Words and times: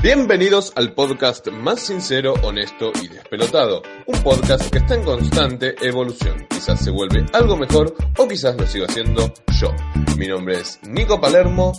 Bienvenidos 0.00 0.72
al 0.76 0.94
podcast 0.94 1.48
más 1.48 1.80
sincero, 1.80 2.34
honesto 2.44 2.92
y 3.02 3.08
despelotado. 3.08 3.82
Un 4.06 4.22
podcast 4.22 4.70
que 4.70 4.78
está 4.78 4.94
en 4.94 5.02
constante 5.02 5.74
evolución. 5.84 6.46
Quizás 6.48 6.84
se 6.84 6.92
vuelve 6.92 7.26
algo 7.32 7.56
mejor 7.56 7.96
o 8.16 8.28
quizás 8.28 8.56
lo 8.56 8.64
sigo 8.68 8.86
haciendo 8.88 9.34
yo. 9.60 9.72
Mi 10.16 10.28
nombre 10.28 10.60
es 10.60 10.78
Nico 10.84 11.20
Palermo 11.20 11.72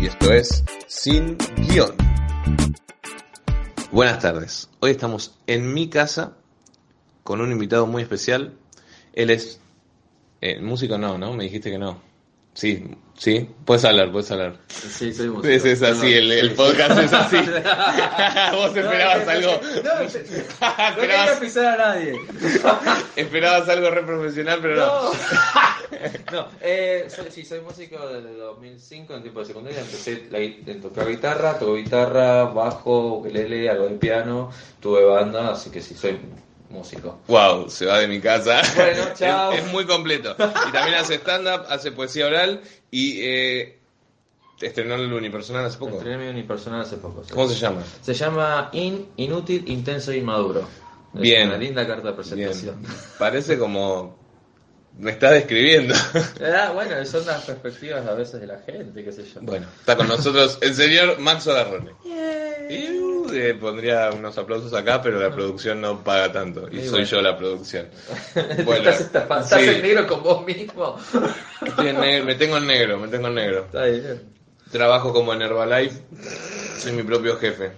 y 0.00 0.06
esto 0.06 0.32
es 0.32 0.62
Sin 0.86 1.36
Guión. 1.68 1.96
Buenas 3.90 4.20
tardes. 4.20 4.70
Hoy 4.78 4.92
estamos 4.92 5.36
en 5.48 5.74
mi 5.74 5.88
casa 5.88 6.36
con 7.24 7.40
un 7.40 7.50
invitado 7.50 7.88
muy 7.88 8.02
especial. 8.02 8.54
Él 9.14 9.30
es... 9.30 9.60
Eh, 10.40 10.60
músico 10.60 10.96
no, 10.96 11.18
¿no? 11.18 11.32
Me 11.32 11.42
dijiste 11.42 11.72
que 11.72 11.78
no. 11.78 12.00
Sí, 12.52 12.84
sí, 13.16 13.48
puedes 13.64 13.84
hablar, 13.84 14.10
puedes 14.12 14.30
hablar. 14.30 14.56
Sí, 14.68 15.12
soy 15.12 15.28
músico. 15.28 15.48
Es, 15.48 15.64
es 15.64 15.82
así, 15.82 16.12
el, 16.12 16.30
el 16.32 16.52
podcast 16.52 16.98
es 16.98 17.12
así. 17.12 17.36
Vos 18.52 18.76
esperabas 18.76 19.24
no, 19.26 19.32
algo. 19.32 19.60
No, 19.82 20.02
no 20.02 20.96
quería 21.00 21.40
pisar 21.40 21.80
a 21.80 21.94
nadie. 21.94 22.20
esperabas 23.16 23.68
algo 23.68 23.90
re 23.90 24.02
profesional, 24.02 24.58
pero 24.62 24.76
no. 24.76 25.12
No, 26.32 26.48
eh, 26.60 27.06
soy, 27.08 27.30
sí, 27.30 27.44
soy 27.44 27.60
músico 27.60 28.06
desde 28.08 28.36
2005 28.36 29.14
en 29.14 29.22
tiempo 29.22 29.40
de 29.40 29.46
secundaria. 29.46 29.80
Empecé 29.80 30.28
en 30.32 30.80
tocar 30.80 31.08
guitarra, 31.08 31.58
toco 31.58 31.74
guitarra, 31.74 32.44
bajo, 32.44 33.18
ukelele, 33.18 33.70
algo 33.70 33.88
de 33.88 33.96
piano, 33.96 34.50
tuve 34.80 35.04
banda, 35.04 35.52
así 35.52 35.70
que 35.70 35.80
sí, 35.80 35.94
soy 35.94 36.18
músico. 36.74 37.20
Wow, 37.28 37.70
se 37.70 37.86
va 37.86 37.98
de 37.98 38.08
mi 38.08 38.20
casa. 38.20 38.60
Bueno, 38.76 39.04
chao. 39.18 39.52
Es, 39.52 39.64
es 39.64 39.72
muy 39.72 39.86
completo. 39.86 40.34
Y 40.68 40.72
también 40.72 40.96
hace 40.98 41.14
stand-up, 41.14 41.64
hace 41.68 41.92
poesía 41.92 42.26
oral 42.26 42.60
y 42.90 43.20
eh, 43.22 43.78
estrenó 44.60 44.96
el 44.96 45.12
unipersonal 45.12 45.64
hace 45.64 45.78
poco. 45.78 45.96
Estrené 45.96 46.18
mi 46.24 46.28
unipersonal 46.28 46.82
hace 46.82 46.96
poco. 46.96 47.24
sí. 47.24 47.32
¿Cómo 47.32 47.48
se 47.48 47.54
llama? 47.54 47.82
Se 48.02 48.12
llama 48.14 48.68
In, 48.72 49.08
Inútil, 49.16 49.64
Intenso 49.68 50.12
e 50.12 50.18
Inmaduro. 50.18 50.68
Es 51.14 51.20
Bien. 51.20 51.48
una 51.48 51.56
linda 51.58 51.86
carta 51.86 52.08
de 52.12 52.16
Bien. 52.34 52.48
presentación. 52.50 52.82
Parece 53.18 53.58
como. 53.58 54.22
Me 54.98 55.10
estás 55.10 55.32
describiendo. 55.32 55.92
Ah, 56.40 56.70
bueno, 56.72 57.04
son 57.04 57.26
las 57.26 57.42
perspectivas 57.44 58.06
a 58.06 58.14
veces 58.14 58.40
de 58.40 58.46
la 58.46 58.58
gente, 58.60 59.02
qué 59.02 59.10
sé 59.12 59.24
yo. 59.24 59.40
Bueno, 59.42 59.66
está 59.80 59.96
con 59.96 60.06
nosotros 60.06 60.58
el 60.60 60.72
señor 60.74 61.18
Max 61.18 61.46
Ogarrone. 61.48 61.90
Y 62.70 62.88
uh, 62.98 63.13
eh, 63.34 63.54
pondría 63.54 64.10
unos 64.16 64.36
aplausos 64.38 64.72
acá, 64.74 65.00
pero 65.02 65.18
la 65.20 65.30
producción 65.34 65.80
no 65.80 66.02
paga 66.02 66.32
tanto. 66.32 66.68
Y 66.70 66.80
soy 66.80 66.88
bueno. 66.90 67.06
yo 67.06 67.22
la 67.22 67.36
producción. 67.36 67.88
Bueno, 68.64 68.88
estás, 68.90 69.00
estás- 69.02 69.44
estás 69.44 69.60
sí. 69.60 69.68
en 69.68 69.82
negro 69.82 70.06
con 70.06 70.22
vos 70.22 70.44
mismo. 70.46 70.96
Estoy 71.64 71.88
en 71.88 72.00
negro, 72.00 72.24
me 72.24 72.34
tengo 72.34 72.56
en 72.58 72.66
negro, 72.66 72.98
me 72.98 73.08
tengo 73.08 73.28
en 73.28 73.34
negro. 73.34 73.64
Está 73.66 73.84
bien. 73.84 74.22
Trabajo 74.70 75.12
como 75.12 75.32
en 75.34 75.42
Herbalife, 75.42 76.00
soy 76.78 76.92
mi 76.92 77.02
propio 77.02 77.36
jefe. 77.36 77.72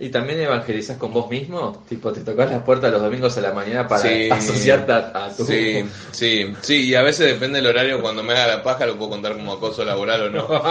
¿Y 0.00 0.10
también 0.10 0.38
evangelizas 0.42 0.98
con 0.98 1.14
vos 1.14 1.30
mismo? 1.30 1.82
Tipo, 1.88 2.12
te 2.12 2.20
tocas 2.20 2.50
las 2.50 2.62
puertas 2.62 2.92
los 2.92 3.00
domingos 3.00 3.38
a 3.38 3.40
la 3.40 3.52
mañana 3.54 3.88
para 3.88 4.02
Sí. 4.02 4.28
asociarte 4.30 4.92
a, 4.92 5.12
a 5.14 5.34
tu... 5.34 5.46
Sí, 5.46 5.82
sí, 6.12 6.52
sí, 6.60 6.88
y 6.88 6.94
a 6.94 7.00
veces 7.02 7.26
depende 7.26 7.58
del 7.62 7.68
horario, 7.70 8.02
cuando 8.02 8.22
me 8.22 8.34
haga 8.34 8.56
la 8.56 8.62
paja 8.62 8.84
lo 8.84 8.96
puedo 8.98 9.12
contar 9.12 9.32
como 9.32 9.54
acoso 9.54 9.82
laboral 9.86 10.26
o 10.26 10.30
no. 10.30 10.46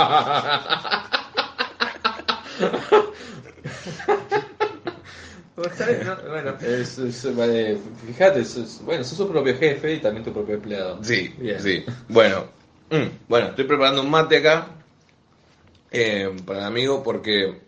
Bien, 5.87 6.05
¿no? 6.05 6.15
Bueno, 6.29 6.55
es- 6.61 6.99
es- 6.99 7.35
vale, 7.35 7.77
fíjate, 8.05 8.45
sos- 8.45 8.81
bueno, 8.83 9.03
sos 9.03 9.17
tu 9.17 9.27
propio 9.31 9.57
jefe 9.57 9.93
y 9.95 9.99
también 9.99 10.23
tu 10.23 10.31
propio 10.31 10.55
empleado. 10.55 11.03
Sí, 11.03 11.33
Bien. 11.37 11.59
sí. 11.59 11.83
Bueno, 12.07 12.45
mm, 12.91 13.05
bueno, 13.27 13.47
estoy 13.47 13.65
preparando 13.65 14.01
un 14.01 14.09
mate 14.11 14.37
acá 14.37 14.67
eh, 15.91 16.29
para 16.45 16.59
el 16.59 16.65
amigo 16.65 17.01
porque 17.01 17.59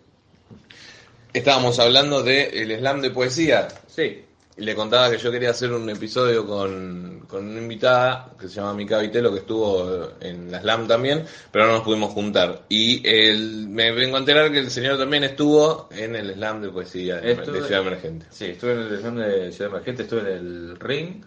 estábamos 1.33 1.79
hablando 1.79 2.21
del 2.21 2.71
el 2.71 2.77
slam 2.79 3.01
de 3.01 3.09
poesía. 3.09 3.67
Sí. 3.87 4.23
Y 4.59 4.65
le 4.65 4.75
contaba 4.75 5.09
que 5.09 5.17
yo 5.17 5.31
quería 5.31 5.51
hacer 5.51 5.71
un 5.71 5.89
episodio 5.89 6.45
con, 6.45 7.21
con 7.29 7.47
una 7.47 7.59
invitada 7.59 8.33
que 8.37 8.49
se 8.49 8.55
llama 8.55 8.73
Mica 8.73 8.97
Vitelo, 8.99 9.31
que 9.31 9.39
estuvo 9.39 10.09
en 10.19 10.51
la 10.51 10.59
Slam 10.59 10.85
también, 10.85 11.23
pero 11.49 11.67
no 11.67 11.73
nos 11.73 11.83
pudimos 11.83 12.11
juntar. 12.11 12.63
Y 12.67 13.01
el, 13.07 13.69
me 13.69 13.93
vengo 13.93 14.17
a 14.17 14.19
enterar 14.19 14.51
que 14.51 14.59
el 14.59 14.69
señor 14.69 14.97
también 14.97 15.23
estuvo 15.23 15.87
en 15.91 16.13
el 16.17 16.33
Slam 16.33 16.61
de 16.61 16.69
poesía 16.71 17.21
de, 17.21 17.35
Ciudad 17.35 17.79
Emergente. 17.79 18.25
Sí, 18.31 18.47
estuve 18.47 18.73
en 18.73 18.79
el 18.79 18.93
examen 18.95 19.29
de 19.29 19.51
Ciudad 19.53 19.71
Emergente, 19.71 20.03
estuve 20.03 20.21
en 20.21 20.27
el 20.27 20.79
ring, 20.79 21.23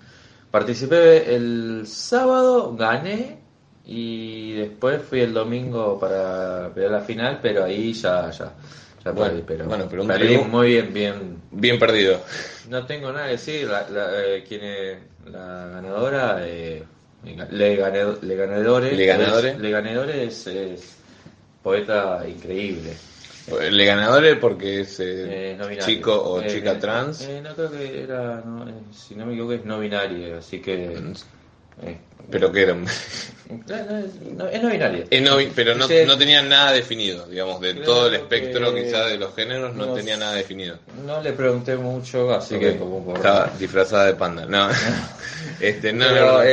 participé 0.50 1.34
el 1.34 1.84
sábado, 1.86 2.76
gané 2.76 3.38
y 3.86 4.52
después 4.52 5.00
fui 5.00 5.20
el 5.20 5.32
domingo 5.32 5.98
para 5.98 6.70
pelear 6.74 6.92
la 6.92 7.00
final, 7.00 7.38
pero 7.40 7.64
ahí 7.64 7.94
ya, 7.94 8.30
ya, 8.30 8.52
Bueno, 9.04 9.20
perdí, 9.32 9.42
pero, 9.46 9.64
bueno, 9.66 9.86
pero 9.90 10.02
un 10.02 10.08
perdí 10.08 10.26
triunfo. 10.28 10.48
muy 10.48 10.68
bien, 10.68 10.92
bien. 10.94 11.42
Bien 11.50 11.78
perdido. 11.78 12.20
No 12.68 12.86
tengo 12.86 13.12
nada 13.12 13.26
que 13.26 13.32
decir, 13.32 13.66
la, 13.68 13.88
la, 13.90 14.22
eh, 14.24 14.44
quien 14.46 14.62
es 14.64 14.98
la 15.26 15.66
ganadora, 15.72 16.38
eh, 16.46 16.84
Le, 17.24 17.34
Gane- 17.76 18.18
Le 18.22 18.36
Ganadores, 18.36 18.92
Le 18.96 19.06
Ganadore. 19.06 19.50
es- 19.50 19.58
Le 19.58 19.70
Ganadores 19.70 20.46
es 20.46 20.96
poeta 21.62 22.24
increíble. 22.28 22.92
Le 23.70 23.84
ganadores 23.84 24.36
porque 24.38 24.80
es 24.82 25.00
eh, 25.00 25.52
Eh, 25.52 25.56
no 25.58 25.68
chico 25.76 26.14
o 26.22 26.40
Eh, 26.40 26.46
chica 26.46 26.72
eh, 26.72 26.76
trans. 26.76 27.22
eh, 27.22 27.40
no 27.42 27.54
creo 27.56 27.72
que 27.72 28.02
era, 28.04 28.40
no, 28.44 28.64
si 28.92 29.16
no 29.16 29.26
me 29.26 29.32
equivoco 29.32 29.52
es 29.54 29.64
no 29.64 29.80
binario, 29.80 30.38
así 30.38 30.60
que... 30.60 30.96
eh, 31.82 31.96
pero 32.30 32.50
que 32.52 32.62
era 32.62 32.72
un- 32.74 32.84
no, 33.68 33.98
es, 33.98 34.14
no, 34.22 34.46
es 34.48 34.62
binario. 34.70 35.04
Eh, 35.10 35.20
no, 35.20 35.36
pero 35.54 35.74
no, 35.74 35.86
no 36.06 36.18
tenía 36.18 36.42
nada 36.42 36.72
definido, 36.72 37.26
digamos, 37.26 37.60
de 37.60 37.72
Creo 37.72 37.84
todo 37.84 38.06
el 38.06 38.12
que- 38.12 38.16
espectro 38.18 38.74
quizá 38.74 39.06
de 39.06 39.18
los 39.18 39.34
géneros 39.34 39.74
no 39.74 39.86
no 39.86 39.92
tenía 39.92 40.16
nada 40.16 40.34
definido. 40.34 40.78
No 41.04 41.20
le 41.20 41.32
pregunté 41.32 41.76
mucho, 41.76 42.32
así 42.32 42.58
que 42.58 42.76
como 42.78 43.04
por... 43.04 43.16
Estaba 43.16 43.50
disfrazada 43.58 44.06
de 44.06 44.14
panda. 44.14 44.46
No, 44.46 44.68
este, 45.60 45.92
no, 45.92 46.06
Pero, 46.08 46.26
no, 46.32 46.42
eh, 46.42 46.46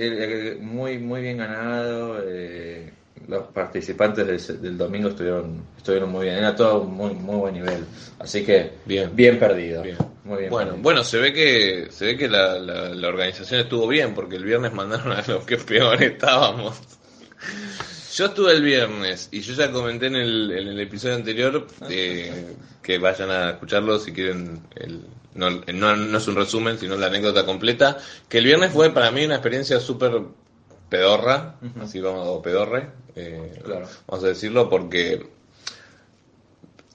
eh, 0.00 0.58
muy 0.60 0.98
muy 0.98 1.20
bien 1.22 1.38
ganado. 1.38 2.22
eh, 2.26 2.90
los 3.30 3.46
participantes 3.48 4.26
del, 4.26 4.60
del 4.60 4.76
domingo 4.76 5.08
estuvieron 5.10 5.62
estuvieron 5.76 6.10
muy 6.10 6.24
bien. 6.26 6.36
Era 6.36 6.54
todo 6.54 6.84
muy 6.84 7.14
muy 7.14 7.36
buen 7.36 7.54
nivel. 7.54 7.84
Así 8.18 8.44
que 8.44 8.72
Bien. 8.84 9.10
bien 9.14 9.38
perdido. 9.38 9.82
Bien. 9.82 9.96
Muy 10.24 10.38
bien. 10.38 10.50
Bueno, 10.50 10.70
perdido. 10.70 10.82
bueno, 10.82 11.04
se 11.04 11.18
ve 11.18 11.32
que 11.32 11.86
se 11.90 12.06
ve 12.06 12.16
que 12.16 12.28
la, 12.28 12.58
la, 12.58 12.88
la 12.90 13.08
organización 13.08 13.60
estuvo 13.60 13.86
bien 13.86 14.14
porque 14.14 14.36
el 14.36 14.44
viernes 14.44 14.72
mandaron 14.72 15.12
a 15.12 15.22
los 15.26 15.44
que 15.44 15.56
peor 15.56 16.02
estábamos. 16.02 16.78
Yo 18.14 18.26
estuve 18.26 18.52
el 18.52 18.62
viernes 18.62 19.28
y 19.30 19.40
yo 19.40 19.54
ya 19.54 19.70
comenté 19.70 20.06
en 20.06 20.16
el, 20.16 20.50
en 20.50 20.68
el 20.68 20.80
episodio 20.80 21.14
anterior 21.14 21.66
eh, 21.88 22.54
que 22.82 22.98
vayan 22.98 23.30
a 23.30 23.50
escucharlo 23.50 23.98
si 24.00 24.12
quieren. 24.12 24.60
El, 24.74 25.02
no, 25.34 25.48
no, 25.48 25.96
no 25.96 26.18
es 26.18 26.26
un 26.26 26.34
resumen, 26.34 26.76
sino 26.76 26.96
la 26.96 27.06
anécdota 27.06 27.46
completa. 27.46 27.98
Que 28.28 28.38
el 28.38 28.44
viernes 28.46 28.72
fue 28.72 28.92
para 28.92 29.12
mí 29.12 29.24
una 29.24 29.36
experiencia 29.36 29.78
súper 29.78 30.22
pedorra, 30.90 31.54
así 31.80 32.00
vamos, 32.00 32.26
o 32.28 32.42
pedorre, 32.42 32.90
eh, 33.16 33.58
Claro. 33.64 33.86
vamos 34.06 34.24
a 34.24 34.28
decirlo, 34.28 34.68
porque 34.68 35.26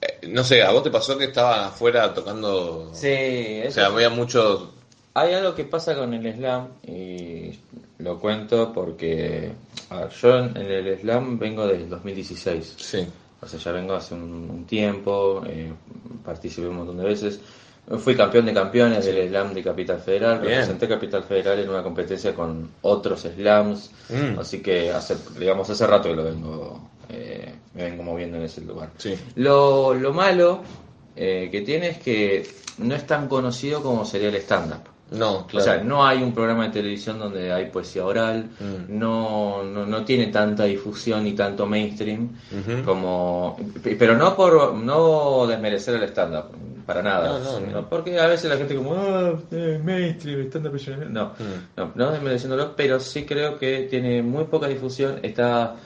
eh, 0.00 0.28
no 0.28 0.44
sé, 0.44 0.62
¿a 0.62 0.70
vos 0.72 0.82
te 0.82 0.90
pasó 0.90 1.16
que 1.18 1.24
estaba 1.24 1.66
afuera 1.66 2.12
tocando? 2.14 2.90
Sí, 2.94 3.62
O 3.66 3.70
sea, 3.70 3.86
había 3.86 4.10
muchos. 4.10 4.68
Hay 5.14 5.32
algo 5.32 5.54
que 5.54 5.64
pasa 5.64 5.96
con 5.96 6.12
el 6.12 6.30
slam 6.34 6.68
y 6.86 7.58
lo 7.98 8.20
cuento 8.20 8.72
porque 8.74 9.52
a 9.88 10.00
ver, 10.00 10.10
yo 10.10 10.36
en 10.38 10.56
el 10.58 10.98
slam 11.00 11.38
vengo 11.38 11.66
desde 11.66 11.84
el 11.84 11.88
2016. 11.90 12.74
Sí. 12.76 13.06
O 13.40 13.46
sea, 13.48 13.58
ya 13.58 13.72
vengo 13.72 13.94
hace 13.94 14.14
un, 14.14 14.50
un 14.50 14.64
tiempo, 14.66 15.42
eh, 15.46 15.72
participé 16.24 16.68
un 16.68 16.76
montón 16.76 16.98
de 16.98 17.04
veces. 17.04 17.40
Fui 17.98 18.16
campeón 18.16 18.46
de 18.46 18.52
campeones 18.54 19.04
del 19.04 19.28
slam 19.28 19.54
de 19.54 19.62
Capital 19.62 20.00
Federal, 20.00 20.40
Bien. 20.40 20.54
representé 20.54 20.88
Capital 20.88 21.22
Federal 21.22 21.60
en 21.60 21.68
una 21.70 21.82
competencia 21.84 22.34
con 22.34 22.68
otros 22.82 23.20
slams, 23.22 23.90
Mm. 24.10 24.38
así 24.40 24.60
que 24.60 24.90
hace, 24.90 25.16
digamos, 25.38 25.70
hace 25.70 25.86
rato 25.86 26.08
que 26.08 26.16
lo 26.16 26.24
vengo, 26.24 26.80
eh, 27.08 27.52
me 27.74 27.84
vengo 27.84 28.02
moviendo 28.02 28.38
en 28.38 28.42
ese 28.44 28.60
lugar. 28.62 28.90
Sí. 28.98 29.16
Lo, 29.36 29.94
lo 29.94 30.12
malo 30.12 30.62
eh, 31.14 31.48
que 31.50 31.60
tiene 31.62 31.88
es 31.90 31.98
que 31.98 32.46
no 32.78 32.94
es 32.94 33.06
tan 33.06 33.28
conocido 33.28 33.82
como 33.82 34.04
sería 34.04 34.28
el 34.28 34.36
stand-up. 34.36 34.82
No, 35.12 35.46
claro. 35.46 35.58
O 35.58 35.60
sea, 35.60 35.84
no 35.84 36.04
hay 36.04 36.20
un 36.22 36.32
programa 36.32 36.64
de 36.64 36.70
televisión 36.70 37.18
donde 37.20 37.52
hay 37.52 37.66
poesía 37.66 38.04
oral, 38.04 38.46
Mm. 38.58 38.98
no, 38.98 39.62
no, 39.62 39.86
no 39.86 40.04
tiene 40.04 40.26
tanta 40.28 40.64
difusión 40.64 41.22
ni 41.24 41.32
tanto 41.32 41.64
mainstream 41.66 42.30
como 42.84 43.56
pero 43.98 44.16
no 44.16 44.34
por 44.34 44.74
no 44.74 45.46
desmerecer 45.46 45.94
el 45.96 46.08
stand-up, 46.08 46.46
para 46.84 47.02
nada, 47.02 47.38
No, 47.38 47.60
no, 47.60 47.88
porque 47.88 48.18
a 48.18 48.26
veces 48.26 48.50
la 48.50 48.56
gente 48.56 48.74
como, 48.74 48.94
ah, 48.94 49.34
eh, 49.52 49.80
mainstream, 49.82 50.40
stand-up 50.48 50.74
es 50.76 50.88
una-". 50.88 51.04
no, 51.04 51.24
Mm. 51.26 51.76
no, 51.76 51.92
no 51.94 52.10
desmereciéndolo, 52.10 52.74
pero 52.76 52.98
sí 52.98 53.24
creo 53.24 53.58
que 53.58 53.86
tiene 53.90 54.22
muy 54.22 54.44
poca 54.44 54.66
difusión, 54.66 55.20
está 55.22 55.76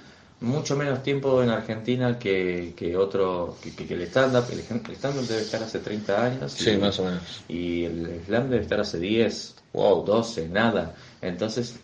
mucho 0.40 0.76
menos 0.76 1.02
tiempo 1.02 1.42
en 1.42 1.50
Argentina 1.50 2.18
que, 2.18 2.72
que 2.76 2.96
otro, 2.96 3.56
que, 3.62 3.74
que- 3.74 3.86
que 3.86 3.94
el 3.94 4.02
stand-up, 4.02 4.44
el, 4.50 4.58
el 4.60 4.96
stand-up 4.96 5.26
debe 5.26 5.42
estar 5.42 5.62
hace 5.62 5.80
30 5.80 6.24
años. 6.24 6.52
Sí, 6.52 6.70
y- 6.70 6.76
más 6.78 6.98
o 6.98 7.04
menos. 7.04 7.42
y 7.48 7.84
el 7.84 8.22
slam 8.26 8.48
debe 8.48 8.62
estar 8.62 8.80
hace 8.80 8.98
10, 8.98 9.56
Wow. 9.72 10.04
12, 10.04 10.48
nada. 10.48 10.94
Entonces, 11.22 11.76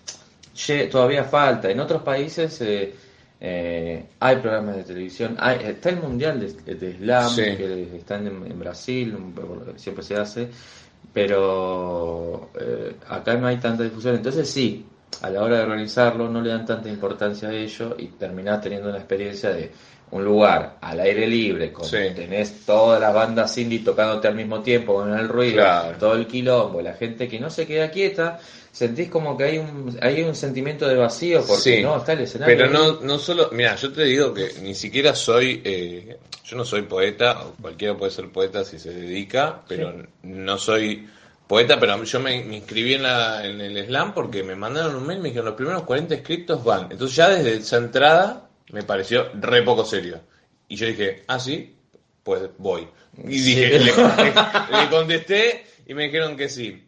todavía 0.91 1.25
falta. 1.25 1.71
En 1.71 1.81
otros 1.81 2.03
países, 2.03 2.61
eh, 2.61 2.95
Eh, 3.39 4.03
hay 4.19 4.37
programas 4.37 4.77
de 4.77 4.83
televisión, 4.85 5.37
hay, 5.39 5.59
está 5.63 5.91
el 5.91 6.01
mundial 6.01 6.41
de, 6.41 6.75
de 6.75 6.97
slam 6.97 7.29
Sí. 7.29 7.43
que 7.43 7.97
están 7.99 8.27
en, 8.27 8.47
en 8.51 8.59
Brasil, 8.59 9.15
siempre 9.77 10.03
se 10.03 10.17
hace, 10.17 10.49
pero 11.13 12.49
eh, 12.59 12.97
acá 13.09 13.35
no 13.37 13.47
hay 13.47 13.59
tanta 13.59 13.83
difusión. 13.83 14.15
Entonces 14.15 14.49
sí, 14.49 14.87
a 15.23 15.31
la 15.31 15.43
hora 15.43 15.57
de 15.59 15.63
organizarlo 15.65 16.29
no 16.29 16.41
le 16.41 16.51
dan 16.51 16.67
tanta 16.67 16.89
importancia 16.89 17.49
a 17.49 17.53
ello 17.55 17.95
y 17.99 18.07
terminás 18.09 18.61
teniendo 18.61 18.89
una 18.89 18.99
experiencia 18.99 19.51
de 19.51 19.71
un 20.13 20.25
lugar 20.25 20.77
al 20.81 21.01
aire 21.01 21.27
libre, 21.27 21.73
con, 21.73 21.85
Sí. 21.85 21.97
tenés 22.15 22.65
todas 22.65 23.01
las 23.01 23.13
bandas 23.13 23.59
indie 23.59 23.81
tocándote 23.81 24.29
al 24.29 24.37
mismo 24.37 24.61
tiempo 24.63 24.95
con 24.95 25.13
el 25.19 25.29
ruido, 25.29 25.55
Claro. 25.57 25.99
todo 25.99 26.15
el 26.15 26.27
quilombo, 26.27 26.81
la 26.81 26.95
gente 26.95 27.27
que 27.27 27.41
no 27.41 27.51
se 27.51 27.67
queda 27.67 27.91
quieta, 27.91 28.39
sentís 28.71 29.09
como 29.09 29.37
que 29.37 29.45
hay 29.45 29.59
un, 29.59 29.99
hay 30.01 30.23
un 30.23 30.35
sentimiento 30.37 30.87
de 30.87 30.95
vacío 30.97 31.39
porque 31.45 31.77
Sí, 31.77 31.83
no 31.83 31.97
está 31.97 32.13
el 32.13 32.21
escenario. 32.21 32.57
Pero 32.57 32.71
no, 32.71 33.01
no 33.01 33.19
solo, 33.19 33.49
mira, 33.53 33.75
yo 33.75 33.91
te 33.93 34.05
digo 34.05 34.33
que 34.33 34.51
ni 34.63 34.75
siquiera 34.75 35.15
soy, 35.15 35.61
eh, 35.65 36.17
yo 36.45 36.57
no 36.57 36.65
soy 36.65 36.83
poeta, 36.83 37.41
o 37.45 37.55
cualquiera 37.61 37.97
puede 37.97 38.13
ser 38.13 38.29
poeta 38.29 38.65
si 38.65 38.79
se 38.79 38.93
dedica, 38.93 39.63
pero 39.67 39.93
no 40.23 40.57
soy 40.59 41.09
poeta, 41.47 41.79
pero 41.79 42.03
yo 42.03 42.21
me, 42.21 42.45
me 42.45 42.57
inscribí 42.57 42.95
en, 42.95 43.03
la, 43.03 43.47
en 43.47 43.61
el 43.61 43.87
slam 43.87 44.15
porque 44.15 44.43
me 44.43 44.57
mandaron 44.57 44.97
un 44.97 45.07
mail 45.07 45.19
y 45.19 45.23
me 45.23 45.29
dijeron 45.29 45.47
los 45.47 45.55
primeros 45.55 45.83
40 45.83 46.15
escritos 46.15 46.65
van. 46.65 46.89
Entonces 46.91 47.17
ya 47.17 47.29
desde 47.29 47.57
esa 47.57 47.77
entrada 47.77 48.49
me 48.73 48.83
pareció 48.83 49.31
re 49.35 49.63
poco 49.63 49.85
serio. 49.85 50.21
Y 50.69 50.77
yo 50.77 50.87
dije, 50.87 51.23
ah, 51.29 51.39
sí, 51.39 51.77
pues 52.23 52.43
voy. 52.59 52.89
Y 53.17 53.41
dije, 53.41 53.79
le 53.79 54.91
contesté 54.91 55.65
y 55.87 55.95
me 55.95 56.05
dijeron 56.05 56.37
que 56.37 56.49
sí. 56.49 56.86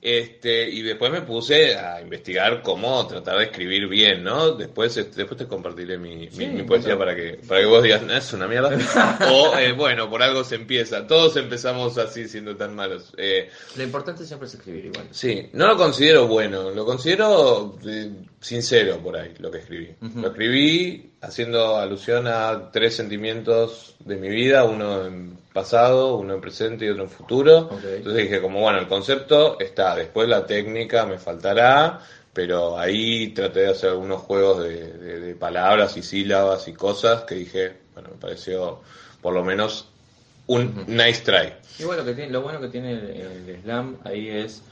Este, 0.00 0.68
y 0.70 0.82
después 0.82 1.10
me 1.10 1.22
puse 1.22 1.74
a 1.76 2.00
investigar 2.00 2.62
cómo 2.62 3.06
tratar 3.06 3.38
de 3.38 3.44
escribir 3.46 3.88
bien, 3.88 4.22
¿no? 4.22 4.52
Después, 4.52 4.96
este, 4.96 5.16
después 5.16 5.38
te 5.38 5.46
compartiré 5.46 5.98
mi, 5.98 6.16
mi- 6.16 6.30
Sí, 6.30 6.46
mi 6.46 6.62
poesía 6.62 6.96
para 6.96 7.14
que, 7.16 7.40
para 7.48 7.60
que 7.60 7.66
vos 7.66 7.82
digas, 7.82 8.02
"No, 8.02 8.14
es 8.16 8.32
una 8.32 8.46
mierda. 8.46 8.70
o, 9.32 9.56
eh, 9.58 9.72
bueno, 9.72 10.08
por 10.08 10.22
algo 10.22 10.44
se 10.44 10.54
empieza. 10.54 11.06
Todos 11.06 11.36
empezamos 11.36 11.98
así 11.98 12.28
siendo 12.28 12.56
tan 12.56 12.74
malos. 12.76 13.12
Eh, 13.16 13.50
Lo 13.76 13.82
importante 13.82 14.24
siempre 14.24 14.46
es 14.48 14.54
escribir 14.54 14.86
igual. 14.86 15.08
sí, 15.10 15.48
no 15.52 15.66
lo 15.66 15.76
considero 15.76 16.26
bueno, 16.28 16.70
lo 16.70 16.84
considero 16.86 17.76
eh, 17.86 18.10
sincero 18.40 18.98
por 18.98 19.16
ahí, 19.16 19.34
lo 19.38 19.50
que 19.50 19.58
escribí. 19.58 19.94
Lo 20.22 20.28
escribí 20.28 21.10
haciendo 21.20 21.76
alusión 21.76 22.26
a 22.28 22.70
tres 22.72 22.94
sentimientos 22.96 23.96
de 24.04 24.16
mi 24.16 24.28
vida, 24.28 24.64
uno 24.64 25.06
en 25.06 25.36
pasado, 25.52 26.16
uno 26.16 26.34
en 26.34 26.40
presente 26.40 26.84
y 26.86 26.88
otro 26.90 27.02
en 27.04 27.10
futuro. 27.10 27.68
Entonces 27.96 28.22
dije, 28.22 28.40
como 28.40 28.60
bueno, 28.60 28.78
el 28.78 28.86
concepto 28.86 29.58
está, 29.58 29.96
después 29.96 30.28
la 30.28 30.46
técnica 30.46 31.04
me 31.04 31.18
faltará, 31.18 32.00
pero 32.32 32.78
ahí 32.78 33.28
traté 33.34 33.60
de 33.60 33.68
hacer 33.70 33.90
algunos 33.90 34.20
juegos 34.22 34.62
de, 34.62 34.92
de- 34.92 35.20
de 35.20 35.34
palabras 35.34 35.96
y 35.96 36.02
sílabas 36.02 36.68
y 36.68 36.72
cosas 36.74 37.22
que 37.24 37.34
dije, 37.34 37.72
bueno, 37.94 38.10
me 38.12 38.16
pareció 38.20 38.80
por 39.20 39.34
lo 39.34 39.42
menos 39.42 39.88
un 40.46 40.84
nice 40.86 41.22
try. 41.24 41.52
Y 41.80 41.84
bueno, 41.84 42.04
que 42.04 42.14
tiene, 42.14 42.30
lo 42.30 42.42
bueno 42.42 42.60
que 42.60 42.68
tiene 42.68 42.92
el, 42.92 43.48
el 43.48 43.62
slam 43.62 43.96
ahí 44.04 44.28
es, 44.28 44.62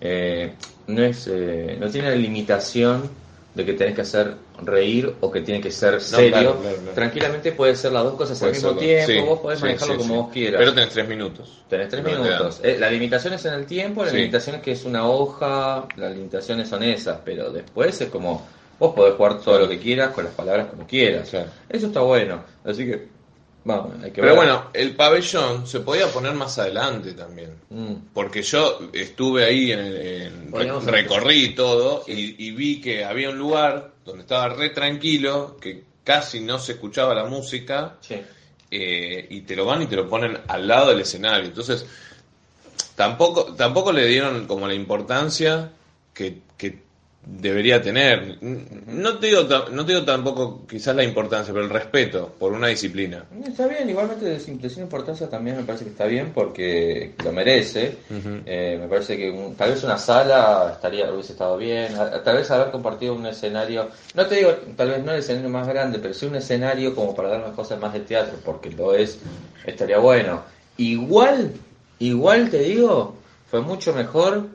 eh, 0.00 0.52
no 0.86 1.02
es, 1.02 1.28
eh, 1.30 1.76
no 1.80 1.88
tiene 1.90 2.10
la 2.10 2.16
limitación 2.16 3.10
de 3.54 3.64
que 3.64 3.72
tenés 3.72 3.94
que 3.94 4.02
hacer 4.02 4.34
reír 4.62 5.14
o 5.20 5.30
que 5.30 5.40
tiene 5.40 5.60
que 5.60 5.70
ser 5.70 6.00
serio. 6.00 6.30
claro, 6.30 6.58
claro, 6.60 6.76
claro. 6.76 6.92
Tranquilamente 6.94 7.52
puede 7.52 7.74
ser 7.74 7.92
las 7.92 8.04
dos 8.04 8.14
cosas 8.14 8.42
al 8.42 8.52
mismo 8.52 8.76
tiempo, 8.76 9.12
Sí, 9.12 9.18
vos 9.20 9.40
podés 9.40 9.58
sí, 9.58 9.64
manejarlo 9.64 9.94
sí, 9.94 10.00
como 10.00 10.22
vos 10.22 10.32
quieras. 10.32 10.58
Pero 10.58 10.74
tenés 10.74 10.90
tres 10.90 11.08
minutos. 11.08 11.62
Tenés 11.68 11.88
tres 11.88 12.04
te 12.04 12.10
minutos. 12.10 12.60
Eh, 12.62 12.76
la 12.78 12.90
limitación 12.90 13.32
es 13.32 13.44
en 13.46 13.54
el 13.54 13.64
tiempo, 13.64 14.04
la 14.04 14.12
limitación 14.12 14.56
es 14.56 14.62
que 14.62 14.72
es 14.72 14.84
una 14.84 15.08
hoja, 15.08 15.86
las 15.96 16.14
limitaciones 16.14 16.68
son 16.68 16.82
esas, 16.82 17.18
pero 17.24 17.50
después 17.50 17.98
es 18.00 18.10
como 18.10 18.46
vos 18.78 18.94
podés 18.94 19.14
jugar 19.14 19.40
todo 19.40 19.58
lo 19.60 19.68
que 19.68 19.78
quieras 19.78 20.10
con 20.10 20.24
las 20.24 20.34
palabras 20.34 20.66
como 20.66 20.86
quieras. 20.86 21.32
Eso 21.68 21.86
está 21.86 22.00
bueno. 22.00 22.44
Así 22.64 22.84
que, 22.84 23.08
vamos, 23.66 23.94
hay 24.02 24.10
que 24.12 24.20
Pero 24.22 24.28
ver. 24.34 24.36
bueno, 24.36 24.70
el 24.72 24.94
pabellón 24.96 25.66
se 25.66 25.80
podía 25.80 26.06
poner 26.08 26.32
más 26.34 26.58
adelante 26.58 27.12
también. 27.12 27.50
Mm. 27.70 27.94
Porque 28.14 28.40
yo 28.42 28.78
estuve 28.92 29.44
ahí, 29.44 29.72
en, 29.72 30.50
re- 30.52 30.80
recorrí 30.80 31.54
todo 31.54 32.04
y, 32.06 32.46
y 32.46 32.52
vi 32.52 32.80
que 32.80 33.04
había 33.04 33.28
un 33.30 33.38
lugar 33.38 33.92
donde 34.04 34.22
estaba 34.22 34.48
re 34.50 34.70
tranquilo, 34.70 35.56
que 35.60 35.82
casi 36.04 36.40
no 36.40 36.58
se 36.58 36.72
escuchaba 36.72 37.14
la 37.14 37.24
música, 37.24 37.96
Sí. 38.00 38.14
eh, 38.70 39.26
y 39.30 39.40
te 39.42 39.56
lo 39.56 39.64
van 39.66 39.82
y 39.82 39.86
te 39.86 39.96
lo 39.96 40.08
ponen 40.08 40.38
al 40.46 40.66
lado 40.68 40.90
del 40.90 41.00
escenario. 41.00 41.46
Entonces, 41.46 41.84
tampoco, 42.94 43.54
tampoco 43.54 43.92
le 43.92 44.06
dieron 44.06 44.46
como 44.46 44.66
la 44.66 44.74
importancia 44.74 45.72
que, 46.14 46.38
que 46.56 46.85
debería 47.28 47.82
tener. 47.82 48.38
No 48.40 49.18
te, 49.18 49.26
digo, 49.26 49.42
no 49.72 49.84
te 49.84 49.92
digo 49.92 50.04
tampoco 50.04 50.64
quizás 50.68 50.94
la 50.94 51.02
importancia, 51.02 51.52
pero 51.52 51.64
el 51.64 51.70
respeto 51.70 52.32
por 52.38 52.52
una 52.52 52.68
disciplina. 52.68 53.24
Está 53.44 53.66
bien, 53.66 53.90
igualmente 53.90 54.24
de 54.26 54.38
simplicidad 54.38 54.82
e 54.82 54.84
importancia 54.84 55.28
también 55.28 55.56
me 55.56 55.64
parece 55.64 55.84
que 55.84 55.90
está 55.90 56.06
bien 56.06 56.30
porque 56.32 57.14
lo 57.24 57.32
merece. 57.32 57.96
Eh, 58.46 58.78
me 58.80 58.86
parece 58.86 59.16
que 59.16 59.28
un- 59.30 59.56
tal 59.56 59.70
vez 59.72 59.82
una 59.82 59.98
sala 59.98 60.70
estaría 60.72 61.10
hubiese 61.12 61.32
estado 61.32 61.56
bien. 61.56 61.94
A- 61.96 62.22
tal 62.22 62.36
vez 62.36 62.50
haber 62.52 62.70
compartido 62.70 63.14
un 63.14 63.26
escenario, 63.26 63.88
no 64.14 64.26
te 64.26 64.36
digo 64.36 64.50
tal 64.76 64.90
vez 64.90 65.04
no 65.04 65.12
el 65.12 65.18
escenario 65.18 65.48
más 65.50 65.66
grande, 65.66 65.98
pero 65.98 66.14
sí 66.14 66.26
un 66.26 66.36
escenario 66.36 66.94
como 66.94 67.14
para 67.14 67.30
dar 67.30 67.40
unas 67.40 67.56
cosas 67.56 67.80
más 67.80 67.92
de 67.92 68.00
teatro, 68.00 68.38
porque 68.44 68.70
lo 68.70 68.94
es, 68.94 69.18
estaría 69.66 69.98
bueno. 69.98 70.42
Igual, 70.78 71.52
igual 71.98 72.50
te 72.50 72.60
digo, 72.60 73.16
fue 73.50 73.60
mucho 73.62 73.92
mejor 73.94 74.46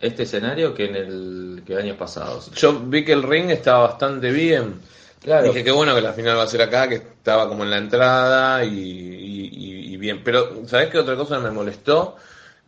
este 0.00 0.22
escenario 0.22 0.74
que 0.74 0.86
en 0.86 0.96
el 0.96 1.62
que 1.66 1.76
años 1.76 1.96
pasados. 1.96 2.50
Yo 2.54 2.80
vi 2.80 3.04
que 3.04 3.12
el 3.12 3.22
ring 3.22 3.50
estaba 3.50 3.88
bastante 3.88 4.30
bien. 4.30 4.80
Claro. 5.22 5.48
Dije 5.48 5.62
que 5.62 5.70
bueno 5.70 5.94
que 5.94 6.00
la 6.00 6.14
final 6.14 6.38
va 6.38 6.44
a 6.44 6.46
ser 6.46 6.62
acá, 6.62 6.88
que 6.88 6.94
estaba 6.94 7.46
como 7.48 7.64
en 7.64 7.70
la 7.70 7.78
entrada 7.78 8.64
y, 8.64 8.70
y- 8.70 9.96
bien. 10.00 10.22
Pero, 10.24 10.66
¿sabes 10.66 10.88
qué 10.88 10.98
otra 10.98 11.14
cosa 11.14 11.38
me 11.38 11.50
molestó? 11.50 12.16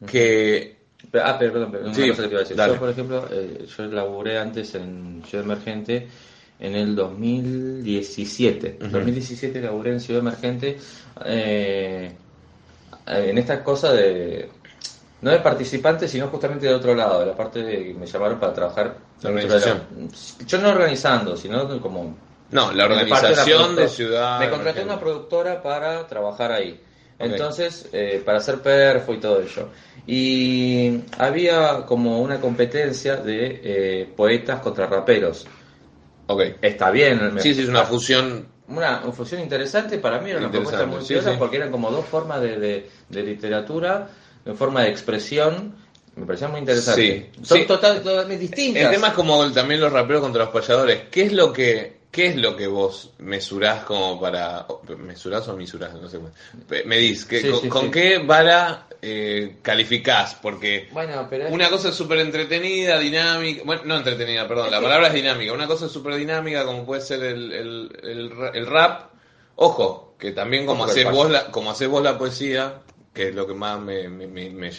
Que. 0.07 0.77
Ah, 1.15 1.37
pero, 1.39 1.53
perdón, 1.71 1.95
Sí, 1.95 2.09
cosa 2.11 2.23
que 2.23 2.29
te 2.29 2.35
iba 2.35 2.41
a 2.41 2.45
decir. 2.45 2.57
Yo, 2.57 2.79
por 2.79 2.91
ejemplo, 2.91 3.27
eh, 3.33 3.67
yo 3.77 3.85
laburé 3.87 4.39
antes 4.39 4.75
en 4.75 5.23
Ciudad 5.27 5.45
Emergente 5.45 6.07
en 6.61 6.77
el 6.77 6.95
2017. 6.95 8.79
Ujú. 8.81 8.91
2017 8.91 9.61
laburé 9.61 9.93
en 9.93 10.01
Ciudad 10.01 10.21
Emergente 10.21 10.79
eh, 11.25 12.13
en 13.07 13.39
esta 13.39 13.65
cosa 13.65 13.93
de... 13.93 14.49
No 15.23 15.31
de 15.31 15.39
participante, 15.39 16.09
sino 16.09 16.27
justamente 16.29 16.67
de 16.67 16.75
otro 16.75 16.95
lado, 16.95 17.21
de 17.21 17.27
la 17.27 17.37
parte 17.37 17.63
de 17.63 17.85
que 17.85 17.95
me 17.95 18.07
llamaron 18.07 18.39
para 18.39 18.53
trabajar. 18.53 18.97
La 19.23 19.31
organización. 19.31 19.83
Yo 20.47 20.59
no 20.59 20.71
organizando, 20.71 21.37
sino 21.37 21.81
como 21.81 22.17
No, 22.51 22.73
la 22.73 22.85
organización 22.85 23.77
la 23.77 23.83
de 23.83 23.89
ciudad. 23.89 24.41
Me 24.41 24.51
contraté 24.51 24.83
una 24.83 24.99
productora 24.99 25.63
para 25.63 26.07
trabajar 26.07 26.51
ahí. 26.53 26.79
Entonces, 27.19 27.89
eh, 27.93 28.21
para 28.25 28.39
hacer 28.39 28.61
perfo 28.61 29.15
y 29.15 29.21
todo 29.21 29.41
ello. 29.41 29.69
Y 30.07 31.01
había 31.19 31.87
como 31.87 32.21
una 32.21 32.41
competencia 32.41 33.17
de 33.17 33.61
eh, 33.63 34.13
poetas 34.17 34.61
contra 34.61 34.87
raperos. 34.89 35.47
Ok. 36.27 36.43
Está 36.61 36.91
bien. 36.91 37.35
me- 37.35 37.41
Sí, 37.41 37.55
sí, 37.55 37.63
es 37.63 37.69
una 37.69 37.85
fusión. 37.85 38.49
una, 38.67 38.99
fusión 39.13 39.41
interesante 39.41 39.99
para 39.99 40.19
mí, 40.19 40.31
era 40.31 40.41
una 40.41 40.51
propuesta 40.51 40.85
muy 40.87 41.05
sí, 41.05 41.15
porque 41.39 41.57
eran 41.59 41.71
como 41.71 41.91
dos 41.91 42.05
formas 42.07 42.41
de, 42.41 42.59
de, 42.59 42.91
de 43.09 43.23
literatura, 43.23 44.09
de 44.45 44.55
forma 44.55 44.83
de 44.83 44.91
expresión. 44.91 45.75
Me 46.15 46.27
parecía 46.27 46.49
muy 46.49 46.61
interesante. 46.61 47.31
Sí, 47.35 47.41
Son 47.45 47.59
sí. 47.59 47.65
total- 47.65 48.03
totalmente 48.03 48.39
distintas. 48.43 48.83
El 48.85 48.91
tema 48.91 49.09
es 49.09 49.15
como 49.15 49.51
también 49.53 49.81
los 49.81 49.93
raperos 49.93 50.21
contra 50.23 50.45
los 50.45 50.53
payadores. 50.53 51.05
¿Qué 51.11 51.23
es 51.23 51.33
lo 51.33 51.53
que 51.53 52.03
qué 52.11 52.27
es 52.27 52.37
lo 52.37 52.55
que 52.55 52.67
vos 52.67 53.13
mesurás 53.21 53.85
como 53.85 54.21
para 54.21 54.67
mesurás 54.99 55.49
o 55.49 55.57
misurás? 55.57 55.95
No 55.95 56.09
sé. 56.11 56.19
Me 56.85 56.99
dis, 56.99 57.25
que, 57.25 57.41
Sí, 57.41 57.49
con, 57.51 57.61
sí, 57.63 57.69
con 57.69 57.83
sí. 57.87 57.91
qué 57.91 58.19
vara 58.19 58.87
eh, 59.01 59.57
calificás? 59.63 60.35
Porque 60.35 60.89
Bueno, 60.93 61.27
pero 61.31 61.47
es- 61.47 61.53
Una 61.53 61.71
cosa 61.71 61.89
es 61.89 61.95
súper 61.95 62.19
entretenida, 62.19 62.99
dinámica. 62.99 63.63
Bueno, 63.65 63.83
no 63.87 63.97
entretenida, 63.97 64.47
perdón, 64.47 64.71
la 64.71 64.83
palabra 64.83 65.07
es 65.09 65.15
dinámica. 65.15 65.55
Una 65.55 65.67
cosa 65.67 65.87
es 65.87 65.93
súper 65.93 66.17
dinámica, 66.17 66.67
como 66.67 66.85
puede 66.85 67.01
ser 67.01 67.23
el, 67.23 67.51
el, 67.53 67.99
el, 68.03 68.33
el 68.53 68.67
rap. 68.67 69.11
Ojo, 69.57 70.15
que 70.19 70.33
también 70.33 70.67
como 70.67 70.87
el 70.87 71.05
vos 71.07 71.31
la, 71.31 71.47
como 71.51 71.71
haces 71.71 71.89
vos 71.89 72.03
la 72.03 72.19
poesía, 72.19 72.75
que 73.13 73.29
es 73.29 73.35
lo 73.35 73.47
que 73.47 73.55
más 73.55 73.79
me, 73.81 74.09
me, 74.09 74.27
me, 74.27 74.51
me, 74.51 74.71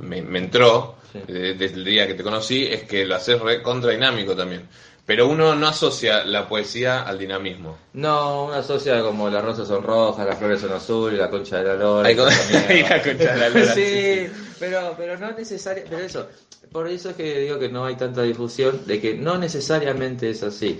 me, 0.00 0.22
me- 0.22 0.38
entró 0.38 0.96
Sí. 1.12 1.20
desde 1.26 1.64
el 1.74 1.84
día 1.84 2.06
que 2.06 2.12
te 2.14 2.22
conocí, 2.22 2.66
es 2.66 2.82
que 2.82 3.06
lo 3.06 3.14
haces 3.16 3.40
re 3.40 3.62
contra 3.62 3.92
dinámico 3.92 4.36
también. 4.36 4.68
Pero 5.06 5.26
uno 5.26 5.54
no 5.54 5.68
asocia 5.68 6.22
la 6.24 6.46
poesía 6.46 7.00
al 7.00 7.18
dinamismo. 7.18 7.78
No, 7.94 8.44
una 8.44 8.62
socia 8.62 9.00
como 9.02 9.30
las 9.30 9.42
rosas 9.42 9.66
son 9.68 9.82
rojas, 9.82 10.26
las 10.26 10.36
flores 10.38 10.60
son 10.60 10.70
azules, 10.72 11.18
la 11.18 11.30
concha 11.30 11.56
de 11.58 11.64
la 11.64 11.74
lora. 11.76 12.06
Ay, 12.10 12.14
con- 12.14 12.28
y 12.68 12.82
la 12.82 13.02
concha 13.02 13.32
de 13.32 13.38
la 13.40 13.48
lora, 13.48 13.74
sí, 13.74 14.26
pero, 14.60 14.94
pero 14.98 15.16
no 15.18 15.30
necesario, 15.32 15.84
pero 15.88 16.02
eso, 16.04 16.28
por 16.70 16.86
eso 16.88 17.08
es 17.08 17.16
que 17.16 17.38
digo 17.40 17.58
que 17.58 17.70
no 17.70 17.86
hay 17.86 17.94
tanta 17.96 18.20
difusión, 18.22 18.82
de 18.86 19.00
que 19.00 19.14
no 19.14 19.38
necesariamente 19.38 20.28
es 20.28 20.42
así. 20.42 20.78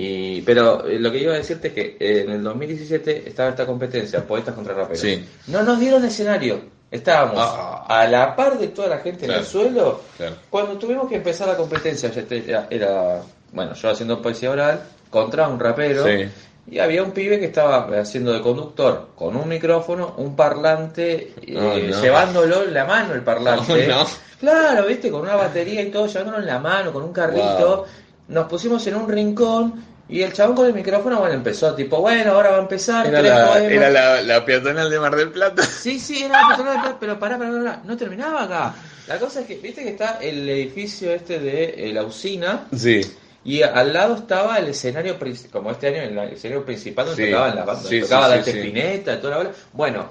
Y, 0.00 0.42
pero 0.42 0.86
eh, 0.86 0.96
lo 1.00 1.10
que 1.10 1.18
iba 1.18 1.32
a 1.34 1.38
decirte 1.38 1.68
es 1.68 1.74
que 1.74 1.96
eh, 1.98 2.22
en 2.24 2.30
el 2.30 2.42
2017 2.44 3.28
estaba 3.28 3.48
esta 3.50 3.66
competencia, 3.66 4.24
poetas 4.24 4.54
contra 4.54 4.72
raperos. 4.74 5.00
Sí. 5.00 5.26
No 5.48 5.62
nos 5.64 5.80
dieron 5.80 6.04
escenario, 6.04 6.60
estábamos 6.88 7.36
Ah. 7.40 7.84
a 7.88 8.06
la 8.06 8.36
par 8.36 8.58
de 8.58 8.68
toda 8.68 8.86
la 8.88 8.98
gente 8.98 9.24
en 9.24 9.32
el 9.32 9.44
suelo. 9.44 10.00
Claro. 10.16 10.36
Cuando 10.50 10.78
tuvimos 10.78 11.08
que 11.08 11.16
empezar 11.16 11.48
la 11.48 11.56
competencia, 11.56 12.10
ya 12.12 12.22
te- 12.22 12.48
era, 12.48 12.68
era, 12.70 13.22
bueno, 13.52 13.74
yo 13.74 13.90
haciendo 13.90 14.22
poesía 14.22 14.52
oral, 14.52 14.80
contra 15.10 15.48
un 15.48 15.58
rapero. 15.58 16.04
Sí. 16.04 16.28
Y 16.70 16.78
había 16.78 17.02
un 17.02 17.10
pibe 17.12 17.40
que 17.40 17.46
estaba 17.46 17.88
haciendo 17.98 18.32
de 18.32 18.40
conductor 18.42 19.08
con 19.16 19.34
un 19.36 19.48
micrófono, 19.48 20.14
un 20.18 20.36
parlante, 20.36 21.32
eh, 21.42 21.54
no. 21.54 22.00
llevándolo 22.02 22.62
en 22.64 22.74
la 22.74 22.84
mano 22.84 23.14
el 23.14 23.22
parlante. 23.22 23.88
Oh, 23.88 23.88
no. 23.88 24.06
Claro, 24.38 24.86
viste, 24.86 25.10
con 25.10 25.22
una 25.22 25.34
batería 25.34 25.82
y 25.82 25.90
todo, 25.90 26.06
llevándolo 26.06 26.38
en 26.38 26.46
la 26.46 26.60
mano, 26.60 26.92
con 26.92 27.02
un 27.02 27.12
carrito. 27.12 27.86
Nos 28.28 28.46
pusimos 28.48 28.86
en 28.86 28.94
un 28.96 29.08
rincón 29.08 29.84
y 30.08 30.22
el 30.22 30.32
chabón 30.32 30.56
con 30.56 30.66
el 30.66 30.72
micrófono, 30.72 31.18
bueno, 31.20 31.34
empezó 31.34 31.74
tipo, 31.74 32.00
bueno, 32.00 32.32
ahora 32.32 32.50
va 32.50 32.56
a 32.58 32.60
empezar. 32.60 33.06
Era, 33.06 33.20
la, 33.22 33.58
era 33.64 33.90
la, 33.90 34.22
la 34.22 34.44
peatonal 34.44 34.88
de 34.90 34.98
Mar 35.00 35.14
del 35.16 35.30
Plata. 35.30 35.62
Sí, 35.82 35.98
sí, 35.98 36.22
era 36.22 36.40
la 36.42 36.48
persona 36.48 36.72
de 36.72 36.78
Plata, 36.78 36.96
pero 37.00 37.18
pará, 37.18 37.38
pará, 37.38 37.50
pará, 37.50 37.82
no 37.84 37.96
terminaba 37.96 38.44
acá. 38.44 38.74
La 39.06 39.18
cosa 39.18 39.40
es 39.40 39.46
que, 39.46 39.56
viste 39.56 39.82
que 39.82 39.90
está 39.90 40.18
el 40.20 40.48
edificio 40.48 41.10
este 41.12 41.38
de 41.38 41.88
eh, 41.88 41.92
la 41.92 42.02
usina 42.04 42.66
Sí. 42.76 43.00
y 43.44 43.62
al 43.62 43.92
lado 43.92 44.16
estaba 44.16 44.58
el 44.58 44.68
escenario, 44.68 45.16
como 45.50 45.70
este 45.70 45.88
año, 45.88 46.02
el 46.02 46.32
escenario 46.34 46.64
principal 46.64 47.06
donde 47.06 47.24
Sí. 47.26 47.30
tocaban 47.30 47.56
la 47.56 47.64
banda, 47.64 47.88
Sí, 47.88 48.00
tocaba 48.02 48.42
sí. 48.42 48.50
Spinetta, 48.50 49.18
toda 49.20 49.30
la 49.30 49.36
bola. 49.38 49.50
Bueno, 49.72 50.08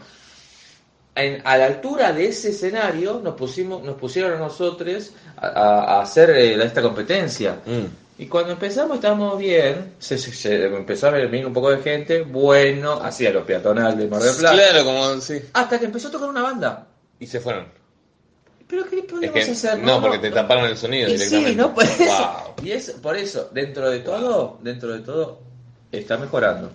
en- 1.16 1.42
a 1.46 1.58
la 1.58 1.66
altura 1.66 2.12
de 2.14 2.28
ese 2.28 2.50
escenario 2.50 3.20
nos 3.24 3.36
pusimos, 3.36 3.84
nos 3.84 3.96
pusieron 3.96 4.34
a 4.34 4.38
nosotros 4.38 5.12
a 5.40 6.02
hacer 6.02 6.32
eh, 6.32 6.64
esta 6.64 6.82
competencia. 6.82 7.58
Mm. 7.66 7.86
Y 8.20 8.26
cuando 8.28 8.54
empezamos 8.54 8.96
estábamos 8.96 9.38
bien, 9.38 9.94
se, 10.00 10.18
se- 10.18 10.34
se 10.34 10.66
empezó 10.66 11.08
a 11.08 11.12
venir 11.12 11.46
un 11.46 11.54
poco 11.54 11.70
de 11.70 11.78
gente, 11.84 12.22
bueno, 12.24 12.94
hacia 12.94 13.32
lo 13.32 13.46
peatonal 13.46 13.96
de 13.98 14.08
Mar 14.08 14.22
del 14.22 14.36
Plata, 14.36 14.56
Claro, 14.56 14.86
como 14.86 15.22
sí. 15.22 15.40
hasta 15.54 15.80
que 15.80 15.86
empezó 15.86 16.08
a 16.08 16.12
tocar 16.12 16.30
una 16.30 16.42
banda. 16.42 16.88
Y 17.20 17.28
se 17.28 17.40
fueron. 17.40 17.66
¿Pero 18.68 18.86
qué 18.90 19.00
Es 19.00 19.06
podemos 19.06 19.34
que, 19.46 19.52
hacer? 19.52 19.80
no, 19.80 20.02
porque 20.02 20.18
te 20.18 20.32
taparon 20.32 20.66
el 20.66 20.76
sonido 20.78 21.08
Y 21.10 21.14
directamente. 21.14 21.52
sí, 21.52 21.56
no 21.56 21.74
por 21.76 21.84
eso. 21.84 22.04
Wow. 22.06 22.66
Y 22.66 22.72
es 22.72 22.90
por 22.92 23.16
eso, 23.16 23.50
dentro 23.54 23.90
de 23.90 24.00
todo, 24.00 24.58
dentro 24.62 24.94
de 24.94 25.00
todo, 25.00 25.40
está 25.92 26.18
mejorando. 26.18 26.72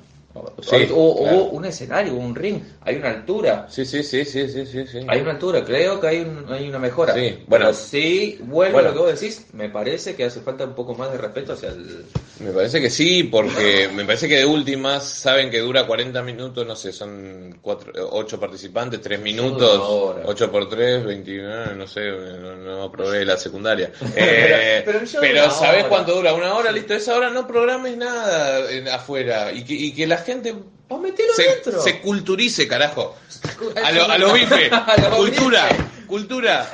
Sí, 0.62 0.68
claro. 0.86 0.94
hubo 0.96 1.44
un 1.50 1.64
escenario, 1.66 2.14
hubo 2.14 2.20
un 2.22 2.34
ring, 2.34 2.60
hay 2.80 2.96
una 2.96 3.10
altura. 3.10 3.66
Sí, 3.68 3.84
sí, 3.84 4.02
sí, 4.02 4.24
sí, 4.24 4.48
sí, 4.48 4.64
sí, 4.64 4.86
sí. 4.86 4.98
Hay 5.08 5.20
una 5.20 5.32
altura, 5.32 5.62
creo 5.64 6.00
que 6.00 6.06
hay, 6.06 6.20
un- 6.20 6.46
hay 6.50 6.68
una 6.68 6.78
mejora. 6.78 7.12
Sí, 7.14 7.44
bueno. 7.46 7.66
Pero 7.66 7.74
sí, 7.74 8.38
vuelvo 8.40 8.74
Bueno. 8.74 8.88
a 8.88 8.92
lo 8.92 8.96
que 8.98 9.10
vos 9.12 9.20
decís, 9.20 9.46
me 9.52 9.68
parece 9.68 10.14
que 10.14 10.24
hace 10.24 10.40
falta 10.40 10.64
un 10.64 10.74
poco 10.74 10.94
más 10.94 11.12
de 11.12 11.18
respeto 11.18 11.52
hacia 11.52 11.68
el... 11.70 12.04
Me 12.40 12.50
parece 12.50 12.80
que 12.80 12.88
sí, 12.88 13.24
porque 13.24 13.88
me 13.94 14.04
parece 14.04 14.26
que 14.28 14.38
de 14.38 14.46
últimas 14.46 15.04
saben 15.04 15.50
que 15.50 15.58
dura 15.60 15.86
40 15.86 16.22
minutos, 16.22 16.66
no 16.66 16.76
sé, 16.76 16.92
son 16.92 17.58
cuatro, 17.60 17.92
8 18.12 18.40
participantes, 18.40 19.00
3 19.02 19.20
minutos, 19.20 19.74
Una 19.76 19.84
hora. 19.88 20.22
8 20.24 20.50
por 20.50 20.68
3, 20.68 21.04
29, 21.04 21.74
no 21.76 21.86
sé, 21.86 22.00
no, 22.10 22.56
no 22.56 22.90
probé 22.90 23.24
la 23.24 23.36
secundaria. 23.36 23.92
Eh, 24.16 24.82
Pero 24.84 25.04
show 25.06 25.20
pero 25.20 25.50
¿sabés 25.50 25.80
hora. 25.80 25.88
cuánto 25.88 26.14
dura? 26.14 26.32
Una 26.34 26.54
hora, 26.54 26.70
listo, 26.72 26.94
esa 26.94 27.16
hora 27.16 27.30
no 27.30 27.46
programes 27.46 27.96
nada 27.96 28.60
afuera 28.94 29.52
y 29.52 29.64
que, 29.64 29.74
y 29.74 29.92
que 29.92 30.06
la 30.06 30.21
gente 30.22 30.54
Vos 30.88 31.00
metelo 31.00 31.32
se, 31.34 31.42
dentro. 31.44 31.80
se 31.82 32.00
culturice, 32.00 32.68
carajo. 32.68 33.16
A 33.84 33.92
lo, 33.92 34.04
a 34.10 34.18
lo 34.18 34.32
bife, 34.34 34.70
cultura, 35.16 35.68
cultura, 36.06 36.68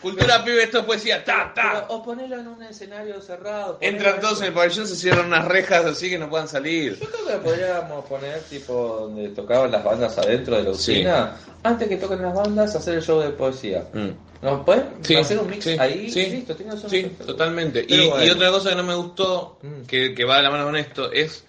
cultura, 0.00 0.44
pibe, 0.44 0.62
esto 0.62 0.78
es 0.80 0.84
poesía, 0.84 1.24
ta, 1.24 1.52
Pero- 1.54 1.68
ta. 1.80 1.86
o 1.88 2.02
ponelo 2.02 2.38
en 2.38 2.48
un 2.48 2.62
escenario 2.62 3.20
cerrado. 3.20 3.78
Entran 3.80 4.20
todos 4.20 4.40
en 4.40 4.46
el 4.48 4.52
pabellón, 4.52 4.86
se 4.86 4.96
cierran 4.96 5.26
unas 5.26 5.44
rejas 5.46 5.84
así 5.84 6.08
que 6.10 6.18
no 6.18 6.28
puedan 6.30 6.48
salir. 6.48 6.98
Yo 7.00 7.08
creo 7.10 7.26
que 7.26 7.44
podríamos 7.48 8.04
poner 8.06 8.40
tipo 8.42 8.72
donde 9.02 9.28
tocaban 9.30 9.70
las 9.70 9.84
bandas 9.84 10.16
adentro 10.18 10.56
de 10.56 10.62
la 10.64 10.70
usina, 10.70 11.36
antes 11.62 11.88
que 11.88 11.96
toquen 11.96 12.22
las 12.22 12.34
bandas, 12.34 12.74
hacer 12.74 12.94
el 12.94 13.02
show 13.02 13.20
de 13.20 13.30
poesía. 13.30 13.84
Mm. 13.92 14.08
¿No 14.42 14.64
pueden 14.64 14.86
Sí, 15.02 15.16
hacer 15.16 15.38
un 15.38 15.48
mix 15.50 15.64
sí, 15.64 15.76
ahí? 15.78 16.10
sí, 16.10 16.26
listo. 16.26 16.54
Sí, 16.88 17.02
totalmente. 17.26 17.84
Pero 17.88 18.02
Y, 18.02 18.08
bueno. 18.08 18.24
y 18.24 18.30
otra 18.30 18.50
cosa 18.50 18.70
que 18.70 18.76
no 18.76 18.82
me 18.84 18.94
gustó, 18.94 19.58
Mm. 19.62 19.82
que, 19.86 20.14
que 20.14 20.24
va 20.24 20.36
de 20.38 20.42
la 20.42 20.50
mano 20.50 20.64
con 20.64 20.76
esto, 20.76 21.10
es 21.12 21.44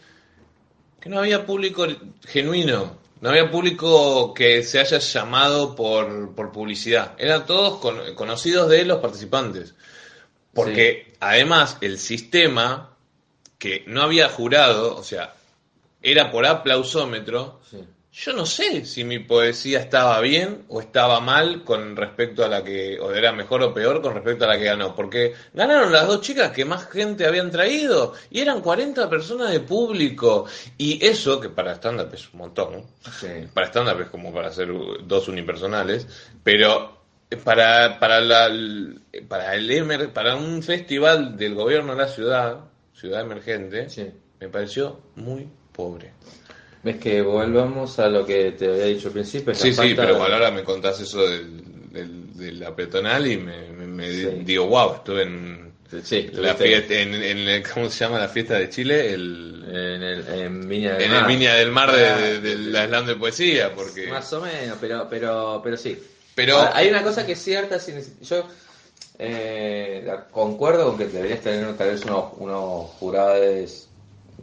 que 1.06 1.10
no 1.12 1.20
había 1.20 1.46
público 1.46 1.86
genuino. 2.28 2.98
No 3.22 3.30
había 3.30 3.52
público 3.52 4.34
que 4.34 4.64
se 4.64 4.80
haya 4.80 4.98
llamado 4.98 5.76
por, 5.76 6.34
por 6.34 6.52
publicidad. 6.52 7.14
Eran 7.20 7.46
todos 7.46 7.78
con- 7.80 8.16
conocidos 8.16 8.70
de 8.72 8.86
los 8.86 8.98
participantes. 9.02 9.76
Porque 10.52 11.14
además 11.20 11.78
el 11.82 12.00
sistema, 12.00 12.96
que 13.60 13.84
no 13.86 14.02
había 14.02 14.30
jurado, 14.30 14.96
o 14.98 15.04
sea, 15.04 15.36
era 16.02 16.32
por 16.32 16.48
aplausómetro, 16.48 17.60
Sí. 17.70 17.78
Yo 18.18 18.32
no 18.32 18.46
sé 18.46 18.86
si 18.86 19.04
mi 19.04 19.20
poesía 19.20 19.80
estaba 19.80 20.22
bien 20.22 20.64
o 20.70 20.80
estaba 20.80 21.20
mal 21.20 21.64
con 21.66 21.98
respecto 21.98 22.46
a 22.46 22.48
la 22.48 22.64
que, 22.64 22.98
o 23.00 23.12
era 23.14 23.34
mejor 23.34 23.62
o 23.62 23.74
peor 23.74 24.02
con 24.02 24.14
respecto 24.14 24.46
a 24.46 24.48
la 24.48 24.58
que 24.58 24.64
ganó, 24.64 24.96
porque 24.96 25.34
ganaron 25.54 25.92
las 25.92 26.08
dos 26.08 26.22
chicas 26.22 26.52
que 26.52 26.64
más 26.64 26.88
gente 26.88 27.26
habían 27.28 27.52
traído 27.52 28.14
y 28.32 28.40
eran 28.40 28.62
40 28.62 29.10
personas 29.10 29.52
de 29.52 29.60
público 29.60 30.46
y 30.78 31.06
eso, 31.06 31.42
que 31.42 31.50
para 31.50 31.74
stand-up 31.74 32.10
es 32.14 32.32
un 32.32 32.40
montón, 32.40 32.86
Sí. 33.20 33.28
para 33.54 33.68
stand-up 33.68 34.00
es 34.02 34.08
como 34.10 34.34
para 34.34 34.48
hacer 34.48 34.70
dos 35.04 35.28
unipersonales, 35.28 36.08
pero 36.42 37.04
para, 37.44 38.00
para, 38.00 38.22
la, 38.22 38.50
para, 39.28 39.56
el 39.56 39.70
emer- 39.70 40.14
para 40.14 40.36
un 40.38 40.64
festival 40.64 41.36
del 41.36 41.54
gobierno 41.54 41.94
de 41.96 42.02
la 42.02 42.08
ciudad, 42.08 42.60
ciudad 42.94 43.20
emergente, 43.22 43.90
Sí. 43.90 44.10
me 44.40 44.48
pareció 44.48 45.02
muy 45.18 45.50
pobre. 45.74 46.14
Ves 46.86 46.98
que 46.98 47.20
volvamos 47.24 47.98
a 47.98 48.08
lo 48.10 48.24
que 48.24 48.52
te 48.52 48.68
había 48.70 48.86
dicho 48.86 49.08
al 49.08 49.14
principio. 49.14 49.54
la 49.54 49.58
Sí, 49.60 49.74
sí, 49.74 49.94
pero 49.96 50.14
de- 50.18 50.22
ahora 50.22 50.52
me 50.52 50.64
contás 50.64 51.00
eso 51.02 51.28
del, 51.28 51.92
del- 51.92 52.38
de 52.38 52.52
la 52.52 52.76
peatonal 52.76 53.26
y 53.26 53.38
me, 53.38 53.70
me- 53.72 53.88
me 53.88 54.08
Sí. 54.12 54.28
digo, 54.44 54.68
wow, 54.68 54.94
estuve 54.98 55.24
en 55.24 55.66
Sí, 56.04 56.30
la 56.34 56.54
fiesta, 56.54 56.94
en, 56.94 57.16
en 57.16 57.38
el- 57.40 57.64
¿cómo 57.68 57.90
se 57.90 58.06
llama 58.06 58.20
la 58.20 58.28
fiesta 58.28 58.60
de 58.60 58.70
Chile? 58.70 59.14
El, 59.16 59.64
en, 59.68 60.04
el, 60.04 60.28
en 60.28 60.70
Viña 60.70 60.94
del 60.94 61.04
en 61.06 61.12
Mar. 61.12 61.22
el 61.22 61.28
Viña 61.28 61.56
del 61.56 61.72
Mar 61.72 61.92
de, 61.92 62.06
Ah, 62.08 62.18
de- 62.20 62.40
del 62.40 62.76
slam 62.88 63.06
de 63.08 63.16
poesía, 63.16 63.74
porque... 63.74 64.06
Más 64.08 64.32
o 64.34 64.42
menos, 64.42 64.78
pero, 64.80 65.08
pero, 65.10 65.62
pero 65.64 65.78
sí. 65.78 65.98
Pero, 66.36 66.70
hay 66.72 66.90
una 66.90 67.02
cosa 67.02 67.26
que 67.26 67.32
es 67.32 67.42
cierta, 67.42 67.80
yo 68.22 68.48
eh, 69.18 70.04
la- 70.06 70.26
concuerdo 70.26 70.86
con 70.90 70.98
que 71.00 71.08
deberías 71.08 71.42
tener 71.42 71.76
tal 71.78 71.90
vez 71.90 72.04
unos, 72.06 72.26
unos 72.38 72.92
jurados 73.00 73.85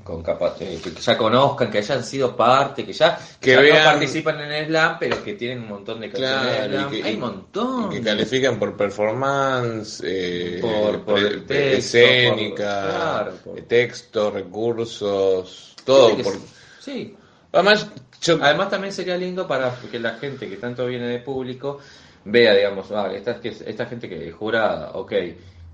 con 0.03 0.23
capa- 0.23 0.55
eh, 0.61 0.81
que 0.83 0.91
ya 0.91 1.17
conozcan, 1.17 1.71
que 1.71 1.79
hayan 1.79 2.03
sido 2.05 2.35
parte, 2.37 2.85
que 2.85 2.93
ya, 2.93 3.19
Que 3.41 3.53
ya 3.53 3.61
vean- 3.61 3.79
no 3.85 3.91
participan 3.91 4.41
en 4.41 4.53
el 4.53 4.67
slam, 4.67 4.97
pero 4.99 5.23
que 5.23 5.35
tienen 5.35 5.61
un 5.63 5.69
montón 5.69 6.01
de 6.01 6.11
canciones 6.11 6.57
Claro, 6.57 6.73
slam. 6.73 6.91
que- 6.91 7.03
hay 7.03 7.15
un 7.15 7.21
montón. 7.21 7.91
que 7.91 8.01
califican 8.03 8.59
por 8.59 8.77
performance, 8.77 10.03
eh, 10.05 10.59
Por- 10.61 11.01
por 11.05 11.19
el 11.19 11.43
pre- 11.43 11.71
texto, 11.71 11.99
escénica, 11.99 12.81
por- 12.83 12.91
claro, 12.91 13.33
por- 13.45 13.59
eh, 13.59 13.63
texto, 13.63 14.31
recursos, 14.31 15.75
todo. 15.85 16.17
Por- 16.19 16.39
Sí, 16.81 17.17
Además, 17.55 17.87
yo... 18.23 18.39
Además 18.41 18.71
también 18.71 18.95
sería 18.95 19.15
lindo 19.19 19.47
para 19.47 19.75
que 19.91 19.99
la 19.99 20.15
gente 20.15 20.49
que 20.49 20.57
tanto 20.57 20.87
viene 20.87 21.07
de 21.07 21.19
público 21.19 21.81
vea, 22.25 22.55
digamos, 22.55 22.91
ah, 22.93 23.13
esta, 23.13 23.39
que- 23.41 23.51
esta 23.67 23.85
gente 23.85 24.09
que 24.09 24.33
jura, 24.33 24.93
ok, 24.95 25.13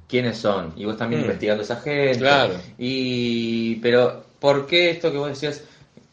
¿quiénes 0.08 0.38
son? 0.38 0.72
Y 0.76 0.84
vos 0.86 0.96
también 0.96 1.20
Mm. 1.22 1.24
investigando 1.26 1.60
a 1.62 1.64
esa 1.64 1.76
gente. 1.76 2.18
Claro. 2.18 2.54
Y, 2.78 3.76
pero, 3.76 4.24
¿por 4.40 4.66
qué 4.66 4.90
esto 4.90 5.12
que 5.12 5.18
vos 5.18 5.28
decías, 5.28 5.62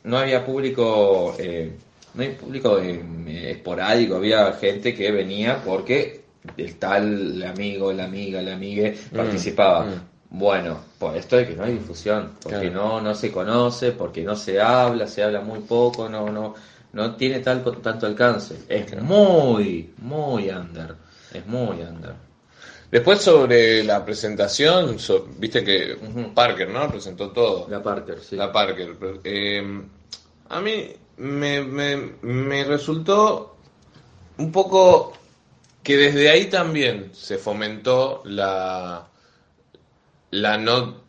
no 0.03 0.17
había 0.17 0.45
público, 0.45 1.35
eh, 1.39 1.71
no 2.13 2.21
hay 2.21 2.29
público 2.29 2.77
eh, 2.79 3.51
esporádico, 3.51 4.15
había 4.15 4.51
gente 4.53 4.93
que 4.93 5.11
venía 5.11 5.61
porque 5.65 6.21
el 6.57 6.75
tal, 6.75 7.03
el 7.37 7.43
amigo, 7.43 7.91
la 7.91 8.05
amiga, 8.05 8.41
la 8.41 8.53
amigue 8.53 8.95
Mm, 9.11 9.15
participaba. 9.15 9.85
mm. 9.85 10.01
Bueno, 10.37 10.79
por 10.99 11.15
esto 11.15 11.37
de 11.37 11.47
que 11.47 11.55
no 11.55 11.63
hay 11.63 11.73
difusión, 11.73 12.31
porque 12.43 12.69
Claro. 12.69 12.99
no, 12.99 13.01
no 13.01 13.15
se 13.15 13.31
conoce, 13.31 13.91
porque 13.93 14.21
no 14.23 14.35
se 14.35 14.59
habla, 14.59 15.07
se 15.07 15.23
habla 15.23 15.39
muy 15.39 15.59
poco, 15.59 16.09
no, 16.09 16.29
no, 16.29 16.55
no 16.93 17.15
tiene 17.15 17.39
tal, 17.39 17.63
tanto 17.81 18.05
alcance. 18.05 18.55
Es 18.67 19.01
muy, 19.01 19.91
muy 19.99 20.49
under. 20.49 20.95
Es 21.33 21.45
muy 21.47 21.79
under. 21.81 22.13
Después 22.91 23.21
sobre 23.21 23.83
la 23.83 24.05
presentación, 24.05 24.99
so- 24.99 25.27
viste 25.37 25.63
que. 25.63 25.97
Parker, 26.33 26.69
¿no? 26.69 26.89
Presentó 26.89 27.31
todo. 27.31 27.67
La 27.69 27.81
Parker, 27.81 28.19
sí. 28.21 28.35
La 28.35 28.51
Parker. 28.51 28.95
Eh, 29.23 29.81
a 30.49 30.61
mí 30.61 30.93
me, 31.17 31.61
me, 31.61 31.97
me 32.21 32.63
resultó 32.63 33.57
un 34.37 34.51
poco 34.51 35.13
que 35.83 35.97
desde 35.97 36.29
ahí 36.29 36.45
también 36.45 37.11
se 37.13 37.37
fomentó 37.37 38.21
la, 38.25 39.07
la 40.31 40.57
no, 40.57 41.01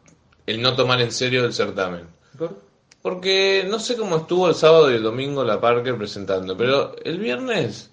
el 0.46 0.60
no 0.62 0.74
tomar 0.76 1.00
en 1.00 1.12
serio 1.12 1.44
el 1.44 1.52
certamen. 1.52 2.06
¿Por? 2.38 2.64
Porque 3.02 3.64
no 3.68 3.78
sé 3.78 3.96
cómo 3.96 4.16
estuvo 4.16 4.48
el 4.48 4.54
sábado 4.54 4.90
y 4.90 4.94
el 4.96 5.02
domingo 5.02 5.44
la 5.44 5.60
Parker 5.60 5.96
presentando, 5.96 6.56
pero 6.56 6.96
el 7.04 7.18
viernes 7.20 7.90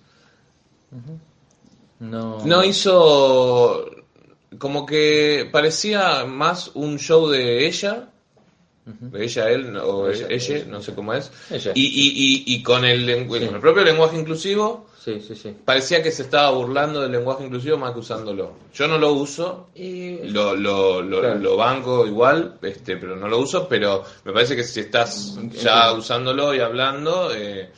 No. 2.03 2.39
no 2.45 2.63
hizo 2.63 3.89
como 4.57 4.85
que 4.85 5.47
parecía 5.51 6.25
más 6.25 6.71
un 6.73 6.99
show 6.99 7.27
de 7.29 7.65
ella 7.67 8.09
ella, 9.13 9.49
él 9.49 9.77
o 9.77 10.09
Ella, 10.09 10.27
ella, 10.29 10.55
ella. 10.57 10.65
no 10.67 10.81
sé 10.81 10.93
cómo 10.93 11.13
es. 11.13 11.31
Ella. 11.49 11.71
Y, 11.73 11.85
y, 11.85 12.09
y, 12.51 12.55
y 12.55 12.61
con, 12.63 12.83
el, 12.83 13.07
lengu- 13.07 13.39
Sí. 13.39 13.45
con 13.45 13.55
el 13.55 13.61
propio 13.61 13.83
lenguaje 13.85 14.17
inclusivo, 14.19 14.87
Sí, 14.99 15.21
sí, 15.25 15.35
sí. 15.35 15.55
parecía 15.63 16.03
que 16.03 16.11
se 16.11 16.23
estaba 16.23 16.51
burlando 16.51 16.99
del 16.99 17.13
lenguaje 17.13 17.45
inclusivo 17.45 17.77
más 17.77 17.93
que 17.93 17.99
usándolo. 17.99 18.51
Yo 18.73 18.87
no 18.89 18.97
lo 18.97 19.13
uso, 19.13 19.69
lo, 19.77 20.55
lo, 20.57 21.01
lo, 21.01 21.19
Claro. 21.21 21.39
lo 21.39 21.55
banco 21.55 22.05
igual, 22.05 22.57
este, 22.61 22.97
pero 22.97 23.15
no 23.15 23.29
lo 23.29 23.39
uso, 23.39 23.67
pero 23.69 24.03
me 24.25 24.33
parece 24.33 24.53
que 24.57 24.63
si 24.65 24.81
estás 24.81 25.37
ya 25.61 25.93
usándolo 25.93 26.53
y 26.53 26.59
hablando, 26.59 27.33
eh, 27.33 27.71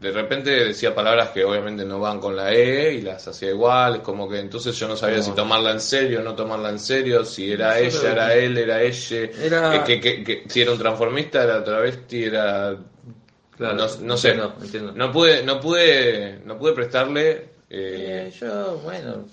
de 0.00 0.10
repente 0.10 0.50
decía 0.50 0.94
palabras 0.94 1.30
que 1.30 1.44
obviamente 1.44 1.84
no 1.84 1.98
van 2.00 2.20
con 2.20 2.34
la 2.36 2.52
E 2.52 2.94
y 2.94 3.00
las 3.02 3.26
hacía 3.28 3.50
igual, 3.50 4.02
como 4.02 4.28
que 4.28 4.38
entonces 4.40 4.76
yo 4.78 4.88
no 4.88 4.96
sabía 4.96 5.18
No. 5.18 5.22
si 5.22 5.30
tomarla 5.32 5.70
en 5.70 5.80
serio 5.80 6.20
o 6.20 6.22
no 6.22 6.34
tomarla 6.34 6.70
en 6.70 6.78
serio, 6.80 7.24
si 7.24 7.52
era 7.52 7.78
ella, 7.78 8.10
era 8.12 8.34
él, 8.34 8.58
era 8.58 8.82
ella, 8.82 9.16
Era- 9.40 9.76
eh, 9.76 9.82
que, 9.86 10.00
que- 10.00 10.24
que- 10.24 10.44
si 10.48 10.60
era 10.62 10.72
un 10.72 10.78
transformista, 10.78 11.42
era 11.44 11.62
travesti, 11.62 12.24
era... 12.24 12.76
Claro, 13.56 13.74
no, 13.76 13.86
no 14.00 14.16
sé, 14.16 14.30
entiendo, 14.30 14.54
entiendo. 14.60 14.92
no 14.96 15.12
pude, 15.12 15.42
no 15.44 15.60
pude, 15.60 16.40
no 16.44 16.58
pude 16.58 16.72
prestarle... 16.72 17.30
eh, 17.70 18.26
Eh, 18.28 18.32
yo, 18.40 18.78
bueno, 18.82 19.24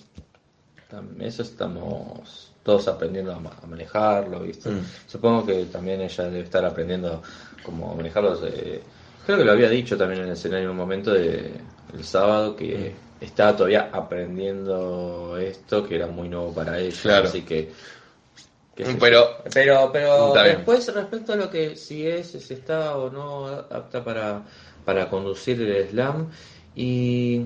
eso 1.22 1.42
estamos 1.42 2.52
todos 2.64 2.88
aprendiendo 2.88 3.34
a, 3.34 3.40
ma- 3.40 3.58
a 3.62 3.66
manejarlo, 3.66 4.42
¿viste? 4.42 4.70
Mm. 4.70 4.86
Supongo 5.08 5.46
que 5.48 5.66
también 5.66 6.02
ella 6.02 6.24
debe 6.26 6.42
estar 6.42 6.64
aprendiendo 6.64 7.24
cómo 7.64 7.96
manejarlo. 7.96 8.40
eh, 8.46 8.82
creo 9.36 9.40
que 9.40 9.46
lo 9.46 9.52
había 9.54 9.70
dicho 9.70 9.98
también 9.98 10.22
en 10.22 10.28
el 10.28 10.34
escenario 10.34 10.66
en 10.66 10.72
un 10.72 10.78
momento 10.78 11.14
de, 11.14 11.52
el 11.94 12.04
sábado 12.04 12.56
que 12.56 12.94
Mm. 13.20 13.24
estaba 13.24 13.56
todavía 13.56 13.90
aprendiendo 13.92 15.38
esto, 15.38 15.84
que 15.88 15.96
era 15.96 16.08
muy 16.08 16.28
nuevo 16.30 16.54
para 16.54 16.80
ella, 16.80 17.00
Claro. 17.02 17.28
así 17.28 17.42
que... 17.44 17.72
Pero- 19.00 19.38
pero, 19.54 19.92
pero 19.92 20.34
bien. 20.34 20.56
después 20.56 20.94
respecto 20.94 21.34
a 21.34 21.36
lo 21.36 21.50
que 21.50 21.76
si 21.76 22.08
es, 22.08 22.32
si 22.32 22.54
está 22.54 22.98
o 22.98 23.10
no 23.12 23.48
apta 23.48 24.04
para, 24.04 24.42
para 24.86 25.08
conducir 25.10 25.62
el 25.62 25.90
slam 25.90 26.30
y 26.76 27.46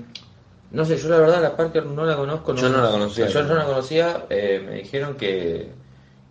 no 0.70 0.84
sé, 0.84 0.96
yo 0.96 1.08
la 1.08 1.18
verdad 1.18 1.42
la 1.42 1.56
Parker 1.56 1.84
no 1.84 2.04
la 2.04 2.16
conozco. 2.16 2.54
Yo 2.54 2.68
no 2.68 2.80
la 2.82 2.90
conocía. 2.90 3.26
Yo 3.28 3.42
no 3.42 3.54
la 3.54 3.64
conocía. 3.64 4.24
eh, 4.30 4.62
me 4.64 4.76
dijeron 4.76 5.16
que, 5.16 5.68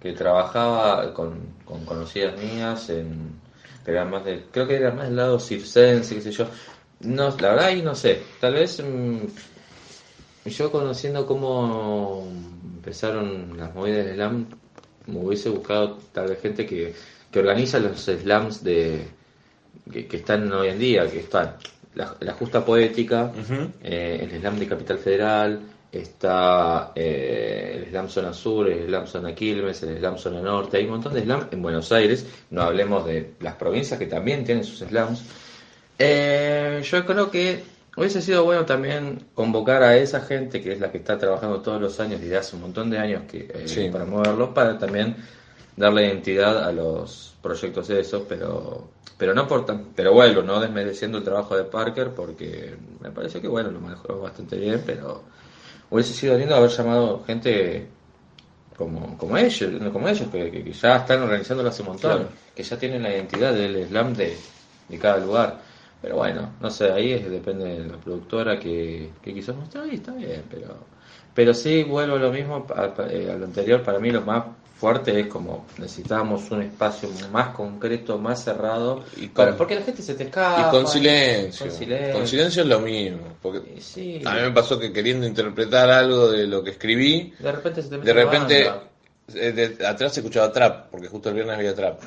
que 0.02 0.14
trabajaba 0.14 1.14
con, 1.14 1.40
con 1.66 1.86
conocidas 1.86 2.36
mías 2.42 2.90
en... 2.90 3.45
Pero 3.86 4.00
era 4.00 4.10
más 4.10 4.26
del, 4.26 4.46
creo 4.52 4.68
que 4.68 4.76
era 4.76 4.92
más 4.92 5.08
del 5.08 5.16
lado 5.16 5.40
circense, 5.40 6.16
qué 6.16 6.22
sé 6.22 6.32
yo. 6.32 6.48
No, 7.02 7.30
la 7.40 7.50
verdad 7.50 7.66
ahí 7.66 7.82
no 7.82 7.94
sé. 7.94 8.22
Tal 8.42 8.56
vez 8.56 8.84
mm, 8.84 9.20
yo 10.46 10.72
conociendo 10.72 11.26
cómo 11.26 12.28
empezaron 12.78 13.56
las 13.58 13.74
movidas 13.74 14.06
del 14.06 14.16
slam, 14.16 14.48
me 15.08 15.20
hubiese 15.20 15.50
buscado 15.50 16.00
tal 16.12 16.30
vez 16.30 16.42
gente 16.42 16.66
que, 16.66 16.96
que 17.32 17.40
organiza 17.40 17.80
los 17.80 18.02
slams 18.02 18.64
de 18.64 19.08
que, 19.92 20.08
que 20.08 20.18
están 20.18 20.52
hoy 20.52 20.70
en 20.70 20.80
día, 20.80 21.10
que 21.10 21.20
están 21.20 21.56
la, 21.94 22.16
la 22.20 22.34
justa 22.34 22.66
poética, 22.66 23.32
eh, 23.84 24.20
el 24.22 24.40
slam 24.40 24.60
de 24.60 24.68
Capital 24.68 24.98
Federal, 24.98 25.60
está 26.00 26.92
eh, 26.96 27.76
el 27.78 27.90
slam 27.90 28.10
zona 28.10 28.34
sur, 28.34 28.70
el 28.70 28.88
slam 28.88 29.08
zona 29.08 29.36
Quilmes, 29.36 29.84
el 29.84 29.98
slam 30.00 30.18
zona 30.18 30.42
norte, 30.42 30.78
hay 30.78 30.86
un 30.86 30.92
montón 30.92 31.14
de 31.14 31.22
slam 31.22 31.48
en 31.52 31.62
Buenos 31.62 31.92
Aires, 31.92 32.26
no 32.50 32.62
hablemos 32.64 33.06
de 33.06 33.34
las 33.40 33.56
provincias 33.56 34.00
que 34.00 34.06
también 34.08 34.44
tienen 34.44 34.64
sus 34.64 34.80
slams. 34.80 35.24
Eh, 35.98 36.82
yo 36.84 37.06
creo 37.06 37.32
que 37.32 37.64
hubiese 37.96 38.22
sido 38.22 38.44
bueno 38.44 38.66
también 38.66 39.26
convocar 39.34 39.84
a 39.84 39.96
esa 39.96 40.22
gente 40.22 40.62
que 40.62 40.74
es 40.74 40.80
la 40.80 40.92
que 40.92 40.98
está 40.98 41.18
trabajando 41.18 41.62
todos 41.62 41.82
los 41.82 42.00
años 42.00 42.20
desde 42.20 42.38
hace 42.38 42.56
un 42.56 42.64
montón 42.64 42.90
de 42.90 42.98
años 42.98 43.24
que, 43.30 43.50
eh, 43.54 43.64
Sí. 43.68 43.90
para 43.90 44.06
moverlo, 44.06 44.54
para 44.54 44.78
también 44.78 45.16
darle 45.78 46.06
identidad 46.08 46.64
a 46.64 46.72
los 46.72 47.36
proyectos 47.42 47.90
esos, 47.90 48.24
pero 48.28 48.90
pero 49.18 49.34
no 49.34 49.48
por 49.48 49.66
tan, 49.66 49.92
pero 49.96 50.12
vuelvo, 50.12 50.42
no 50.42 50.60
desmereciendo 50.60 51.20
el 51.20 51.24
trabajo 51.24 51.56
de 51.56 51.64
Parker 51.64 52.10
porque 52.10 52.76
me 53.00 53.12
parece 53.12 53.40
que 53.40 53.48
bueno, 53.48 53.72
lo 53.72 53.80
manejó 53.80 54.20
bastante 54.20 54.58
bien, 54.58 54.84
pero 54.86 55.24
hubiese 55.90 56.14
sido 56.14 56.38
lindo 56.38 56.56
haber 56.56 56.70
llamado 56.70 57.24
gente 57.26 57.88
como, 58.78 59.18
como 59.18 59.38
ellos, 59.38 59.72
como 59.94 60.08
ellos 60.10 60.28
que, 60.32 60.52
que- 60.52 60.72
ya 60.74 60.98
están 60.98 61.22
organizándolo 61.22 61.70
hace 61.70 61.82
un 61.82 61.90
montón, 61.90 62.12
Claro. 62.18 62.30
que 62.56 62.64
ya 62.64 62.78
tienen 62.78 63.04
la 63.04 63.12
identidad 63.12 63.54
del 63.54 63.88
slam 63.88 64.14
de, 64.14 64.36
de 64.90 64.98
cada 65.00 65.18
lugar. 65.18 65.62
Pero 66.02 66.18
bueno, 66.18 66.50
no 66.60 66.70
sé, 66.70 66.92
ahí 66.92 67.14
es- 67.14 67.30
depende 67.30 67.66
de 67.66 67.86
la 67.88 67.98
productora 67.98 68.60
que, 68.60 69.10
que 69.24 69.34
quiso 69.34 69.54
mostrar 69.54 69.88
y 69.88 69.96
está 69.96 70.12
bien, 70.14 70.44
pero 70.50 70.76
pero 71.34 71.54
sí 71.54 71.84
vuelvo 71.84 72.16
a 72.16 72.20
lo 72.20 72.32
mismo 72.32 72.66
a, 72.76 72.82
a- 72.84 73.12
eh, 73.12 73.30
a 73.32 73.36
lo 73.38 73.46
anterior, 73.46 73.82
para 73.84 74.00
mí 74.00 74.10
lo 74.12 74.22
más 74.22 74.44
fuerte 74.78 75.20
es 75.20 75.28
como 75.28 75.66
necesitábamos 75.78 76.52
un 76.52 76.62
espacio 76.64 77.10
más 77.32 77.56
concreto, 77.56 78.18
más 78.18 78.44
cerrado, 78.44 79.04
Y 79.16 79.28
con- 79.28 79.46
para- 79.46 79.58
porque 79.58 79.76
la 79.76 79.82
gente 79.82 80.02
se 80.02 80.14
te 80.16 80.26
escapa. 80.26 80.68
Y 80.68 80.72
con 80.72 80.88
silencio. 80.88 81.66
Con 81.68 81.76
silencio. 81.76 82.14
Con 82.14 82.28
silencio 82.28 82.62
es 82.64 82.68
lo 82.70 82.80
mismo. 82.80 83.22
Porque 83.42 83.82
sí, 83.82 84.22
a 84.26 84.34
mí 84.36 84.42
me 84.42 84.52
pasó 84.52 84.78
que 84.78 84.92
queriendo 84.92 85.26
interpretar 85.26 85.90
algo 85.90 86.30
de 86.32 86.46
lo 86.48 86.64
que 86.64 86.72
escribí, 86.72 87.34
de 87.40 87.52
repente 87.52 87.82
se 87.82 87.90
te 87.90 87.98
mete 87.98 88.08
de 88.08 88.14
repente 88.14 88.70
eh, 89.34 89.52
de- 89.54 89.88
atrás 89.88 90.14
se 90.14 90.20
escuchaba 90.20 90.52
trap, 90.52 90.90
porque 90.92 91.08
justo 91.08 91.30
el 91.30 91.36
viernes 91.36 91.58
había 91.58 91.74
trap. 91.74 92.00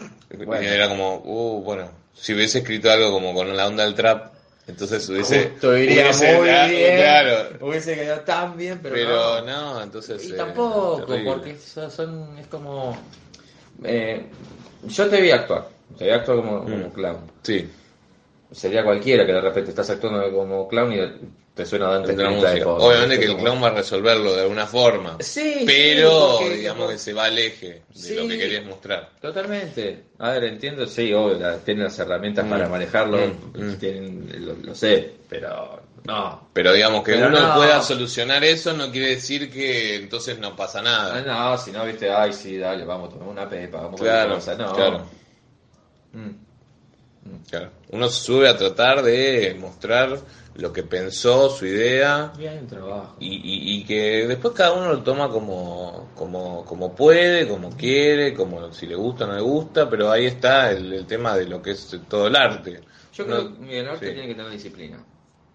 Bueno. 0.46 0.62
Y 0.62 0.66
era 0.66 0.88
como, 0.88 1.16
uh, 1.24 1.62
bueno, 1.64 1.90
si 2.14 2.32
hubiese 2.34 2.58
escrito 2.58 2.90
algo 2.90 3.10
como 3.10 3.34
con 3.34 3.56
la 3.56 3.66
onda 3.66 3.84
del 3.84 3.94
trap, 3.94 4.32
entonces 4.68 5.08
hubiese... 5.08 5.48
Justo 5.50 5.76
iría 5.76 6.04
hubiese- 6.04 6.36
muy 6.36 6.48
bien. 6.76 6.96
Claro. 6.96 7.48
Hubiese 7.60 7.94
quedado 7.94 8.20
tan 8.20 8.56
bien, 8.56 8.78
pero, 8.82 8.94
Pero, 8.94 9.40
no. 9.42 9.74
no. 9.74 9.82
entonces... 9.82 10.24
Y 10.24 10.32
eh, 10.32 10.36
tampoco, 10.36 11.04
terrible. 11.06 11.32
porque 11.32 11.56
son, 11.90 12.38
es 12.38 12.46
como... 12.46 12.96
eh, 13.84 14.26
yo 14.86 15.08
te 15.08 15.20
vi 15.20 15.30
actuar, 15.30 15.66
te 15.96 16.04
vi 16.04 16.10
actuar 16.10 16.36
como, 16.38 16.62
como 16.62 16.76
Mm. 16.76 16.90
clown. 16.92 17.18
Sí, 17.42 17.68
Sería 18.50 18.82
cualquiera 18.82 19.26
que 19.26 19.32
de 19.32 19.40
repente 19.42 19.70
estás 19.70 19.90
actuando 19.90 20.32
como 20.32 20.66
clown 20.68 20.92
y 20.92 20.98
te 21.54 21.66
suena 21.66 21.88
Dante 21.90 22.14
de. 22.14 22.24
Obviamente 22.64 23.18
que 23.18 23.26
el 23.26 23.36
clown 23.36 23.62
va 23.62 23.66
a 23.68 23.72
resolverlo 23.74 24.32
de 24.34 24.42
alguna 24.42 24.66
forma. 24.66 25.16
Sí, 25.20 25.64
Pero, 25.66 26.10
sí, 26.10 26.44
porque- 26.44 26.56
digamos 26.56 26.90
que 26.92 26.98
se 26.98 27.12
va 27.12 27.24
al 27.26 27.38
eje 27.38 27.66
de 27.66 27.82
Sí. 27.94 28.14
lo 28.14 28.26
que 28.26 28.38
querías 28.38 28.64
mostrar. 28.64 29.10
Totalmente. 29.20 30.04
A 30.18 30.30
ver, 30.30 30.44
entiendo, 30.44 30.86
sí, 30.86 31.12
obvio, 31.12 31.38
la- 31.38 31.58
tienen 31.58 31.84
las 31.84 31.98
herramientas 31.98 32.46
Mm. 32.46 32.48
para 32.48 32.68
manejarlo, 32.68 33.18
Mm, 33.18 33.60
mm. 33.72 33.76
tienen, 33.78 34.46
lo, 34.46 34.54
lo 34.54 34.74
sé, 34.74 35.12
pero 35.28 35.82
no. 36.04 36.48
Pero 36.54 36.72
digamos 36.72 37.02
que 37.04 37.12
Pero 37.12 37.26
uno 37.28 37.40
no. 37.48 37.54
pueda 37.56 37.82
solucionar 37.82 38.42
eso 38.44 38.72
no 38.72 38.90
quiere 38.90 39.08
decir 39.10 39.52
que 39.52 39.96
entonces 39.96 40.38
no 40.38 40.56
pasa 40.56 40.78
Ah, 40.78 40.82
nada. 40.82 41.20
No, 41.20 41.58
si 41.58 41.70
no, 41.70 41.84
viste, 41.84 42.10
ay, 42.10 42.32
sí, 42.32 42.56
dale, 42.56 42.86
vamos, 42.86 43.10
tomemos 43.10 43.32
una 43.32 43.46
pepa, 43.46 43.82
vamos 43.82 44.00
Claro, 44.00 44.36
cosa. 44.36 44.54
No. 44.54 44.72
claro. 44.72 45.06
Mm. 46.14 46.47
Claro. 47.50 47.70
Uno 47.90 48.08
sube 48.08 48.48
a 48.48 48.56
tratar 48.56 49.02
de 49.02 49.56
mostrar 49.58 50.18
lo 50.54 50.72
que 50.72 50.82
pensó, 50.82 51.48
su 51.50 51.66
idea, 51.66 52.32
Y 52.38 52.66
trabajo. 52.66 53.16
y, 53.20 53.28
y- 53.36 53.76
y 53.80 53.84
que 53.84 54.26
después 54.26 54.52
cada 54.54 54.72
uno 54.72 54.92
lo 54.92 55.02
toma 55.02 55.28
como, 55.30 56.10
como, 56.14 56.64
como 56.64 56.94
puede, 56.94 57.46
como 57.48 57.70
quiere, 57.76 58.34
como 58.34 58.72
si 58.72 58.86
le 58.86 58.94
gusta 58.96 59.24
o 59.24 59.28
no 59.28 59.34
le 59.36 59.42
gusta, 59.42 59.88
pero 59.88 60.10
ahí 60.10 60.26
está 60.26 60.70
el, 60.72 60.92
el 60.92 61.06
tema 61.06 61.36
de 61.36 61.46
lo 61.46 61.62
que 61.62 61.70
es 61.72 61.96
todo 62.08 62.26
el 62.26 62.36
arte. 62.36 62.80
Yo 63.14 63.24
creo 63.24 63.56
que 63.58 63.78
el 63.80 63.88
arte 63.88 64.06
sí. 64.08 64.12
tiene 64.12 64.28
que 64.28 64.34
tener 64.34 64.50
disciplina. 64.50 65.04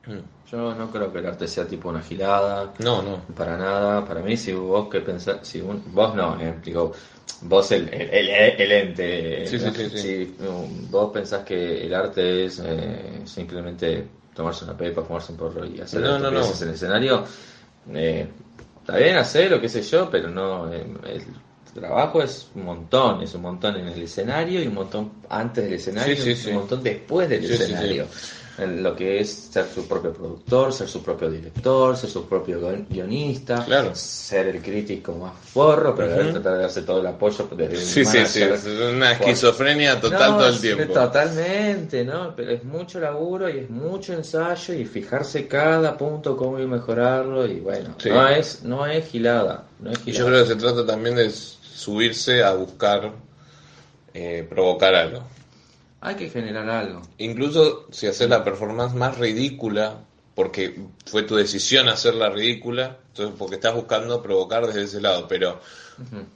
Mm. 0.05 0.19
Yo 0.51 0.75
no 0.75 0.91
creo 0.91 1.11
que 1.11 1.19
el 1.19 1.25
arte 1.27 1.47
sea 1.47 1.65
tipo 1.65 1.89
una 1.89 2.01
gilada, 2.01 2.73
No, 2.79 3.01
no. 3.01 3.21
para 3.35 3.57
nada. 3.57 4.05
Para 4.05 4.21
mí, 4.21 4.35
si 4.37 4.51
vos 4.53 4.89
que 4.89 4.99
pensás, 4.99 5.37
si 5.47 5.61
un- 5.61 5.81
vos 5.93 6.13
no, 6.13 6.39
eh, 6.39 6.55
digo, 6.63 6.91
vos 7.41 7.71
el, 7.71 7.87
el, 7.93 8.09
el- 8.29 8.61
el 8.61 8.71
ente. 8.71 9.47
Sí, 9.47 9.59
sí, 9.59 9.65
sí, 9.73 9.89
sí. 9.89 9.97
Si 9.97 10.35
vos 10.91 11.11
pensás 11.13 11.43
que 11.45 11.85
el 11.85 11.93
arte 11.93 12.45
es 12.45 12.61
eh, 12.63 13.21
simplemente 13.25 14.05
tomarse 14.35 14.65
una 14.65 14.75
pepa, 14.75 15.03
fumarse 15.03 15.31
un 15.31 15.37
porro 15.37 15.65
y 15.65 15.79
hacer 15.79 16.01
No, 16.01 16.15
estupideces 16.17 16.61
en 16.61 16.67
el 16.69 16.73
escenario, 16.75 17.23
eh, 17.93 18.27
está 18.81 18.97
bien 18.97 19.15
hacerlo, 19.15 19.61
qué 19.61 19.69
sé 19.69 19.81
yo, 19.83 20.09
pero 20.09 20.29
no. 20.29 20.71
eh, 20.71 20.85
el 21.05 21.23
trabajo 21.81 22.21
es 22.21 22.49
un 22.55 22.65
montón, 22.65 23.21
es 23.23 23.33
un 23.33 23.41
montón 23.41 23.77
en 23.77 23.87
el 23.87 24.01
escenario 24.03 24.61
y 24.61 24.67
un 24.67 24.75
montón 24.75 25.11
antes 25.29 25.63
del 25.63 25.73
escenario 25.73 26.15
y 26.27 26.47
un 26.49 26.53
montón 26.55 26.83
después 26.83 27.29
del 27.29 27.45
escenario. 27.45 28.07
En 28.55 28.83
Lo 28.83 28.95
que 28.95 29.19
es 29.19 29.49
ser 29.51 29.65
su 29.73 29.87
propio 29.87 30.13
productor, 30.13 30.71
ser 30.71 30.87
su 30.87 31.01
propio 31.01 31.27
director, 31.31 31.97
ser 31.97 32.07
su 32.07 32.27
propio 32.27 32.61
guion- 32.61 32.85
guionista, 32.87 33.65
Claro. 33.65 33.95
ser 33.95 34.45
el 34.47 34.61
crítico 34.61 35.13
más 35.13 35.33
forro, 35.51 35.95
pero 35.95 36.13
tratar 36.33 36.53
de 36.57 36.61
darse 36.61 36.83
todo 36.83 36.99
el 36.99 37.07
apoyo 37.07 37.47
desde 37.57 37.77
Sí, 37.77 38.05
sí, 38.05 38.25
sí. 38.27 38.43
Es 38.43 38.63
una 38.65 39.13
esquizofrenia 39.13 39.99
total 39.99 40.31
No, 40.33 40.37
todo 40.37 40.49
el 40.49 40.61
tiempo. 40.61 40.93
Totalmente, 40.93 42.05
¿no? 42.05 42.35
Pero 42.35 42.51
es 42.51 42.63
mucho 42.63 42.99
laburo 42.99 43.49
y 43.49 43.57
es 43.57 43.69
mucho 43.71 44.13
ensayo 44.13 44.75
y 44.75 44.85
fijarse 44.85 45.47
cada 45.47 45.97
punto 45.97 46.37
cómo 46.37 46.59
ir 46.59 46.65
a 46.65 46.67
mejorarlo 46.67 47.47
y 47.47 47.59
bueno, 47.59 47.95
Sí. 47.97 48.09
no 48.09 48.27
es 48.27 48.63
no 48.63 48.85
es 48.85 49.07
gilada, 49.07 49.63
no 49.79 49.89
es 49.89 49.97
Y 50.05 50.11
gilada. 50.11 50.19
yo 50.19 50.25
creo 50.27 50.43
que 50.43 50.49
se 50.49 50.55
trata 50.57 50.85
también 50.85 51.15
de 51.15 51.31
subirse 51.31 52.43
a 52.43 52.53
buscar 52.53 53.13
eh, 54.13 54.45
provocar 54.47 54.93
algo. 54.93 55.23
Hay 56.05 56.15
que 56.15 56.29
generar 56.29 56.69
algo. 56.69 57.01
Incluso 57.17 57.87
si 57.91 58.07
haces 58.07 58.29
la 58.29 58.43
performance 58.43 58.93
más 58.93 59.17
ridícula 59.17 60.01
porque 60.35 60.75
fue 61.05 61.23
tu 61.23 61.35
decisión 61.35 61.87
hacerla 61.89 62.29
ridícula, 62.29 62.97
entonces 63.09 63.35
porque 63.37 63.55
estás 63.55 63.75
buscando 63.75 64.21
provocar 64.21 64.65
desde 64.65 64.83
ese 64.83 64.99
lado, 65.01 65.27
pero 65.27 65.59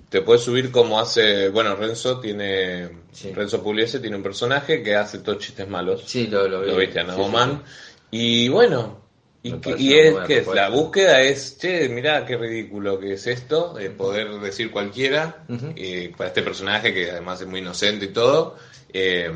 te 0.10 0.22
puedes 0.22 0.44
subir 0.44 0.72
como 0.72 1.00
hace, 1.00 1.50
bueno, 1.50 1.76
Renzo 1.76 2.20
tiene, 2.20 2.90
Sí. 3.12 3.34
Renzo 3.34 3.64
Pugliese 3.64 4.00
tiene 4.00 4.16
un 4.16 4.22
personaje 4.24 4.84
que 4.84 4.96
hace 4.96 5.18
todos 5.20 5.40
chistes 5.40 5.68
malos, 5.68 6.04
Sí, 6.06 6.28
lo, 6.28 6.48
lo, 6.48 6.62
vi. 6.62 6.68
lo 6.68 6.78
viste 6.78 7.00
a 7.00 7.06
sí. 7.16 7.20
y 8.12 8.50
bueno, 8.50 9.07
y, 9.48 9.52
que- 9.62 9.70
y 9.82 9.94
es 9.94 10.14
que 10.28 10.42
la 10.56 10.70
búsqueda 10.70 11.22
es, 11.22 11.58
che, 11.58 11.90
mirá 11.90 12.26
qué 12.26 12.38
ridículo 12.38 13.00
que 13.00 13.14
es 13.14 13.28
esto, 13.28 13.74
de 13.74 13.90
poder 13.90 14.30
decir 14.40 14.72
cualquiera, 14.72 15.44
eh, 15.76 16.12
para 16.18 16.30
este 16.30 16.42
personaje 16.44 16.94
que 16.94 17.12
además 17.12 17.42
es 17.42 17.48
muy 17.48 17.60
inocente 17.62 18.06
y 18.06 18.10
todo, 18.10 18.58
eh, 18.94 19.32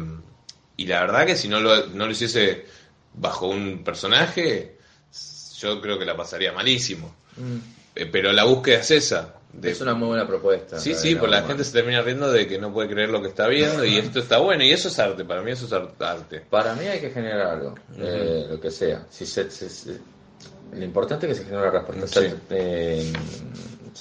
y 0.78 0.86
la 0.86 1.02
verdad 1.02 1.26
que 1.26 1.36
si 1.36 1.48
no 1.48 1.60
lo, 1.60 1.88
no 1.88 2.06
lo 2.06 2.12
hiciese 2.12 2.66
bajo 3.14 3.48
un 3.48 3.84
personaje, 3.84 4.78
yo 5.60 5.80
creo 5.82 6.00
que 6.00 6.06
la 6.06 6.16
pasaría 6.18 6.52
malísimo. 6.54 7.14
Mm. 7.38 7.58
Eh, 7.96 8.06
pero 8.06 8.32
la 8.34 8.46
búsqueda 8.46 8.80
es 8.80 8.92
esa. 8.92 9.36
De- 9.54 9.72
Es 9.72 9.82
una 9.82 9.94
muy 9.94 10.08
buena 10.10 10.26
propuesta. 10.28 10.80
Sí, 10.80 10.94
la 10.94 10.98
sí, 10.98 11.16
pues 11.16 11.30
la 11.32 11.44
gente 11.44 11.64
se 11.64 11.74
termina 11.74 12.02
riendo 12.02 12.32
de 12.32 12.48
que 12.48 12.58
no 12.58 12.72
puede 12.74 12.90
creer 12.90 13.10
lo 13.10 13.22
que 13.22 13.28
está 13.28 13.48
viendo 13.48 13.84
y 13.86 13.98
esto 13.98 14.20
está 14.20 14.38
bueno 14.40 14.64
y 14.64 14.72
eso 14.72 14.88
es 14.88 14.98
arte, 15.00 15.26
para 15.26 15.42
mí 15.42 15.52
eso 15.52 15.66
es 15.66 15.74
ar- 15.74 15.92
arte. 16.00 16.42
Para 16.50 16.74
mí 16.76 16.86
hay 16.86 17.00
que 17.02 17.10
generar 17.10 17.42
algo, 17.42 17.76
eh, 17.98 18.46
lo 18.50 18.60
que 18.60 18.72
sea. 18.72 19.06
Si 19.10 19.26
se, 19.26 19.50
se- 19.52 19.70
se- 19.70 20.00
lo 20.74 20.84
importante 20.86 21.26
es 21.30 21.34
que 21.34 21.40
se 21.40 21.44
genere 21.50 21.70
una 21.70 21.72
respuesta. 21.80 22.08
Sí. 22.08 22.28
sea, 22.28 22.36
eh, 22.52 23.14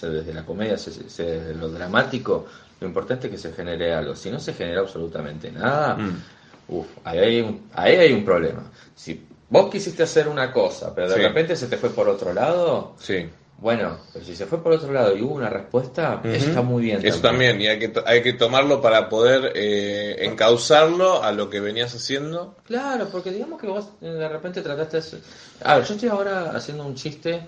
desde 0.02 0.32
la 0.32 0.44
comedia, 0.46 0.76
sea, 0.78 0.92
desde 1.26 1.54
lo 1.54 1.68
dramático, 1.68 2.46
lo 2.80 2.86
importante 2.86 3.26
es 3.26 3.32
que 3.32 3.38
se 3.38 3.52
genere 3.52 3.92
algo. 3.92 4.14
Si 4.14 4.30
no 4.30 4.38
se 4.38 4.54
genera 4.54 4.80
absolutamente 4.80 5.50
nada, 5.50 5.96
Mm. 5.96 6.22
uf, 6.68 6.86
ahí 7.04 7.18
hay, 7.18 7.40
un, 7.40 7.68
ahí 7.74 7.96
hay 7.96 8.12
un 8.12 8.24
problema. 8.24 8.70
Si 8.94 9.26
vos 9.48 9.68
quisiste 9.70 10.04
hacer 10.04 10.28
una 10.28 10.52
cosa, 10.52 10.94
pero 10.94 11.08
de 11.08 11.16
Sí. 11.16 11.20
repente 11.22 11.56
se 11.56 11.66
te 11.66 11.76
fue 11.76 11.90
por 11.90 12.08
otro 12.08 12.32
lado, 12.32 12.94
Sí. 13.00 13.28
Bueno, 13.60 13.98
pero 14.12 14.24
si 14.24 14.34
se 14.34 14.46
fue 14.46 14.62
por 14.62 14.72
otro 14.72 14.92
lado 14.92 15.14
y 15.16 15.22
hubo 15.22 15.34
una 15.34 15.50
respuesta, 15.50 16.20
eso 16.24 16.46
está 16.48 16.62
muy 16.62 16.82
bien. 16.82 17.04
Eso 17.04 17.20
también, 17.20 17.60
y 17.60 17.66
hay 17.66 17.78
que, 17.78 17.92
hay 18.06 18.22
que 18.22 18.32
tomarlo 18.32 18.80
para 18.80 19.08
poder 19.08 19.52
eh, 19.54 20.16
encauzarlo 20.20 21.22
a 21.22 21.32
lo 21.32 21.50
que 21.50 21.60
venías 21.60 21.94
haciendo. 21.94 22.56
Claro, 22.64 23.08
porque 23.12 23.30
digamos 23.30 23.60
que 23.60 23.66
vos 23.66 23.86
eh, 24.00 24.06
de 24.06 24.28
repente 24.28 24.62
trataste... 24.62 24.96
de 24.96 25.02
hacer- 25.02 25.20
A 25.62 25.76
ver, 25.76 25.84
yo 25.84 25.94
estoy 25.94 26.08
ahora 26.08 26.50
haciendo 26.56 26.84
un 26.86 26.94
chiste 26.94 27.42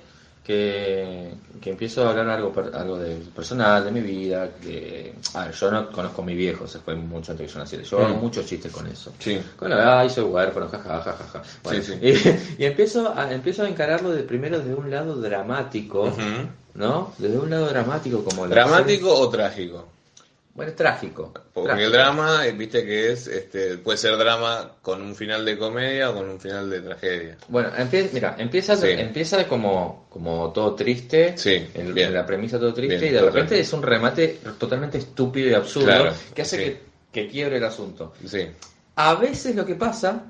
que, 0.44 1.32
que 1.60 1.70
empiezo 1.70 2.04
a 2.06 2.10
hablar 2.10 2.28
algo 2.30 2.52
algo 2.74 2.98
de 2.98 3.14
personal, 3.34 3.84
de 3.84 3.90
mi 3.92 4.00
vida. 4.00 4.48
Que, 4.60 5.14
a 5.34 5.44
ver, 5.46 5.54
yo 5.54 5.70
no 5.70 5.90
conozco 5.90 6.22
a 6.22 6.24
mi 6.24 6.34
viejo, 6.34 6.66
se 6.66 6.80
fue 6.80 6.94
mucho 6.96 7.32
antes 7.32 7.46
que 7.46 7.52
yo 7.52 7.58
naciera. 7.60 7.84
Yo 7.84 7.98
Mm. 8.00 8.04
hago 8.04 8.14
muchos 8.16 8.46
chistes 8.46 8.72
con 8.72 8.86
eso. 8.86 9.12
Sí. 9.18 9.40
Con 9.56 9.70
la 9.70 10.00
ay, 10.00 10.10
soy 10.10 10.24
huérfano, 10.24 10.68
jajaja, 10.68 11.12
jajaja. 11.12 11.42
Bueno, 11.62 11.82
Sí, 11.82 11.92
Y, 12.02 12.62
y 12.62 12.66
empiezo, 12.66 13.12
a, 13.16 13.32
empiezo 13.32 13.62
a 13.62 13.68
encararlo 13.68 14.10
de 14.10 14.22
primero 14.24 14.58
desde 14.58 14.74
un 14.74 14.90
lado 14.90 15.14
dramático. 15.16 16.12
¿no? 16.74 17.12
Desde 17.18 17.38
un 17.38 17.50
lado 17.50 17.66
dramático 17.68 18.24
como 18.24 18.46
la 18.46 18.54
¿Dramático 18.54 19.12
o 19.12 19.28
trágico? 19.28 19.86
Bueno, 20.54 20.70
es 20.70 20.76
trágico. 20.76 21.32
Porque 21.54 21.68
trágico. 21.68 21.86
el 21.86 21.92
drama, 21.92 22.46
eh, 22.46 22.52
viste 22.52 22.84
que 22.84 23.12
es, 23.12 23.26
este, 23.26 23.78
puede 23.78 23.96
ser 23.96 24.18
drama 24.18 24.72
con 24.82 25.00
un 25.00 25.14
final 25.16 25.44
de 25.46 25.56
comedia 25.56 26.10
o 26.10 26.14
con 26.14 26.28
un 26.28 26.38
final 26.38 26.68
de 26.68 26.80
tragedia. 26.82 27.38
Bueno, 27.48 27.70
empie- 27.78 28.10
mira, 28.12 28.34
empieza, 28.38 28.76
Sí. 28.76 28.88
empieza 28.90 29.48
como, 29.48 30.06
como 30.10 30.52
todo 30.52 30.74
triste, 30.74 31.38
Sí, 31.38 31.68
en, 31.72 32.12
la 32.12 32.26
premisa 32.26 32.58
todo 32.58 32.74
triste, 32.74 32.98
Bien, 32.98 33.10
y 33.12 33.14
de 33.14 33.20
repente 33.22 33.48
triste. 33.54 33.60
es 33.60 33.72
un 33.72 33.82
remate 33.82 34.40
totalmente 34.58 34.98
estúpido 34.98 35.48
y 35.48 35.54
absurdo 35.54 35.86
Claro, 35.86 36.12
que 36.34 36.42
hace 36.42 36.56
sí. 36.58 36.62
que, 36.64 36.82
que 37.22 37.28
quiebre 37.30 37.56
el 37.56 37.64
asunto. 37.64 38.12
Sí, 38.26 38.46
A 38.96 39.14
veces 39.14 39.56
lo 39.56 39.64
que 39.64 39.74
pasa 39.74 40.24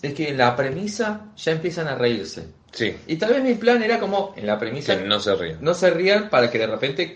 es 0.00 0.14
que 0.14 0.30
en 0.30 0.38
la 0.38 0.56
premisa 0.56 1.26
ya 1.36 1.52
empiezan 1.52 1.86
a 1.88 1.94
reírse. 1.96 2.46
sí, 2.72 2.96
Y 3.06 3.16
tal 3.16 3.34
vez 3.34 3.42
mi 3.42 3.54
plan 3.56 3.82
era 3.82 4.00
como 4.00 4.32
en 4.38 4.46
la 4.46 4.58
premisa 4.58 4.96
que 4.98 5.04
no 5.04 5.20
se 5.20 5.34
ríen. 5.34 5.58
no 5.60 5.74
se 5.74 5.90
rían 5.90 6.30
para 6.30 6.50
que 6.50 6.58
de 6.58 6.66
repente 6.66 7.14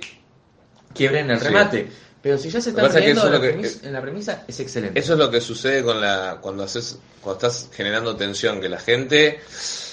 quiebren 0.95 1.31
el 1.31 1.39
Sí. 1.39 1.47
remate. 1.47 1.89
Pero 2.23 2.37
si 2.39 2.51
ya 2.51 2.61
se 2.61 2.73
Lo 2.73 2.77
que 2.77 2.83
están 2.83 2.87
pasa 2.87 2.99
es 2.99 3.05
que 3.05 3.07
riendo 3.13 3.21
eso 3.21 3.29
en 3.29 3.35
es 3.35 3.41
la, 3.41 3.49
premisa, 3.49 3.87
en 3.87 3.93
la 3.93 4.01
premisa 4.03 4.45
es 4.49 4.61
excelente. 4.61 4.99
Eso 5.01 5.13
es 5.13 5.19
lo 5.19 5.31
que 5.31 5.41
sucede 5.41 5.83
con 5.85 6.01
la 6.01 6.39
cuando 6.41 6.65
haces 6.65 6.99
cuando 7.21 7.47
estás 7.47 7.69
generando 7.73 8.17
tensión, 8.17 8.61
que 8.61 8.69
la 8.69 8.81
gente 8.81 9.41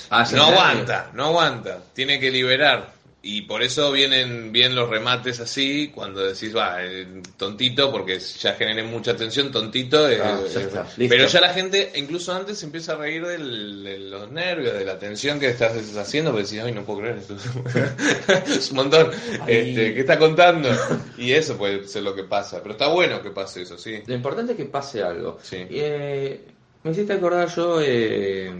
Ah, 0.10 0.20
no 0.20 0.26
está. 0.26 0.46
aguanta, 0.48 1.10
no 1.14 1.26
aguanta, 1.26 1.80
tiene 1.94 2.20
que 2.20 2.30
liberar. 2.32 2.94
Y 3.28 3.42
por 3.42 3.64
eso 3.64 3.92
vienen 3.92 4.52
bien 4.52 4.76
los 4.76 4.88
remates 4.88 5.40
así, 5.40 5.92
cuando 5.94 6.22
decís, 6.24 6.56
va, 6.56 6.78
eh, 6.86 7.08
tontito, 7.38 7.92
porque 7.92 8.20
ya 8.20 8.54
generé 8.54 8.84
mucha 8.84 9.16
tensión, 9.16 9.52
tontito. 9.52 10.08
eh, 10.08 10.20
Ah, 10.24 10.40
ya 10.54 10.60
eh, 10.60 10.64
está, 10.64 10.88
pero 11.10 11.26
ya 11.26 11.42
la 11.42 11.50
gente, 11.52 11.92
incluso 11.96 12.32
antes, 12.36 12.60
se 12.60 12.68
empieza 12.68 12.94
a 12.94 12.98
reír 12.98 13.26
del- 13.26 13.84
de 13.84 13.98
los 13.98 14.30
nervios, 14.32 14.74
de 14.76 14.86
la 14.86 15.00
tensión 15.00 15.40
que 15.40 15.50
estás 15.50 15.74
haciendo, 15.98 16.30
porque 16.32 16.44
decís, 16.46 16.60
ay, 16.64 16.72
no 16.72 16.84
puedo 16.84 17.00
creer 17.00 17.18
esto. 17.18 17.36
es 18.48 18.70
un 18.70 18.76
montón. 18.78 19.10
Este, 19.48 19.94
¿Qué 19.96 20.00
está 20.02 20.20
contando? 20.20 20.70
Y 21.18 21.32
eso 21.32 21.58
puede 21.58 21.88
ser 21.88 22.04
lo 22.04 22.14
que 22.14 22.26
pasa. 22.26 22.62
Pero 22.62 22.74
está 22.74 22.90
bueno 22.90 23.24
que 23.24 23.32
pase 23.32 23.64
eso, 23.64 23.76
sí. 23.78 24.04
Lo 24.06 24.14
importante 24.14 24.52
es 24.52 24.58
que 24.58 24.66
pase 24.66 25.02
algo. 25.02 25.40
Sí. 25.42 25.66
Eh, 25.70 26.42
me 26.84 26.92
hiciste 26.92 27.14
acordar 27.14 27.48
yo, 27.56 27.82
eh, 27.82 28.54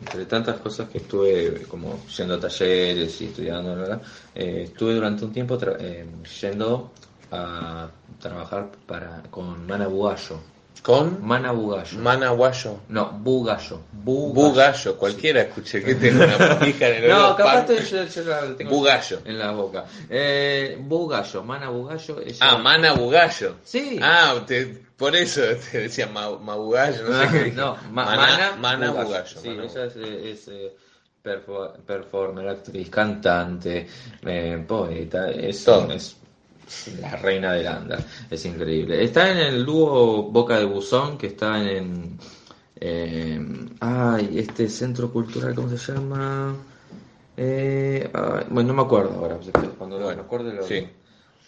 entre 0.00 0.26
tantas 0.26 0.60
cosas 0.60 0.88
que 0.88 0.98
estuve 0.98 1.62
como 1.68 2.06
yendo 2.06 2.34
a 2.34 2.40
talleres 2.40 3.20
y 3.20 3.26
estudiando. 3.26 4.00
Eh, 4.34 4.64
estuve 4.68 4.94
durante 4.94 5.24
un 5.24 5.32
tiempo 5.32 5.58
tra- 5.58 5.76
eh, 5.80 6.06
yendo 6.40 6.92
a 7.30 7.90
trabajar 8.18 8.70
para 8.86 9.22
con 9.30 9.66
Mana 9.66 9.86
Bugallo. 9.88 10.53
Con 10.84 11.26
Mana 11.26 11.50
Bugallo. 11.52 11.98
Managuayo. 11.98 12.80
no, 12.90 13.10
Bugallo. 13.12 13.80
Bugallo. 13.90 14.34
Bugallo, 14.34 14.98
cualquiera 14.98 15.40
escuché 15.40 15.82
que 15.82 15.94
tengo 15.94 16.22
una 16.24 16.58
pija 16.58 16.88
en 16.88 17.04
el 17.04 17.08
No, 17.10 17.34
capaz 17.34 17.64
pan. 17.66 17.76
yo, 17.78 18.04
yo 18.04 18.22
la 18.24 18.54
tengo 18.54 18.70
Bugallo. 18.70 19.20
en 19.24 19.38
la 19.38 19.50
boca. 19.52 19.84
Eh, 20.10 20.76
Bugallo, 20.78 21.42
Mana 21.42 21.70
Bugallo. 21.70 22.20
ella- 22.20 22.36
Ah, 22.38 22.58
Mana 22.58 22.92
Bugallo. 22.92 23.54
Sí. 23.64 23.98
Ah, 24.02 24.34
te- 24.46 24.84
por 24.94 25.16
eso 25.16 25.40
te 25.72 25.78
decía 25.78 26.06
ma, 26.06 26.28
Mabugallo, 26.38 27.08
no 27.08 27.18
sé 27.22 27.28
qué. 27.32 27.38
dije. 27.44 27.56
no, 27.56 27.76
ma- 27.90 28.04
Mana, 28.04 28.16
Mana, 28.16 28.56
Mana 28.60 28.90
Bugallo. 28.90 29.06
Bugallo. 29.08 29.40
Sí, 29.40 29.48
Mana 29.48 29.64
ella 29.64 29.84
es, 29.86 29.96
es, 29.96 30.48
eh, 30.48 30.76
perfo- 31.24 31.72
performer, 31.86 32.46
actriz, 32.46 32.90
cantante, 32.90 33.86
eh, 34.26 34.62
poeta, 34.68 35.30
es, 35.30 35.64
Todo. 35.64 35.90
es 35.92 36.14
la 37.00 37.16
reina 37.16 37.52
del 37.52 37.66
andar, 37.66 38.04
es 38.30 38.44
increíble. 38.44 39.02
Está 39.02 39.30
en 39.30 39.38
el 39.38 39.64
dúo 39.64 40.24
Boca 40.24 40.58
de 40.58 40.64
Buzón, 40.64 41.18
que 41.18 41.28
está 41.28 41.62
en... 41.70 42.18
eh, 42.80 43.40
ay, 43.80 44.38
este 44.38 44.68
centro 44.68 45.12
cultural, 45.12 45.54
¿cómo 45.54 45.68
se 45.68 45.92
llama? 45.92 46.56
Eh, 47.36 48.08
ay, 48.12 48.44
bueno, 48.50 48.68
no 48.68 48.74
me 48.74 48.82
acuerdo 48.82 49.14
ahora, 49.18 49.38
cuando 49.78 49.98
Bueno, 49.98 50.16
me 50.16 50.22
acuerdo 50.22 50.52
lo 50.52 50.62
sí. 50.62 50.86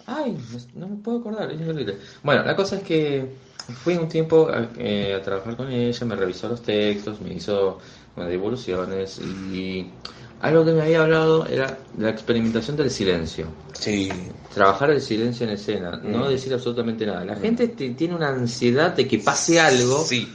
Ay, 0.07 0.37
no 0.75 0.89
me 0.89 0.97
puedo 0.97 1.19
acordar, 1.19 1.51
es 1.51 1.61
increíble. 1.61 1.99
Bueno, 2.23 2.45
la 2.45 2.55
cosa 2.55 2.77
es 2.77 2.83
que 2.83 3.29
fui 3.75 3.97
un 3.97 4.09
tiempo 4.09 4.49
a, 4.49 4.69
eh, 4.79 5.15
a 5.15 5.23
trabajar 5.23 5.57
con 5.57 5.71
ella, 5.71 6.07
me 6.07 6.17
revisó 6.17 6.49
los 6.49 6.63
textos, 6.63 7.21
me 7.21 7.33
hizo 7.35 7.79
unas 8.17 8.29
devoluciones 8.29 9.19
y 9.19 9.91
algo 10.41 10.65
que 10.65 10.73
me 10.73 10.83
había 10.83 11.03
hablado 11.03 11.47
era 11.47 11.79
la 11.99 12.11
experimentación 12.11 12.77
del 12.77 12.91
silencio. 12.91 13.47
Sí. 13.79 14.09
Trabajar 14.55 14.91
el 14.91 15.01
silencio 15.01 15.45
en 15.47 15.53
escena, 15.55 16.01
no 16.03 16.27
Mm. 16.27 16.29
decir 16.29 16.53
absolutamente 16.55 17.05
nada. 17.07 17.25
La 17.25 17.37
gente 17.37 17.69
te- 17.69 17.91
tiene 17.91 18.15
una 18.15 18.29
ansiedad 18.29 18.93
de 18.93 19.07
que 19.09 19.19
pase 19.19 19.59
algo 19.61 20.05
Sí. 20.05 20.33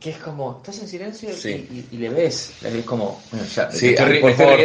que 0.00 0.10
es 0.10 0.18
como, 0.18 0.58
estás 0.58 0.78
en 0.80 0.88
silencio 0.88 1.30
y- 1.30 1.34
Sí. 1.34 1.86
y, 1.90 1.94
y 1.96 1.98
le 1.98 2.10
ves, 2.10 2.54
ves 2.60 2.84
como, 2.84 3.22
bueno, 3.30 3.46
ya, 3.46 3.70
Sí, 3.70 3.86
me, 3.86 3.90
estoy, 3.92 4.04
ah, 4.04 4.08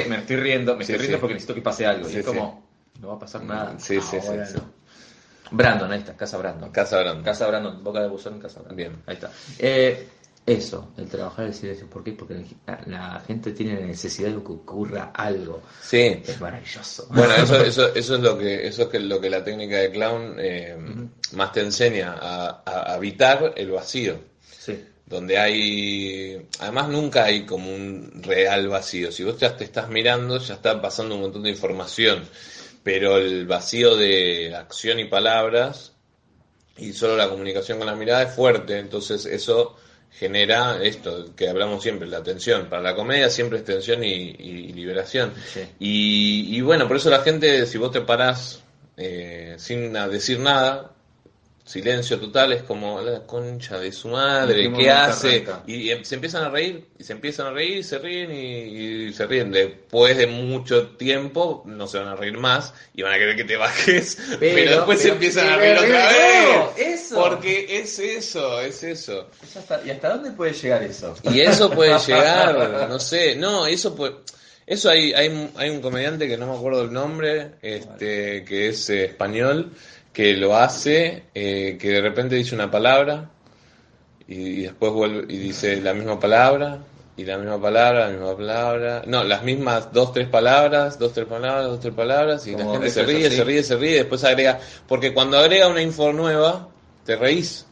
me 0.07 0.17
me 0.17 0.35
riendo, 0.37 0.75
me 0.75 0.83
Sí, 0.85 0.91
estoy 0.91 1.05
riendo 1.07 1.19
porque 1.19 1.33
necesito 1.35 1.55
que 1.55 1.61
pase 1.61 1.85
algo. 1.85 2.07
Sí, 2.07 2.15
y 2.15 2.19
es 2.19 2.25
sí. 2.25 2.31
como, 2.31 2.63
no 2.99 3.07
va 3.09 3.13
a 3.15 3.19
pasar 3.19 3.43
nada. 3.43 3.75
Sí, 3.79 3.99
sí, 4.01 4.17
sí, 4.21 4.27
Ahora 4.27 4.45
sí. 4.45 4.53
no. 4.57 4.80
Brandon, 5.51 5.91
ahí 5.91 5.99
está, 5.99 6.15
Casa 6.15 6.37
Brandon. 6.37 6.71
Casa 6.71 6.99
Brandon. 6.99 7.23
Casa 7.23 7.47
Brandon, 7.47 7.83
Boca 7.83 8.01
de 8.01 8.07
Buzón, 8.07 8.39
Casa 8.39 8.59
Brandon. 8.61 8.77
Bien. 8.77 9.03
Ahí 9.05 9.15
está. 9.15 9.31
Eh, 9.59 10.07
eso, 10.45 10.93
el 10.97 11.07
trabajar 11.07 11.45
el 11.45 11.53
silencio. 11.53 11.87
¿Por 11.87 12.03
qué? 12.03 12.13
Porque 12.13 12.43
la, 12.65 12.81
la 12.87 13.19
gente 13.27 13.51
tiene 13.51 13.79
la 13.79 13.85
necesidad 13.85 14.29
de 14.29 14.41
que 14.41 14.51
ocurra 14.51 15.11
algo. 15.13 15.61
Sí. 15.81 16.21
Es 16.25 16.41
maravilloso. 16.41 17.07
Bueno, 17.11 17.35
eso, 17.35 17.55
eso, 17.63 17.93
eso 17.93 18.15
es 18.15 18.21
lo 18.21 18.37
que, 18.37 18.67
eso 18.67 18.83
es 18.83 18.87
que 18.87 18.99
lo 18.99 19.21
que 19.21 19.29
la 19.29 19.43
técnica 19.43 19.77
de 19.77 19.91
clown 19.91 20.35
eh, 20.39 20.75
más 21.33 21.51
te 21.51 21.61
enseña 21.61 22.15
a, 22.19 22.63
a 22.65 22.93
habitar 22.93 23.53
el 23.55 23.71
vacío. 23.71 24.31
Sí. 24.41 24.79
donde 25.07 25.37
hay, 25.39 26.47
además 26.59 26.87
nunca 26.89 27.25
hay 27.25 27.45
como 27.45 27.73
un 27.73 28.21
real 28.23 28.67
vacío. 28.67 29.11
Si 29.11 29.23
vos 29.23 29.37
ya 29.37 29.55
te 29.57 29.63
estás 29.63 29.89
mirando, 29.89 30.37
ya 30.37 30.53
está 30.53 30.81
pasando 30.81 31.15
un 31.15 31.21
montón 31.21 31.43
de 31.43 31.49
información, 31.49 32.23
pero 32.83 33.17
el 33.17 33.45
vacío 33.45 33.95
de 33.95 34.55
acción 34.55 34.99
y 34.99 35.05
palabras 35.05 35.93
y 36.77 36.93
solo 36.93 37.15
la 37.15 37.29
comunicación 37.29 37.77
con 37.77 37.87
la 37.87 37.95
mirada 37.95 38.23
es 38.23 38.33
fuerte, 38.33 38.79
entonces 38.79 39.25
eso 39.25 39.75
genera 40.11 40.83
esto 40.83 41.35
que 41.35 41.47
hablamos 41.47 41.81
siempre, 41.83 42.07
la 42.07 42.23
tensión. 42.23 42.67
Para 42.67 42.81
la 42.81 42.95
comedia 42.95 43.29
siempre 43.29 43.59
es 43.59 43.65
tensión 43.65 44.03
y, 44.03 44.35
y 44.37 44.73
liberación. 44.73 45.33
Sí. 45.53 45.61
Y, 45.79 46.57
y 46.57 46.61
bueno, 46.61 46.87
por 46.87 46.97
eso 46.97 47.09
la 47.09 47.21
gente, 47.21 47.65
si 47.65 47.77
vos 47.77 47.91
te 47.91 48.01
parás 48.01 48.61
eh, 48.97 49.55
sin 49.57 49.93
decir 49.93 50.39
nada, 50.39 50.90
silencio 51.71 52.19
total, 52.19 52.53
es 52.53 52.63
como 52.63 53.01
la 53.01 53.21
concha 53.25 53.79
de 53.79 53.91
su 53.91 54.09
madre, 54.09 54.65
¿En 54.65 54.73
qué 54.73 54.79
¿qué 54.83 54.89
momento 54.89 55.11
hace? 55.11 55.27
arranca? 55.35 55.63
Y, 55.67 55.89
em- 55.89 56.03
se 56.03 56.15
empiezan 56.15 56.43
a 56.43 56.49
reír, 56.49 56.85
y 56.99 57.03
se 57.03 57.13
empiezan 57.13 57.47
a 57.47 57.51
reír, 57.51 57.77
y 57.77 57.83
se 57.83 57.97
ríen, 57.99 58.31
y, 58.31 59.07
y 59.07 59.13
se 59.13 59.25
ríen. 59.25 59.51
Después 59.51 60.17
de 60.17 60.27
mucho 60.27 60.87
tiempo, 60.97 61.63
no 61.65 61.87
se 61.87 61.97
van 61.99 62.09
a 62.09 62.15
reír 62.15 62.37
más, 62.37 62.73
y 62.93 63.01
van 63.03 63.13
a 63.13 63.17
querer 63.17 63.35
que 63.35 63.43
te 63.45 63.55
bajes, 63.57 64.17
pero, 64.39 64.71
después 64.77 64.97
se 64.99 65.03
pero- 65.05 65.13
empiezan 65.15 65.47
a 65.49 65.55
reír 65.57 65.77
otra 65.77 66.09
vez. 66.11 66.77
Eso. 67.01 67.15
Porque 67.15 67.79
es 67.79 67.97
eso, 67.99 68.59
es 68.61 68.83
eso. 68.83 69.29
Eso 69.43 69.59
hasta- 69.59 69.81
¿Y 69.85 69.89
hasta 69.89 70.09
dónde 70.09 70.31
puede 70.31 70.53
llegar 70.53 70.83
eso? 70.83 71.15
Y 71.31 71.39
eso 71.39 71.69
puede 71.71 71.97
llegar, 72.07 72.87
no 72.89 72.99
sé, 72.99 73.35
no, 73.35 73.65
eso 73.65 73.95
puede... 73.95 74.15
Eso 74.67 74.89
hay, 74.89 75.11
hay, 75.13 75.27
un- 75.27 75.51
hay 75.57 75.69
un 75.69 75.81
comediante 75.81 76.27
que 76.29 76.37
no 76.37 76.47
me 76.47 76.55
acuerdo 76.57 76.83
el 76.83 76.93
nombre, 76.93 77.53
este, 77.61 78.45
que 78.45 78.69
es 78.69 78.89
eh, 78.89 79.05
español, 79.05 79.73
que 80.13 80.35
lo 80.35 80.55
hace, 80.55 81.23
eh, 81.33 81.77
que 81.79 81.89
de 81.89 82.01
repente 82.01 82.35
dice 82.35 82.55
una 82.55 82.69
palabra 82.69 83.29
y, 84.27 84.35
y 84.35 84.61
después 84.63 84.91
vuelve 84.91 85.33
y 85.33 85.37
dice 85.37 85.79
la 85.81 85.93
misma 85.93 86.19
palabra 86.19 86.79
y 87.17 87.25
la 87.25 87.37
misma 87.37 87.61
palabra, 87.61 88.07
la 88.07 88.11
misma 88.11 88.35
palabra, 88.35 89.03
no, 89.05 89.23
las 89.23 89.43
mismas 89.43 89.91
dos, 89.93 90.13
tres 90.13 90.27
palabras, 90.27 90.97
dos, 90.97 91.13
tres 91.13 91.27
palabras, 91.27 91.65
dos, 91.65 91.79
tres 91.79 91.93
palabras 91.93 92.47
y 92.47 92.55
la 92.55 92.65
gente 92.65 92.89
se 92.89 93.03
ríe, 93.03 93.27
así. 93.27 93.35
se 93.35 93.43
ríe, 93.43 93.63
se 93.63 93.77
ríe, 93.77 93.91
y 93.91 93.95
después 93.95 94.23
agrega, 94.23 94.59
porque 94.87 95.13
cuando 95.13 95.37
agrega 95.37 95.67
una 95.67 95.81
info 95.81 96.13
nueva, 96.13 96.69
te 97.05 97.15
reís. 97.15 97.65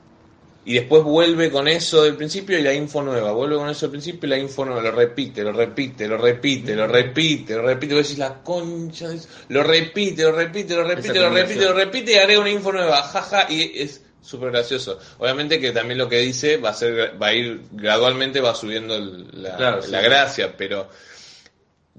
Y 0.66 0.74
después 0.76 1.04
vuelve 1.04 1.50
con 1.50 1.68
eso 1.68 2.04
del 2.04 2.16
principio 2.16 2.60
y 2.60 2.62
la 2.62 2.74
info 2.74 3.02
nueva. 3.02 3.32
Vuelve 3.32 3.56
con 3.56 3.70
eso 3.70 3.86
del 3.88 3.92
principio 3.92 4.28
y 4.28 4.30
la 4.30 4.38
info 4.38 4.66
nueva. 4.66 4.82
Lo 4.82 4.92
repite, 4.92 5.44
lo 5.44 5.52
repite, 5.54 6.08
lo 6.08 6.18
repite, 6.18 6.76
lo 6.76 6.86
repite, 6.86 7.56
lo 7.56 7.62
repite. 7.64 7.94
Vos 7.96 8.04
decís 8.04 8.20
la 8.20 8.44
concha. 8.44 9.08
Lo 9.48 9.64
repite, 9.64 10.24
lo 10.24 10.32
repite, 10.34 10.76
lo 10.76 10.84
repite, 10.84 11.20
lo 11.20 11.30
repite, 11.30 11.66
lo 11.66 11.74
repite 11.74 12.12
y 12.12 12.16
agrega 12.16 12.42
una 12.42 12.50
info 12.52 12.72
nueva. 12.72 13.02
Jaja. 13.02 13.48
Y 13.50 13.82
es 13.82 14.04
súper 14.22 14.52
gracioso. 14.52 15.00
Obviamente 15.18 15.60
que 15.60 15.72
también 15.72 15.98
lo 15.98 16.10
que 16.10 16.20
dice 16.20 16.58
va 16.58 16.70
a 16.70 16.74
ser, 16.74 17.20
va 17.20 17.28
a 17.28 17.34
ir 17.34 17.62
gradualmente, 17.72 18.42
va 18.42 18.54
subiendo 18.54 19.00
la, 19.32 19.56
Claro, 19.56 19.82
sí. 19.82 19.92
la 19.92 20.02
gracia. 20.02 20.56
Pero 20.56 20.88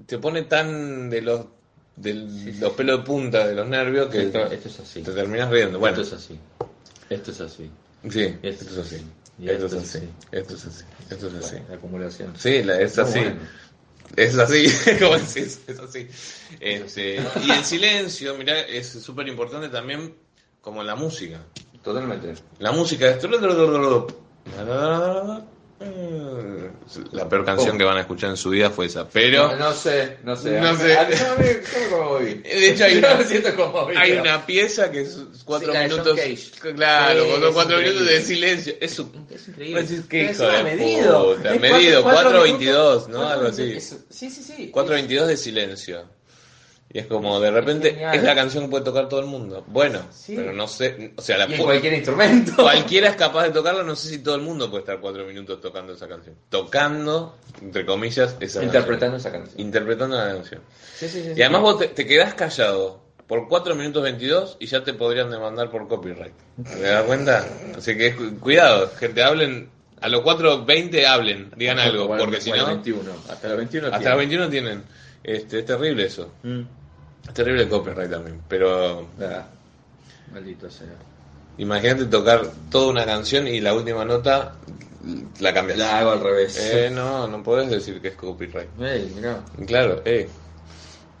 te 0.05 0.17
pone 0.19 0.43
tan 0.43 1.09
de 1.09 1.21
los, 1.21 1.45
de 1.95 2.13
los 2.59 2.71
pelos 2.73 2.99
de 2.99 3.05
punta 3.05 3.47
de 3.47 3.55
los 3.55 3.67
nervios 3.67 4.07
que 4.09 4.21
Esto, 4.23 4.45
esto 4.45 4.69
es 4.69 4.79
así. 4.79 5.01
te 5.01 5.11
terminas 5.11 5.49
riendo. 5.49 5.77
Bueno, 5.79 5.99
Esto 6.01 6.15
es 6.15 6.23
así. 6.23 6.39
Esto 7.09 7.31
es 7.31 7.41
así. 7.41 7.69
Sí, 8.09 8.37
esto 8.41 8.65
es 8.65 8.77
así. 8.77 9.05
Esto 9.43 9.65
es 9.67 9.73
así. 9.73 10.09
Esto 10.31 10.55
es 10.55 10.65
así. 10.65 10.83
Esto 11.09 11.27
es 11.27 11.33
así. 11.35 11.57
La 11.69 11.75
acumulación. 11.75 12.33
Sí, 12.37 12.63
la- 12.63 12.79
es 12.79 12.97
así. 12.99 13.19
bueno. 13.19 13.39
Es 14.15 14.37
así, 14.37 14.65
como 14.99 15.17
decís, 15.17 15.61
es 15.67 15.79
así. 15.79 16.07
Este, 16.59 17.15
y 17.43 17.51
el 17.51 17.63
silencio, 17.63 18.35
mirá, 18.37 18.59
es 18.59 18.87
súper 18.89 19.27
importante 19.27 19.69
también 19.69 20.13
como 20.61 20.83
la 20.83 20.95
música. 20.95 21.39
Totalmente. 21.81 22.33
La 22.59 22.71
música 22.71 23.09
es... 23.09 23.19
La 27.13 27.27
peor 27.29 27.45
canción 27.45 27.77
que 27.77 27.83
van 27.83 27.97
a 27.97 28.01
escuchar 28.01 28.29
en 28.31 28.37
su 28.37 28.49
vida 28.49 28.69
fue 28.69 28.85
esa, 28.85 29.07
pero... 29.09 29.47
No, 29.53 29.55
no 29.57 29.73
sé, 29.73 30.17
no 30.23 30.35
sé. 30.35 30.59
No 30.59 30.69
A- 30.69 30.77
sé. 30.77 30.93
a- 30.97 31.09
yo 31.09 31.25
me 31.37 31.45
siento 31.45 31.69
como 31.97 32.17
vi. 32.19 32.33
De 32.43 32.69
hecho, 32.69 32.83
hay 32.83 32.97
una- 32.99 33.15
me 33.15 33.23
siento 33.25 33.55
como 33.55 33.85
vi. 33.87 33.95
Hay 33.97 34.11
una 34.13 34.45
pieza 34.45 34.91
que 34.91 35.01
es 35.01 35.17
cuatro 35.45 35.71
Sí, 35.73 35.79
minutos... 35.79 36.19
Claro, 36.75 37.23
Sí, 37.25 37.31
con 37.31 37.43
es 37.43 37.49
cuatro 37.53 37.77
increíble. 37.79 37.99
minutos 38.01 38.07
de 38.07 38.21
silencio. 38.21 38.73
Es 38.79 38.91
su- 38.93 39.11
Es 39.33 39.47
increíble. 39.47 39.81
Vos 39.81 39.89
decís, 39.89 40.05
qué 40.09 40.17
Pero 40.19 40.31
hijo 40.31 40.43
encima 40.43 40.57
de 40.69 40.75
medido. 40.75 41.35
puta, 41.35 41.55
Es 41.55 41.61
medido, 41.61 42.03
cuatro- 42.03 42.31
cuatro 42.31 42.45
4.22, 42.59 43.07
¿no? 43.07 43.27
Algo 43.27 43.47
así. 43.47 43.73
es- 43.73 43.95
Sí, 44.09 44.29
sí, 44.29 44.43
sí. 44.43 44.71
4.22 44.73 45.25
de 45.27 45.37
silencio. 45.37 46.03
Y 46.93 46.99
es 46.99 47.07
como, 47.07 47.39
de 47.39 47.51
repente, 47.51 47.91
genial. 47.91 48.15
es 48.15 48.23
la 48.23 48.35
canción 48.35 48.65
que 48.65 48.69
puede 48.71 48.83
tocar 48.83 49.07
todo 49.07 49.21
el 49.21 49.25
mundo. 49.27 49.63
Bueno, 49.67 49.99
Sí. 50.11 50.33
pero 50.35 50.51
no 50.51 50.67
sé, 50.67 51.13
o 51.15 51.21
sea, 51.21 51.37
la 51.37 51.47
Y 51.49 51.53
en 51.53 51.63
cualquier 51.63 51.93
instrumento. 51.93 52.53
cualquiera 52.57 53.09
es 53.09 53.15
capaz 53.15 53.43
de 53.43 53.51
tocarla, 53.51 53.83
no 53.83 53.95
sé 53.95 54.09
si 54.09 54.19
todo 54.19 54.35
el 54.35 54.41
mundo 54.41 54.69
puede 54.69 54.81
estar 54.81 54.99
cuatro 54.99 55.25
minutos 55.25 55.61
tocando 55.61 55.93
esa 55.93 56.07
canción. 56.07 56.35
Tocando, 56.49 57.37
entre 57.61 57.85
comillas, 57.85 58.35
esa 58.39 58.63
Interpretando 58.63 59.17
esa 59.17 59.31
canción. 59.31 59.59
Interpretando 59.61 60.17
la 60.17 60.33
canción. 60.33 60.61
Sí, 60.95 61.07
sí, 61.07 61.21
sí. 61.23 61.31
Y 61.35 61.41
además 61.41 61.61
vos 61.61 61.79
te, 61.79 61.87
te 61.87 62.05
quedás 62.05 62.33
callado 62.33 63.01
por 63.27 63.47
4 63.47 63.73
minutos 63.75 64.03
22 64.03 64.57
y 64.59 64.65
ya 64.65 64.83
te 64.83 64.93
podrían 64.93 65.29
demandar 65.31 65.69
por 65.71 65.87
copyright. 65.87 66.33
¿Te 66.61 66.81
das 66.81 67.03
cuenta? 67.03 67.45
Así 67.77 67.97
que 67.97 68.13
cu- 68.15 68.37
cuidado, 68.39 68.91
gente, 68.99 69.23
hablen, 69.23 69.69
a 70.01 70.09
los 70.09 70.21
4.20 70.23 71.05
hablen, 71.05 71.51
digan 71.55 71.79
algo, 71.79 72.07
Bueno, 72.07 72.23
porque 72.25 72.41
si 72.41 72.51
no, 72.51 72.65
21. 72.65 73.11
Hasta 73.29 73.47
los 73.47 73.57
21 73.57 73.87
hasta 73.87 73.97
tiene. 73.99 74.09
los 74.11 74.17
21 74.19 74.49
tienen. 74.49 74.83
Este, 75.23 75.59
es 75.59 75.65
terrible 75.65 76.05
eso. 76.05 76.33
Mm. 76.43 76.61
Terrible 77.33 77.67
copyright 77.69 78.09
también. 78.09 78.41
Pero 78.47 79.07
Maldito 80.31 80.69
sea. 80.69 80.87
imagínate 81.57 82.05
tocar 82.05 82.47
toda 82.69 82.87
una 82.91 83.05
canción 83.05 83.47
y 83.47 83.59
la 83.59 83.73
última 83.73 84.05
nota 84.05 84.55
la 85.39 85.53
cambias. 85.53 85.77
La 85.77 85.99
hago 85.99 86.11
al 86.11 86.21
revés. 86.21 86.57
Eh, 86.57 86.89
no, 86.91 87.27
no 87.27 87.43
podés 87.43 87.69
decir 87.69 88.01
que 88.01 88.09
es 88.09 88.15
copyright. 88.15 88.69
Ey, 88.81 89.11
mirá. 89.15 89.43
Claro, 89.65 90.01
eh. 90.05 90.27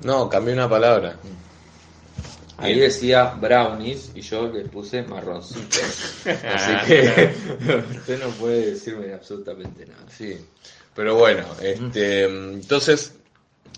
No, 0.03 0.29
cambié 0.29 0.53
una 0.53 0.69
palabra. 0.69 1.17
Ahí 2.57 2.79
decía 2.79 3.33
brownies 3.39 4.11
y 4.13 4.21
yo 4.21 4.47
le 4.47 4.65
puse 4.65 5.01
marroncitos. 5.01 6.23
Así 6.25 6.71
que 6.87 7.33
usted 7.97 8.19
no 8.19 8.29
puede 8.31 8.71
decirme 8.71 9.13
absolutamente 9.13 9.85
nada. 9.85 10.03
Sí. 10.15 10.37
Pero 10.93 11.15
bueno, 11.15 11.43
este, 11.61 12.25
entonces, 12.25 13.15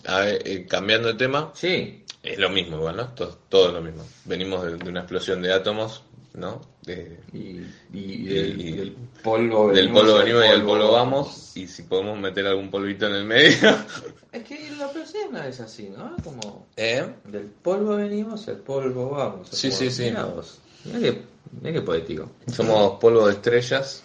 a 0.05 0.19
ver, 0.19 0.41
eh, 0.45 0.65
cambiando 0.67 1.07
de 1.09 1.13
tema, 1.13 1.51
Sí, 1.55 2.02
es 2.23 2.39
lo 2.39 2.49
mismo 2.49 2.77
igual, 2.77 2.95
¿no? 2.97 3.07
Todo, 3.09 3.37
todo 3.49 3.67
es 3.67 3.73
lo 3.73 3.81
mismo. 3.81 4.03
Venimos 4.25 4.63
de, 4.65 4.77
de 4.77 4.89
una 4.89 5.01
explosión 5.01 5.41
de 5.41 5.53
átomos, 5.53 6.03
¿no? 6.33 6.61
De- 6.83 7.19
y, 7.33 7.61
y 7.93 8.23
del, 8.25 8.61
Y- 8.61 8.71
del 8.73 8.91
polvo 9.23 9.67
del 9.67 9.87
venimos 9.87 10.01
polvo 10.01 10.15
al 10.17 10.23
venimos 10.25 10.45
y 10.45 10.47
al 10.49 10.63
polvo 10.65 10.91
vamos, 10.91 11.51
y 11.57 11.67
si 11.67 11.83
podemos 11.83 12.17
meter 12.19 12.47
algún 12.47 12.69
polvito 12.71 13.05
en 13.07 13.13
el 13.15 13.25
medio. 13.25 13.57
Es 14.33 14.43
que 14.45 14.71
la 14.79 14.91
persona 14.91 15.47
es 15.47 15.59
así, 15.59 15.89
¿no? 15.95 16.15
Como 16.23 16.65
¿Eh? 16.75 17.05
del 17.25 17.45
polvo 17.45 17.97
venimos, 17.97 18.47
al 18.47 18.57
polvo 18.57 19.11
vamos. 19.11 19.47
Sí, 19.49 19.71
sí, 19.71 19.91
sí. 19.91 20.05
Mirá, 20.05 20.25
vos. 20.25 20.57
Mirá 20.85 20.99
que, 20.99 21.21
mirá 21.61 21.73
que 21.73 21.81
poético. 21.83 22.31
Somos 22.51 22.99
polvo 22.99 23.27
de 23.27 23.33
estrellas. 23.33 24.01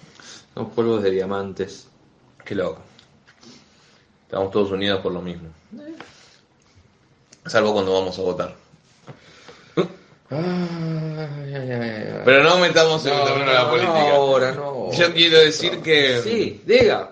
Son 0.52 0.68
polvos 0.70 1.02
de 1.02 1.12
diamantes. 1.12 1.88
Qué 2.44 2.54
loco. 2.54 2.82
Estamos 4.26 4.50
todos 4.50 4.70
unidos 4.70 5.00
por 5.00 5.12
lo 5.12 5.22
mismo. 5.22 5.48
Salvo 7.48 7.72
cuando 7.72 7.92
vamos 7.94 8.18
a 8.18 8.22
votar. 8.22 8.54
Ay, 10.30 11.54
ay, 11.54 11.54
ay, 11.54 11.72
ay. 11.72 12.20
Pero 12.24 12.42
no 12.44 12.58
metamos 12.58 13.04
en 13.06 13.12
el 13.14 13.18
No, 13.18 13.24
terreno 13.24 13.46
de 13.50 13.54
la 13.54 13.70
política. 13.70 13.92
no 13.92 13.98
ahora, 14.14 14.52
no. 14.52 14.92
Yo 14.92 15.12
quiero 15.14 15.38
decir 15.38 15.78
que. 15.80 16.20
Sí, 16.22 16.62
diga. 16.66 17.10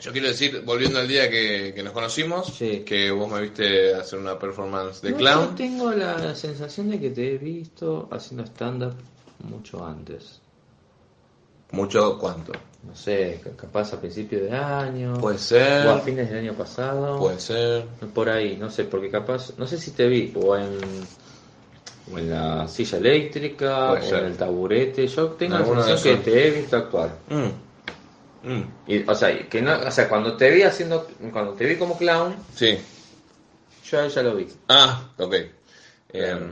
Yo 0.00 0.12
quiero 0.12 0.28
decir, 0.28 0.62
volviendo 0.64 0.98
al 0.98 1.08
día 1.08 1.30
que, 1.30 1.72
que 1.74 1.82
nos 1.82 1.92
conocimos, 1.92 2.48
Sí. 2.54 2.80
que 2.84 3.10
vos 3.10 3.30
me 3.32 3.40
viste 3.40 3.94
hacer 3.94 4.18
una 4.18 4.38
performance 4.38 5.00
de 5.00 5.12
No, 5.12 5.16
clown. 5.16 5.48
yo 5.50 5.54
tengo 5.54 5.90
la 5.92 6.34
sensación 6.34 6.90
de 6.90 7.00
que 7.00 7.10
te 7.10 7.34
he 7.34 7.38
visto 7.38 8.08
haciendo 8.10 8.44
stand-up 8.44 8.94
mucho 9.48 9.86
antes. 9.86 10.40
Mucho 11.72 12.18
cuánto. 12.18 12.52
No 12.84 12.94
sé, 12.94 13.40
ca- 13.42 13.50
capaz 13.56 13.92
a 13.94 14.00
principios 14.00 14.42
de 14.42 14.52
año. 14.56 15.14
Puede 15.14 15.36
O 15.36 15.38
a 15.38 15.40
ser. 15.40 16.00
fines 16.02 16.30
del 16.30 16.38
año 16.38 16.52
pasado. 16.54 17.18
Puede 17.18 17.40
ser. 17.40 17.84
Por 18.14 18.28
ahí, 18.30 18.56
no 18.56 18.70
sé, 18.70 18.84
porque 18.84 19.10
capaz, 19.10 19.52
no 19.58 19.66
sé 19.66 19.76
si 19.78 19.90
te 19.90 20.06
vi 20.06 20.32
o 20.36 20.56
en, 20.56 20.78
o 22.12 22.18
en 22.18 22.30
la 22.30 22.68
silla 22.68 22.98
eléctrica 22.98 23.88
Puede 23.90 24.06
o 24.06 24.08
ser. 24.08 24.18
en 24.20 24.24
el 24.26 24.36
taburete. 24.36 25.06
Yo 25.08 25.26
tengo 25.30 25.58
la 25.58 25.64
sensación 25.82 26.18
que 26.22 26.30
te 26.30 26.46
he 26.46 26.50
visto 26.52 26.76
actuar. 26.76 27.10
Mm. 27.28 28.48
Mm. 28.52 28.64
Y, 28.86 29.10
o 29.10 29.14
sea, 29.16 29.48
que 29.48 29.60
no, 29.60 29.76
o 29.76 29.90
sea, 29.90 30.08
cuando 30.08 30.36
te 30.36 30.48
vi 30.52 30.62
haciendo, 30.62 31.08
cuando 31.32 31.54
te 31.54 31.66
vi 31.66 31.74
como 31.76 31.98
clown, 31.98 32.36
Sí. 32.54 32.78
yo 33.90 34.06
ya 34.06 34.22
lo 34.22 34.36
vi. 34.36 34.46
Ah, 34.68 35.08
ok. 35.18 35.34
Claro. 36.12 36.46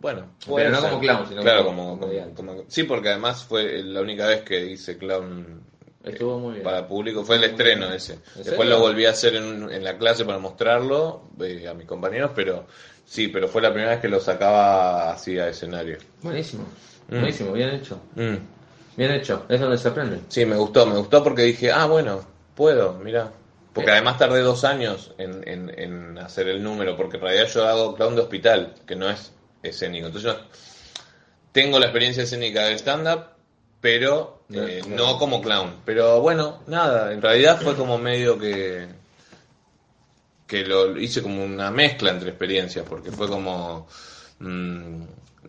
Bueno. 0.00 0.26
Pero 0.46 0.70
no 0.70 0.80
ser. 0.80 0.90
como 0.90 1.00
clown, 1.02 1.28
sino 1.28 1.42
claro, 1.42 1.64
como 1.64 1.76
como, 1.76 1.88
como- 1.90 2.00
comediante. 2.02 2.34
como- 2.34 2.64
Sí, 2.68 2.84
porque 2.84 3.08
además 3.10 3.44
fue 3.44 3.82
la 3.82 4.00
única 4.00 4.26
vez 4.26 4.42
que 4.42 4.64
hice 4.64 4.96
clown 4.96 5.62
Estuvo 6.02 6.38
muy 6.38 6.52
bien. 6.54 6.62
para 6.64 6.86
público, 6.86 7.24
fue 7.24 7.36
el 7.36 7.44
estreno 7.44 7.92
ese. 7.92 8.14
Después 8.34 8.44
serio? 8.44 8.64
lo 8.64 8.80
volví 8.80 9.04
a 9.06 9.10
hacer 9.10 9.36
en, 9.36 9.70
en 9.70 9.84
la 9.84 9.96
clase 9.98 10.24
para 10.24 10.38
mostrarlo 10.38 11.22
eh, 11.40 11.66
a 11.68 11.74
mis 11.74 11.86
compañeros, 11.86 12.30
pero 12.34 12.66
sí, 13.06 13.28
pero 13.28 13.48
fue 13.48 13.60
la 13.62 13.70
primera 13.72 13.92
vez 13.92 14.00
que 14.00 14.08
lo 14.08 14.20
sacaba 14.20 15.12
así 15.12 15.38
a 15.38 15.48
escenario. 15.48 15.98
Buenísimo, 16.22 16.64
Mm. 17.08 17.18
buenísimo, 17.18 17.52
bien 17.52 17.70
hecho. 17.70 18.00
Mm. 18.14 18.36
Bien 18.96 19.10
hecho, 19.10 19.44
es 19.48 19.60
donde 19.60 19.76
se 19.76 19.88
aprende. 19.88 20.20
Sí, 20.28 20.46
me 20.46 20.56
gustó, 20.56 20.86
me 20.86 20.96
gustó 20.96 21.22
porque 21.22 21.42
dije, 21.42 21.70
ah, 21.72 21.86
bueno, 21.86 22.22
puedo, 22.54 22.94
mira. 23.02 23.32
Porque 23.74 23.90
Eh. 23.90 23.94
además 23.94 24.18
tardé 24.18 24.40
dos 24.40 24.62
años 24.64 25.12
en, 25.18 25.46
en, 25.48 25.72
en 25.76 26.16
hacer 26.18 26.48
el 26.48 26.62
número, 26.62 26.96
porque 26.96 27.16
en 27.16 27.22
realidad 27.24 27.46
yo 27.48 27.66
hago 27.66 27.94
clown 27.96 28.14
de 28.14 28.20
hospital, 28.22 28.74
que 28.86 28.94
no 28.94 29.10
es 29.10 29.32
escénico. 29.64 30.06
Entonces 30.06 30.32
yo 30.32 30.38
tengo 31.52 31.78
la 31.78 31.86
experiencia 31.86 32.22
escénica 32.24 32.64
del 32.64 32.74
stand-up, 32.78 33.24
pero 33.80 34.42
No, 34.48 34.62
eh, 34.66 34.82
no 34.88 35.18
como 35.18 35.40
clown. 35.42 35.76
Pero 35.84 36.20
bueno, 36.20 36.60
nada, 36.66 37.12
en 37.12 37.20
realidad 37.22 37.60
fue 37.60 37.74
como 37.74 37.98
medio 37.98 38.38
que 38.38 38.86
que 40.46 40.62
lo 40.64 40.96
hice 40.98 41.22
como 41.22 41.42
una 41.44 41.70
mezcla 41.70 42.10
entre 42.10 42.28
experiencias, 42.28 42.84
porque 42.88 43.10
fue 43.10 43.28
como 43.28 43.88
mm, 44.40 45.02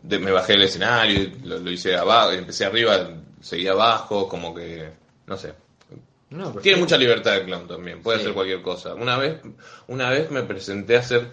de- 0.04 0.20
me 0.20 0.32
bajé 0.32 0.54
del 0.54 0.64
escenario, 0.64 1.32
lo, 1.44 1.60
lo 1.60 1.70
hice 1.72 1.96
abajo, 1.98 2.32
empecé 2.32 2.66
arriba, 2.66 3.10
seguí 3.42 3.68
abajo, 3.68 4.28
como 4.30 4.56
que, 4.56 4.90
no 5.28 5.38
sé. 5.38 5.54
No. 6.30 6.52
Tiene 6.54 6.80
mucha 6.80 6.98
libertad 6.98 7.34
de 7.34 7.44
clown 7.46 7.68
también, 7.68 8.02
puede 8.02 8.18
Sí. 8.20 8.24
hacer 8.24 8.34
cualquier 8.34 8.62
cosa. 8.62 8.94
Una 8.96 9.18
vez, 9.18 9.42
una 9.88 10.10
vez 10.10 10.32
me 10.32 10.44
presenté 10.44 10.96
a 10.96 11.00
hacer 11.00 11.28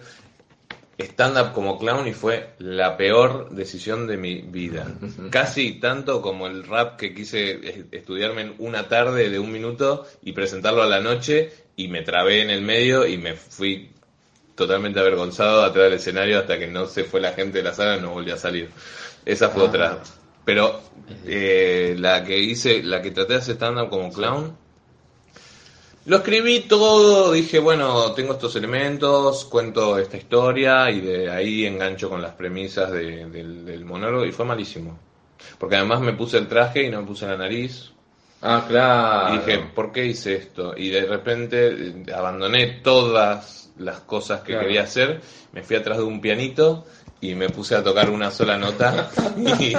stand-up 1.03 1.53
como 1.53 1.77
clown 1.79 2.07
y 2.07 2.13
fue 2.13 2.49
la 2.59 2.97
peor 2.97 3.49
decisión 3.51 4.07
de 4.07 4.17
mi 4.17 4.41
vida. 4.41 4.87
Casi 5.29 5.79
tanto 5.79 6.21
como 6.21 6.47
el 6.47 6.63
rap 6.65 6.97
que 6.97 7.13
quise 7.13 7.85
estudiarme 7.91 8.41
en 8.41 8.55
una 8.59 8.87
tarde 8.87 9.29
de 9.29 9.39
un 9.39 9.51
minuto 9.51 10.05
y 10.21 10.31
presentarlo 10.33 10.81
a 10.83 10.87
la 10.87 10.99
noche 10.99 11.51
y 11.75 11.87
me 11.87 12.01
trabé 12.01 12.41
en 12.41 12.49
el 12.49 12.61
medio 12.61 13.05
y 13.07 13.17
me 13.17 13.33
fui 13.35 13.89
totalmente 14.55 14.99
avergonzado 14.99 15.63
atrás 15.63 15.85
del 15.85 15.93
escenario 15.93 16.39
hasta 16.39 16.59
que 16.59 16.67
no 16.67 16.85
se 16.85 17.03
fue 17.03 17.19
la 17.21 17.33
gente 17.33 17.57
de 17.59 17.63
la 17.63 17.73
sala 17.73 17.97
y 17.97 18.01
no 18.01 18.11
volví 18.11 18.31
a 18.31 18.37
salir. 18.37 18.69
Esa 19.25 19.49
fue 19.49 19.63
Ah. 19.63 19.65
otra. 19.65 19.99
Pero 20.45 20.81
eh, 21.25 21.95
la 21.97 22.23
que 22.23 22.37
hice, 22.37 22.83
la 22.83 23.01
que 23.01 23.11
traté 23.11 23.33
de 23.33 23.39
hacer 23.39 23.55
stand-up 23.55 23.89
como 23.89 24.11
clown, 24.11 24.57
lo 26.05 26.17
escribí 26.17 26.61
todo, 26.61 27.31
dije, 27.31 27.59
bueno, 27.59 28.11
tengo 28.13 28.33
estos 28.33 28.55
elementos, 28.55 29.45
cuento 29.45 29.97
esta 29.97 30.17
historia 30.17 30.89
y 30.91 30.99
de 31.01 31.31
ahí 31.31 31.65
engancho 31.65 32.09
con 32.09 32.21
las 32.21 32.33
premisas 32.33 32.91
de- 32.91 33.25
del, 33.27 33.65
del 33.65 33.85
monólogo 33.85 34.25
y 34.25 34.31
fue 34.31 34.45
malísimo. 34.45 34.97
Porque 35.57 35.75
además 35.77 36.01
me 36.01 36.13
puse 36.13 36.37
el 36.37 36.47
traje 36.47 36.83
y 36.83 36.89
no 36.89 37.01
me 37.01 37.07
puse 37.07 37.25
la 37.25 37.37
nariz. 37.37 37.91
Ah, 38.41 38.65
claro. 38.67 39.33
Y 39.35 39.37
dije, 39.37 39.59
¿por 39.73 39.91
qué 39.93 40.05
hice 40.05 40.35
esto? 40.35 40.73
Y 40.75 40.89
de 40.89 41.05
repente 41.05 41.67
eh, 41.69 41.93
abandoné 42.13 42.81
todas 42.83 43.71
las 43.77 44.01
cosas 44.01 44.41
que 44.41 44.51
Claro. 44.53 44.67
quería 44.67 44.83
hacer, 44.83 45.21
me 45.53 45.63
fui 45.63 45.75
atrás 45.77 45.97
de 45.97 46.03
un 46.03 46.19
pianito 46.21 46.85
y 47.29 47.35
me 47.35 47.49
puse 47.49 47.75
a 47.75 47.83
tocar 47.83 48.09
una 48.09 48.29
sola 48.31 48.57
nota 48.57 49.09
y, 49.37 49.73
y- 49.73 49.75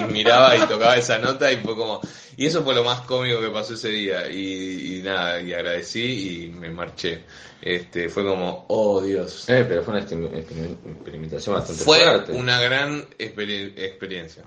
y 0.00 0.04
miraba 0.12 0.56
y 0.56 0.60
tocaba 0.60 0.96
esa 0.96 1.18
nota 1.18 1.50
y 1.52 1.56
fue 1.58 1.76
como... 1.76 2.00
Y 2.36 2.46
eso 2.46 2.62
fue 2.62 2.72
lo 2.74 2.84
más 2.84 3.00
cómico 3.00 3.40
que 3.40 3.48
pasó 3.48 3.74
ese 3.74 3.88
día 3.88 4.30
y, 4.30 4.98
y 4.98 5.02
nada, 5.02 5.40
y 5.40 5.52
agradecí 5.52 6.44
y 6.44 6.48
me 6.50 6.70
marché. 6.70 7.24
Este, 7.60 8.08
fue 8.08 8.24
como, 8.24 8.64
oh 8.68 9.00
Dios. 9.00 9.48
Eh, 9.48 9.64
pero 9.68 9.82
fue 9.82 9.94
una 9.94 10.04
experim- 10.06 10.30
experim- 10.32 10.76
experimentación 10.94 11.56
bastante 11.56 11.82
Fue 11.82 11.98
fuerte. 11.98 12.32
una 12.32 12.60
gran 12.60 13.02
experi- 13.18 13.72
experiencia. 13.76 14.44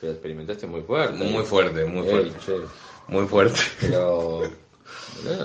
Pero 0.00 0.12
experimentaste 0.12 0.66
muy 0.66 0.80
fuerte. 0.82 1.22
Muy 1.22 1.44
fuerte, 1.44 1.84
muy 1.84 2.06
Eh, 2.06 2.10
fuerte. 2.10 2.32
che, 2.46 2.52
Muy 3.08 3.26
fuerte. 3.26 3.60
Pero. 3.80 4.38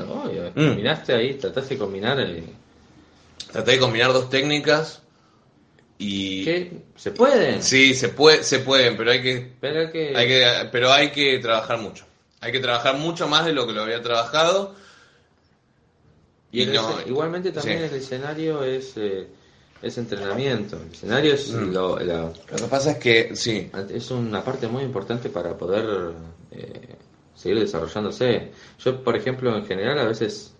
Obvio, 0.09 0.51
Mm. 0.55 0.67
combinaste 0.69 1.13
ahí, 1.13 1.33
trataste 1.35 1.73
de 1.75 1.79
combinar 1.79 2.17
el. 2.19 2.43
Traté 3.51 3.71
de 3.71 3.79
combinar 3.79 4.13
dos 4.13 4.29
técnicas 4.29 5.01
y... 5.99 6.43
¿Qué? 6.45 6.71
¿Se 6.95 7.11
pueden? 7.11 7.61
Sí, 7.61 7.93
se 7.93 8.09
puede, 8.09 8.43
se 8.43 8.59
pueden, 8.59 8.97
pero 8.97 9.11
hay 9.11 9.21
que, 9.21 9.51
Pero 9.61 9.91
que. 9.91 10.15
hay 10.15 10.27
que, 10.27 10.69
pero 10.71 10.91
hay 10.91 11.11
que 11.11 11.37
trabajar 11.39 11.77
mucho. 11.77 12.05
Hay 12.41 12.51
que 12.51 12.59
trabajar 12.59 12.97
mucho 12.97 13.27
más 13.27 13.45
de 13.45 13.53
lo 13.53 13.67
que 13.67 13.73
lo 13.73 13.83
había 13.83 14.01
trabajado. 14.01 14.73
y 16.51 16.65
no, 16.65 16.99
igualmente 17.05 17.51
también 17.51 17.77
sí. 17.79 17.83
el 17.85 17.93
escenario 17.93 18.63
es, 18.63 18.93
eh, 18.97 19.27
es 19.81 19.97
entrenamiento. 19.99 20.77
El 20.81 20.91
escenario 20.93 21.33
es, 21.33 21.51
Mm. 21.51 21.71
lo- 21.73 21.99
la- 21.99 22.21
Lo 22.51 22.55
que 22.57 22.63
pasa 22.69 22.91
es 22.91 22.97
que, 22.97 23.35
sí, 23.35 23.69
es 23.93 24.09
una 24.11 24.43
parte 24.43 24.67
muy 24.67 24.83
importante 24.83 25.29
para 25.29 25.55
poder 25.57 26.11
eh, 26.51 26.95
seguir 27.35 27.59
desarrollándose. 27.59 28.51
Yo, 28.83 29.03
por 29.03 29.15
ejemplo, 29.15 29.55
en 29.55 29.65
general 29.67 29.99
a 29.99 30.05
veces 30.05 30.53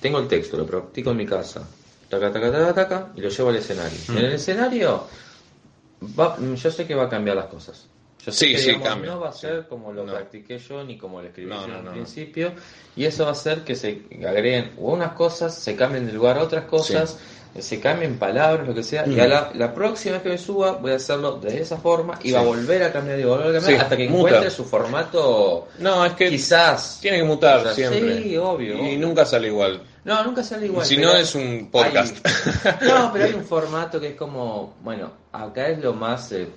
tengo 0.00 0.18
el 0.18 0.26
texto, 0.28 0.56
lo 0.56 0.66
practico 0.66 1.12
en 1.12 1.16
mi 1.18 1.26
casa, 1.26 1.68
taca, 2.08 2.32
taca, 2.32 2.50
taca, 2.52 2.74
taca, 2.74 3.08
y 3.16 3.20
lo 3.20 3.28
llevo 3.28 3.48
al 3.50 3.56
escenario. 3.56 3.98
Mm. 4.08 4.16
En 4.18 4.24
el 4.24 4.32
escenario, 4.32 5.04
va- 6.18 6.36
yo 6.54 6.70
sé 6.70 6.86
que 6.86 6.94
va 6.94 7.04
a 7.04 7.08
cambiar 7.08 7.36
las 7.36 7.46
cosas. 7.46 7.86
Yo 8.24 8.32
sé 8.32 8.46
Sí, 8.46 8.52
que, 8.52 8.58
sí, 8.58 8.66
digamos, 8.66 8.88
cambia. 8.88 9.10
No 9.12 9.20
va 9.20 9.28
a 9.28 9.32
ser 9.32 9.66
como 9.68 9.92
lo 9.92 10.04
No. 10.04 10.12
practiqué 10.12 10.58
yo 10.58 10.82
ni 10.84 10.98
como 10.98 11.20
lo 11.22 11.28
escribí 11.28 11.48
No, 11.50 11.60
yo 11.66 11.72
no, 11.74 11.82
no. 11.82 11.92
principio, 11.92 12.52
y 12.96 13.04
eso 13.04 13.22
va 13.24 13.30
a 13.30 13.32
hacer 13.32 13.60
que 13.62 13.74
se 13.76 14.02
agreguen 14.26 14.72
unas 14.76 15.12
cosas, 15.12 15.54
se 15.54 15.76
cambien 15.76 16.06
de 16.06 16.12
lugar 16.12 16.38
otras 16.38 16.64
cosas. 16.64 17.18
Se 17.58 17.80
cambien 17.80 18.18
palabras, 18.18 18.68
lo 18.68 18.74
que 18.74 18.84
sea, 18.84 19.04
y 19.06 19.16
Mm. 19.16 19.20
a 19.20 19.26
la, 19.26 19.50
la 19.54 19.74
próxima 19.74 20.14
vez 20.14 20.22
que 20.22 20.28
me 20.28 20.38
suba 20.38 20.72
voy 20.72 20.92
a 20.92 20.96
hacerlo 20.96 21.38
de 21.40 21.60
esa 21.60 21.78
forma 21.78 22.16
y 22.22 22.30
va 22.30 22.40
a 22.40 22.44
volver 22.44 22.82
a 22.84 22.92
cambiar 22.92 23.18
y 23.18 23.24
volver 23.24 23.48
a 23.48 23.52
cambiar 23.58 23.80
hasta 23.80 23.96
que 23.96 24.08
muta. 24.08 24.28
encuentre 24.28 24.50
su 24.50 24.64
formato 24.64 25.68
no, 25.78 26.04
es 26.04 26.12
que 26.12 26.28
quizás 26.28 26.98
tiene 27.00 27.16
que 27.16 27.24
mutar 27.24 27.58
O 27.60 27.62
sea, 27.64 27.72
siempre. 27.74 28.22
sí, 28.22 28.36
obvio, 28.36 28.74
Y 28.76 28.80
obvio. 28.80 28.98
nunca 28.98 29.24
sale 29.24 29.48
igual. 29.48 29.80
No 30.08 30.24
nunca 30.24 30.42
sale 30.42 30.66
igual 30.66 30.84
si 30.86 30.96
no 30.96 31.12
es 31.12 31.34
un 31.34 31.70
podcast. 31.70 32.16
hay- 32.26 32.88
no 32.88 33.10
pero 33.12 33.24
hay 33.26 33.32
un 33.34 33.44
formato 33.44 34.00
que 34.00 34.08
es 34.08 34.14
como 34.16 34.76
bueno 34.82 35.12
acá 35.32 35.68
es 35.68 35.78
lo 35.78 35.92
más 35.92 36.32
eh, 36.32 36.48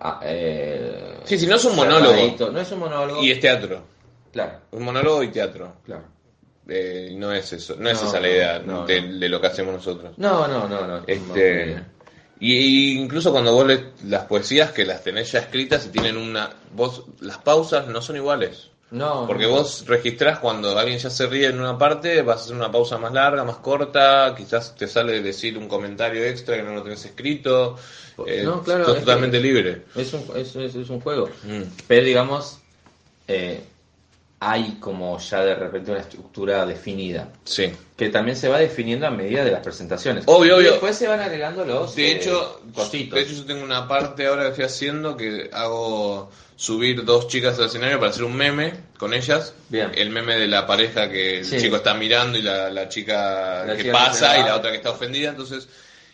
ah, 0.00 0.20
eh, 0.22 1.20
Sí, 1.24 1.38
si 1.38 1.46
no 1.46 1.56
es 1.56 1.64
un 1.64 1.76
monólogo. 1.76 2.50
no 2.52 2.60
es 2.60 2.70
un 2.72 2.78
monólogo 2.80 3.22
y 3.22 3.30
es 3.30 3.40
teatro. 3.40 3.82
claro 4.32 4.58
Un 4.72 4.82
monólogo 4.84 5.22
y 5.22 5.28
teatro. 5.28 5.76
claro 5.84 6.04
Eh, 6.68 7.12
no 7.16 7.32
es 7.32 7.52
eso, 7.52 7.76
no 7.78 7.88
es 7.90 8.02
esa 8.02 8.18
la 8.20 8.28
idea 8.28 8.58
no, 8.58 8.86
de, 8.86 9.00
no. 9.02 9.18
de 9.18 9.28
lo 9.28 9.40
que 9.40 9.46
hacemos 9.48 9.74
nosotros. 9.74 10.14
no 10.18 10.46
no 10.48 10.66
no 10.68 10.86
no 10.86 11.02
Este, 11.06 11.78
y, 12.40 12.52
y 12.52 12.98
incluso 12.98 13.30
cuando 13.32 13.52
vos 13.52 13.66
lees 13.66 13.82
las 14.04 14.24
poesías 14.24 14.72
que 14.72 14.84
las 14.84 15.02
tenés 15.04 15.30
ya 15.32 15.38
escritas 15.40 15.86
y 15.86 15.90
tienen 15.90 16.16
una 16.16 16.50
vos 16.74 17.04
las 17.20 17.38
pausas 17.38 17.86
no 17.88 18.02
son 18.02 18.16
iguales. 18.16 18.70
No 18.94 19.26
Porque 19.26 19.46
vos 19.46 19.84
registrás 19.86 20.38
cuando 20.38 20.78
alguien 20.78 20.98
ya 20.98 21.10
se 21.10 21.26
ríe 21.26 21.46
en 21.48 21.60
una 21.60 21.76
parte, 21.76 22.22
vas 22.22 22.40
a 22.40 22.44
hacer 22.44 22.56
una 22.56 22.70
pausa 22.70 22.96
más 22.98 23.12
larga, 23.12 23.44
más 23.44 23.56
corta, 23.56 24.34
quizás 24.36 24.74
te 24.76 24.86
sale 24.88 25.20
decir 25.20 25.58
un 25.58 25.68
comentario 25.68 26.24
extra 26.24 26.56
que 26.56 26.62
no 26.62 26.72
lo 26.74 26.82
tenés 26.82 27.04
escrito. 27.04 27.76
eh, 28.26 28.42
No, 28.44 28.62
claro, 28.62 28.84
sos 28.86 28.94
es 28.94 29.00
totalmente 29.00 29.40
libre. 29.40 29.82
es 29.96 30.12
un, 30.12 30.24
es, 30.36 30.54
es- 30.56 30.74
es 30.76 30.88
un 30.90 31.00
juego 31.00 31.28
Mm. 31.44 31.62
Pero 31.88 32.06
digamos, 32.06 32.58
eh, 33.28 33.60
hay 34.50 34.76
como 34.80 35.18
ya 35.18 35.44
de 35.44 35.54
repente 35.54 35.90
una 35.90 36.00
estructura 36.00 36.66
definida, 36.66 37.28
Sí. 37.44 37.72
que 37.96 38.08
también 38.10 38.36
se 38.36 38.48
va 38.48 38.58
definiendo 38.58 39.06
a 39.06 39.10
medida 39.10 39.44
de 39.44 39.50
las 39.50 39.60
presentaciones. 39.60 40.24
Obvio, 40.26 40.56
Y 40.56 40.60
obvio. 40.60 40.70
después 40.72 40.96
se 40.96 41.08
van 41.08 41.20
agregando 41.20 41.64
los 41.64 41.94
De 41.96 42.08
eh, 42.12 42.16
hecho, 42.16 42.60
cositos. 42.74 43.16
de 43.16 43.22
hecho 43.22 43.32
yo 43.34 43.44
tengo 43.46 43.64
una 43.64 43.86
parte 43.88 44.26
ahora 44.26 44.42
que 44.44 44.48
estoy 44.50 44.64
haciendo 44.66 45.16
que 45.16 45.48
hago 45.52 46.30
subir 46.56 47.04
dos 47.04 47.26
chicas 47.28 47.58
al 47.58 47.66
escenario 47.66 47.98
para 47.98 48.10
hacer 48.10 48.24
un 48.24 48.36
meme 48.36 48.72
con 48.98 49.14
ellas. 49.14 49.54
Bien. 49.68 49.90
El 49.94 50.10
meme 50.10 50.36
de 50.38 50.46
la 50.46 50.66
pareja 50.66 51.08
que 51.10 51.38
el 51.40 51.44
Sí. 51.44 51.58
chico 51.58 51.76
está 51.76 51.94
mirando 51.94 52.38
y 52.38 52.42
la, 52.42 52.70
la 52.70 52.88
chica 52.88 53.64
La 53.66 53.76
que 53.76 53.82
chica 53.84 53.92
pasa 53.92 54.38
y 54.38 54.42
la 54.42 54.56
otra 54.56 54.70
que 54.70 54.76
está 54.76 54.90
ofendida. 54.90 55.30
Entonces 55.30 55.68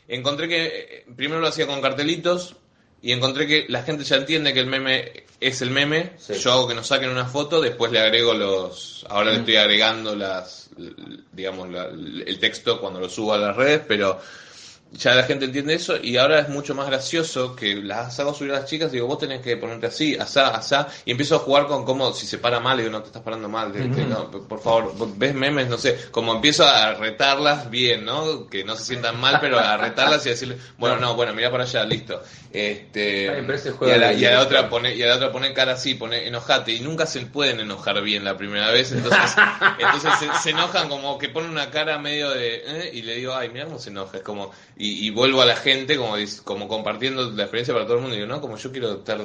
encontré 0.09 0.49
que 0.49 0.67
eh, 0.67 1.05
primero 1.17 1.41
lo 1.41 1.49
hacía 1.49 1.67
con 1.67 1.81
cartelitos 1.83 2.57
y 3.03 3.13
encontré 3.13 3.47
que 3.47 3.67
la 3.69 3.83
gente 3.83 4.05
ya 4.05 4.17
entiende 4.17 4.53
que 4.53 4.61
el 4.61 4.67
meme 4.67 5.25
es 5.41 5.63
el 5.63 5.71
meme. 5.71 6.13
Sí. 6.19 6.35
Yo 6.35 6.53
hago 6.53 6.69
que 6.69 6.75
nos 6.75 6.87
saquen 6.87 7.09
una 7.11 7.25
foto, 7.27 7.61
después 7.61 7.91
le 7.93 7.99
agrego 8.01 8.35
los... 8.35 9.07
Ahora 9.09 9.31
le 9.31 9.39
Mm. 9.39 9.41
estoy 9.41 9.57
agregando 9.57 10.15
las, 10.15 10.69
digamos, 11.33 11.71
la- 11.71 11.87
el 11.87 12.39
texto 12.39 12.79
cuando 12.81 13.01
lo 13.01 13.09
subo 13.09 13.33
a 13.33 13.39
las 13.39 13.57
redes, 13.57 13.81
pero 13.89 14.21
ya 14.93 15.15
la 15.15 15.23
gente 15.23 15.45
entiende 15.45 15.75
eso 15.75 15.97
y 16.03 16.17
ahora 16.17 16.41
es 16.41 16.49
mucho 16.49 16.75
más 16.75 16.87
gracioso 16.87 17.55
que 17.55 17.77
las 17.77 18.19
hago 18.19 18.35
subir 18.35 18.53
a 18.53 18.61
las 18.61 18.65
chicas 18.69 18.91
y 18.91 18.97
digo, 18.97 19.07
vos 19.07 19.19
tenés 19.19 19.41
que 19.41 19.57
ponerte 19.57 19.87
así, 19.87 20.17
asá, 20.17 20.49
asá, 20.49 20.89
y 21.05 21.13
empiezo 21.13 21.37
a 21.37 21.39
jugar 21.39 21.67
con 21.67 21.85
cómo, 21.85 22.13
si 22.13 22.27
se 22.27 22.39
para 22.39 22.59
mal, 22.61 22.79
y 22.79 22.83
digo, 22.83 22.93
no 22.93 23.01
te 23.01 23.09
estás 23.09 23.23
parando 23.23 23.49
mal, 23.49 23.73
no, 24.09 24.31
por 24.31 24.61
favor, 24.61 24.93
ves 25.17 25.35
memes, 25.35 25.69
no 25.69 25.79
sé, 25.79 25.97
como 26.11 26.35
empiezo 26.35 26.65
a 26.65 26.95
retarlas 26.95 27.71
bien, 27.71 28.05
¿no? 28.05 28.49
Que 28.49 28.65
no 28.65 28.75
se 28.77 28.85
sientan 28.85 29.21
mal, 29.21 29.39
pero 29.41 29.59
a 29.59 29.77
retarlas 29.77 30.27
y 30.27 30.31
decirle, 30.31 30.59
bueno, 30.79 30.97
no, 30.97 31.15
bueno, 31.15 31.35
mira 31.35 31.51
para 31.51 31.65
allá, 31.65 31.85
listo. 31.85 32.23
Este, 32.53 33.27
y, 33.27 33.71
juego 33.71 33.95
a 33.95 33.97
la, 33.97 34.13
y 34.13 34.25
a 34.25 34.33
la 34.33 34.41
otra 34.41 34.69
pone, 34.69 34.95
y 34.95 35.03
a 35.03 35.07
la 35.07 35.17
otra 35.17 35.31
pone 35.31 35.55
cara 35.55 35.75
así, 35.75 35.95
pone 35.95 36.27
enojate, 36.27 36.73
y 36.73 36.81
nunca 36.81 37.07
se 37.07 37.21
pueden 37.27 37.61
enojar 37.61 38.03
bien 38.03 38.25
la 38.25 38.37
primera 38.37 38.71
vez, 38.71 38.91
entonces, 38.91 39.37
entonces 39.79 40.13
se, 40.19 40.43
se 40.43 40.51
enojan 40.51 40.89
como 40.89 41.17
que 41.17 41.29
ponen 41.29 41.51
una 41.51 41.71
cara 41.71 41.99
medio 41.99 42.31
de, 42.31 42.63
¿eh? 42.67 42.91
y 42.93 43.03
le 43.03 43.15
digo, 43.15 43.35
ay, 43.35 43.51
mira 43.51 43.67
cómo 43.67 43.79
se 43.79 43.91
enoja, 43.91 44.17
es 44.17 44.23
como, 44.25 44.51
y, 44.81 45.07
y 45.07 45.11
vuelvo 45.11 45.43
a 45.43 45.47
la 45.47 45.57
gente 45.57 45.97
como, 45.97 46.15
como 46.45 46.67
compartiendo 46.69 47.31
la 47.31 47.43
experiencia 47.43 47.75
para 47.75 47.85
todo 47.87 47.97
el 47.97 48.01
mundo, 48.03 48.17
y 48.17 48.21
digo, 48.21 48.33
no, 48.33 48.41
como 48.41 48.57
yo 48.57 48.73
quiero 48.73 48.93
estar 48.95 49.21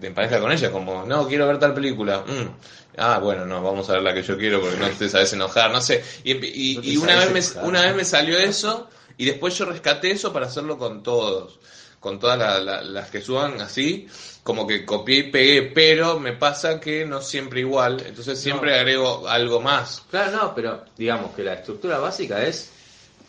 en 0.00 0.14
pareja 0.14 0.38
con 0.40 0.52
ella, 0.52 0.70
como, 0.70 1.04
no, 1.06 1.26
quiero 1.26 1.46
ver 1.46 1.58
tal 1.58 1.74
película, 1.74 2.18
mm. 2.26 2.98
ah, 2.98 3.18
bueno, 3.18 3.46
no, 3.46 3.62
vamos 3.62 3.88
a 3.90 3.94
ver 3.94 4.02
la 4.02 4.14
que 4.14 4.22
yo 4.22 4.36
quiero 4.36 4.60
porque 4.60 4.76
no 4.76 4.88
te 4.90 5.08
sabes 5.08 5.32
enojar, 5.32 5.70
no 5.72 5.80
sé, 5.80 6.04
y, 6.24 6.32
y- 6.32 6.74
No 6.76 6.80
te 6.82 6.86
y 6.88 6.96
una, 6.98 7.16
vez 7.16 7.30
enojar. 7.30 7.62
me, 7.62 7.68
una 7.68 7.82
vez 7.82 7.96
me 7.96 8.04
salió 8.04 8.38
eso, 8.38 8.88
y 9.16 9.24
después 9.24 9.56
yo 9.58 9.64
rescaté 9.64 10.10
eso 10.10 10.32
para 10.32 10.46
hacerlo 10.46 10.78
con 10.78 11.02
todos, 11.02 11.58
con 12.00 12.20
todas 12.20 12.38
la- 12.38 12.60
la- 12.60 12.82
las 12.82 13.10
que 13.10 13.20
suban 13.20 13.60
así, 13.60 14.06
como 14.44 14.66
que 14.66 14.84
copié 14.84 15.18
y 15.18 15.22
pegué, 15.30 15.62
pero 15.62 16.20
me 16.20 16.32
pasa 16.32 16.78
que 16.80 17.04
no 17.04 17.20
siempre 17.20 17.60
igual, 17.60 18.02
entonces 18.06 18.38
siempre 18.40 18.70
No. 18.70 18.76
agrego 18.76 19.28
algo 19.28 19.60
más. 19.60 20.04
Claro, 20.10 20.30
no, 20.36 20.54
pero 20.54 20.84
digamos 20.96 21.34
que 21.34 21.42
la 21.42 21.54
estructura 21.54 21.98
básica 21.98 22.44
es 22.46 22.70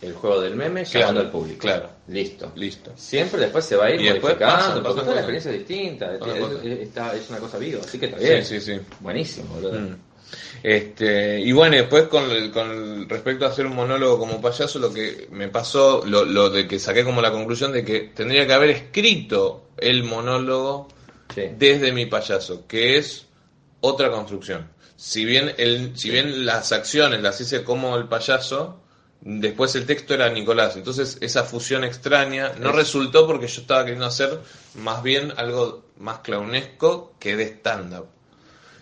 el 0.02 0.14
juego 0.14 0.40
del 0.42 0.56
meme 0.56 0.84
Claro, 0.84 1.00
llamando 1.00 1.22
al 1.22 1.32
público. 1.32 1.60
claro. 1.60 1.90
Listo. 2.08 2.52
Listo. 2.56 2.92
Siempre 2.96 3.42
después 3.42 3.66
se 3.66 3.76
va 3.76 3.86
a 3.88 3.92
ir 3.92 4.00
Y 4.02 4.06
después 4.06 4.36
modificando, 4.40 4.84
porque 4.84 5.02
toda 5.02 5.14
la 5.16 5.22
experiencia 5.22 5.52
es 5.52 5.58
distinta, 5.60 6.18
Pasan 6.20 6.38
es, 6.38 6.66
es- 6.66 6.80
está- 6.88 7.16
es 7.16 7.30
una 7.30 7.40
cosa 7.40 7.58
viva, 7.58 7.82
así 7.84 8.00
que 8.00 8.06
está 8.08 8.18
Sí, 8.20 8.24
bien. 8.26 8.46
sí, 8.46 8.62
sí. 8.62 8.80
Buenísimo, 9.02 9.54
boludo. 9.56 9.74
Mm. 9.80 9.96
Este, 10.64 11.40
y 11.40 11.52
bueno, 11.52 11.76
después 11.76 12.04
con, 12.08 12.52
con 12.52 13.08
respecto 13.10 13.46
a 13.46 13.50
hacer 13.50 13.66
un 13.66 13.76
monólogo 13.76 14.20
como 14.20 14.42
payaso, 14.42 14.78
lo 14.80 14.94
que 14.94 15.28
me 15.32 15.48
pasó, 15.50 16.04
lo, 16.06 16.26
lo 16.26 16.50
de 16.50 16.68
que 16.68 16.80
saqué 16.80 17.04
como 17.04 17.22
la 17.22 17.32
conclusión 17.32 17.72
de 17.72 17.84
que 17.84 18.12
tendría 18.14 18.46
que 18.46 18.54
haber 18.54 18.70
escrito 18.72 19.70
el 19.78 20.04
monólogo 20.04 20.88
Sí. 21.34 21.44
desde 21.58 21.92
mi 21.92 22.08
payaso, 22.08 22.66
que 22.68 22.98
es 22.98 23.28
otra 23.82 24.10
construcción. 24.12 24.68
Si 24.96 25.26
bien, 25.26 25.54
el, 25.58 25.98
si 25.98 26.10
bien 26.10 26.46
las 26.46 26.72
acciones 26.72 27.22
las 27.22 27.40
hice 27.40 27.64
como 27.64 27.96
el 27.96 28.08
payaso, 28.08 28.82
después 29.22 29.76
el 29.76 29.86
texto 29.86 30.14
era 30.14 30.30
Nicolás. 30.30 30.76
Entonces 30.76 31.18
esa 31.22 31.44
fusión 31.44 31.84
extraña 31.84 32.54
no 32.60 32.70
Es- 32.70 32.76
resultó 32.76 33.26
porque 33.28 33.48
yo 33.48 33.62
estaba 33.62 33.82
queriendo 33.84 34.06
hacer 34.06 34.40
más 34.76 35.04
bien 35.04 35.34
algo 35.38 35.86
más 35.98 36.20
clownesco 36.20 37.14
que 37.20 37.36
de 37.36 37.44
stand-up. 37.44 38.08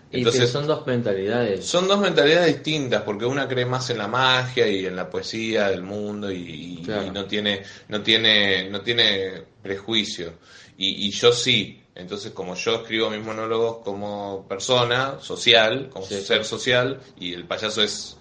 Entonces- 0.10 0.50
son 0.50 0.68
dos 0.68 0.88
mentalidades. 0.88 1.66
Son 1.66 1.86
dos 1.88 2.00
mentalidades 2.00 2.48
distintas, 2.56 3.02
porque 3.04 3.26
una 3.26 3.46
cree 3.48 3.66
más 3.66 3.90
en 3.90 3.98
la 3.98 4.08
magia 4.08 4.66
y 4.68 4.86
en 4.86 4.96
la 4.96 5.10
poesía 5.10 5.68
del 5.70 5.84
mundo 5.84 6.32
y, 6.32 6.78
y- 6.80 6.82
Claro. 6.84 7.08
y 7.08 7.10
no 7.12 7.26
tiene, 7.26 7.64
no 7.90 8.02
tiene, 8.02 8.70
no 8.70 8.80
tiene 8.82 9.44
prejuicio. 9.62 10.34
Y, 10.78 11.08
y 11.08 11.12
yo 11.12 11.32
sí. 11.34 11.84
Entonces, 11.94 12.32
como 12.32 12.54
yo 12.56 12.76
escribo 12.76 13.10
mis 13.10 13.26
monólogos 13.26 13.80
como 13.84 14.46
persona 14.48 15.18
social, 15.20 15.90
como 15.92 16.06
Sí. 16.06 16.22
ser 16.22 16.46
social, 16.46 17.02
y 17.20 17.34
el 17.34 17.46
payaso 17.46 17.82
es 17.82 18.16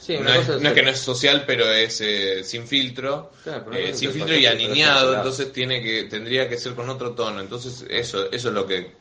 Sí, 0.00 0.16
no, 0.18 0.32
es, 0.32 0.46
cosa 0.46 0.58
no 0.60 0.68
es 0.68 0.74
que 0.74 0.82
no 0.82 0.90
es 0.90 0.98
social, 0.98 1.44
pero 1.46 1.70
es 1.72 2.00
eh, 2.00 2.42
sin 2.44 2.66
filtro, 2.66 3.30
Claro, 3.44 3.72
eh, 3.72 3.94
sin 3.94 4.10
filtro 4.12 4.36
y 4.36 4.44
el 4.46 4.60
entonces 4.60 5.52
tiene 5.52 5.82
que 5.82 6.04
tendría 6.04 6.48
que 6.48 6.58
ser 6.58 6.74
con 6.74 6.88
otro 6.88 7.12
tono. 7.14 7.40
Entonces 7.40 7.84
eso 7.88 8.30
eso 8.30 8.48
es 8.48 8.54
lo 8.54 8.66
que 8.66 8.92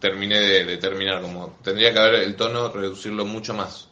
terminé 0.00 0.38
de 0.40 0.64
determinar, 0.64 1.20
como 1.20 1.58
tendría 1.62 1.92
que 1.92 1.98
haber 1.98 2.14
el 2.22 2.34
tono 2.36 2.68
reducirlo 2.70 3.24
mucho 3.24 3.54
más 3.54 3.88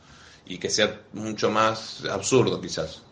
y 0.47 0.59
que 0.59 0.71
sea 0.71 1.01
mucho 1.13 1.51
más 1.51 2.05
absurdo 2.07 2.61
quizás, 2.61 3.03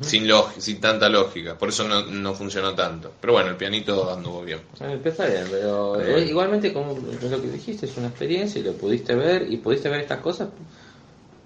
sin 0.00 0.26
log- 0.28 0.52
sin 0.58 0.80
tanta 0.80 1.08
lógica. 1.08 1.58
Por 1.58 1.68
eso 1.70 1.86
no, 1.88 2.02
no 2.06 2.34
funcionó 2.34 2.74
tanto. 2.74 3.12
Pero 3.20 3.32
bueno, 3.34 3.50
el 3.50 3.56
pianito 3.56 4.10
anduvo 4.12 4.42
bien. 4.42 4.60
Bien, 4.78 5.46
pero 5.50 5.94
Pero 5.98 6.08
eh, 6.08 6.12
bueno. 6.12 6.26
igualmente 6.28 6.72
como 6.72 6.92
lo 6.94 7.40
que 7.42 7.48
dijiste 7.50 7.86
es 7.86 7.96
una 7.96 8.08
experiencia 8.08 8.60
y 8.60 8.64
lo 8.64 8.72
pudiste 8.74 9.14
ver 9.14 9.50
y 9.50 9.56
pudiste 9.58 9.88
ver 9.88 10.00
estas 10.00 10.20
cosas, 10.20 10.48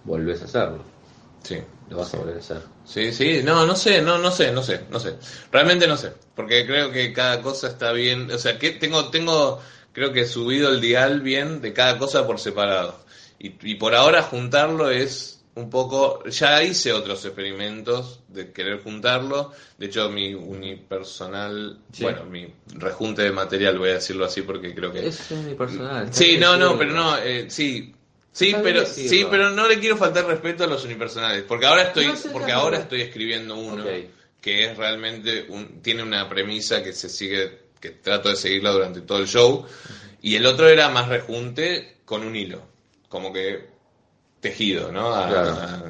volvés 0.05 0.43
a 0.43 0.45
hacerlo, 0.47 0.85
Sí. 1.43 1.59
lo 1.89 1.97
vas 1.97 2.13
a 2.15 2.19
volver 2.19 2.37
a 2.37 2.39
hacer. 2.39 2.63
Sí, 2.85 3.13
sí, 3.13 3.41
no, 3.43 3.67
no 3.67 3.75
sé, 3.75 4.03
no, 4.03 4.19
no 4.19 4.31
sé, 4.31 4.53
no 4.53 4.63
sé, 4.63 4.83
no 4.91 5.01
sé. 5.01 5.15
Realmente 5.51 5.87
no 5.89 5.97
sé, 5.97 6.13
porque 6.35 6.67
creo 6.67 6.91
que 6.93 7.13
cada 7.13 7.41
cosa 7.43 7.69
está 7.69 7.93
bien, 7.93 8.31
o 8.31 8.39
sea, 8.39 8.59
que 8.59 8.71
tengo, 8.73 9.11
tengo, 9.11 9.61
creo 9.93 10.13
que 10.13 10.27
subido 10.27 10.71
el 10.71 10.81
dial 10.81 11.21
bien 11.21 11.61
de 11.61 11.73
cada 11.73 11.99
cosa 11.99 12.27
por 12.27 12.39
separado. 12.39 13.01
Y, 13.39 13.55
y 13.73 13.75
por 13.77 13.95
ahora 13.95 14.23
juntarlo 14.23 14.91
es 14.91 15.43
un 15.55 15.69
poco, 15.69 16.23
ya 16.29 16.63
hice 16.63 16.93
otros 16.93 17.25
experimentos 17.25 18.21
de 18.29 18.53
querer 18.53 18.83
juntarlo, 18.83 19.53
de 19.79 19.87
hecho 19.87 20.09
mi 20.11 20.33
unipersonal, 20.35 21.79
Sí. 21.93 22.03
bueno, 22.05 22.25
mi 22.25 22.53
rejunte 22.75 23.23
de 23.23 23.33
material, 23.33 23.79
voy 23.79 23.91
a 23.91 23.95
decirlo 23.95 24.25
así 24.27 24.43
porque 24.43 24.75
creo 24.75 24.93
que... 24.93 25.09
Es 25.09 25.31
unipersonal. 25.31 26.05
está 26.05 26.17
Sí, 26.17 26.37
no, 26.39 26.57
no, 26.57 26.79
pero 26.79 26.93
no, 26.93 27.19
eh, 27.19 27.47
sí. 27.51 27.95
Sí, 28.33 28.55
pero 28.63 28.81
decirlo. 28.81 29.11
sí, 29.11 29.27
pero 29.31 29.51
no 29.51 29.67
le 29.69 29.79
quiero 29.81 29.97
faltar 29.97 30.25
respeto 30.27 30.65
a 30.65 30.67
los 30.69 30.85
unipersonales, 30.85 31.43
porque 31.43 31.67
ahora 31.67 31.83
estoy 31.83 32.07
No, 32.07 32.15
porque 32.33 32.53
ahora 32.53 32.79
estoy 32.79 33.03
escribiendo 33.03 33.57
uno 33.57 33.85
que 34.41 34.65
es 34.65 34.77
realmente 34.77 35.47
un, 35.49 35.83
tiene 35.83 36.03
una 36.03 36.29
premisa 36.29 36.83
que 36.83 36.93
se 36.93 37.09
sigue 37.09 37.59
que 37.81 37.91
trato 37.91 38.29
de 38.29 38.37
seguirla 38.37 38.71
durante 38.71 39.01
todo 39.01 39.19
el 39.19 39.27
show 39.27 39.67
y 40.23 40.37
el 40.37 40.47
otro 40.47 40.69
era 40.69 40.89
más 40.91 41.09
rejunte 41.09 41.97
con 42.05 42.25
un 42.25 42.37
hilo, 42.37 42.63
como 43.09 43.33
que 43.33 43.67
tejido, 44.41 44.91
¿no? 44.93 45.15
A- 45.15 45.29
Claro. 45.29 45.51
a- 45.51 45.83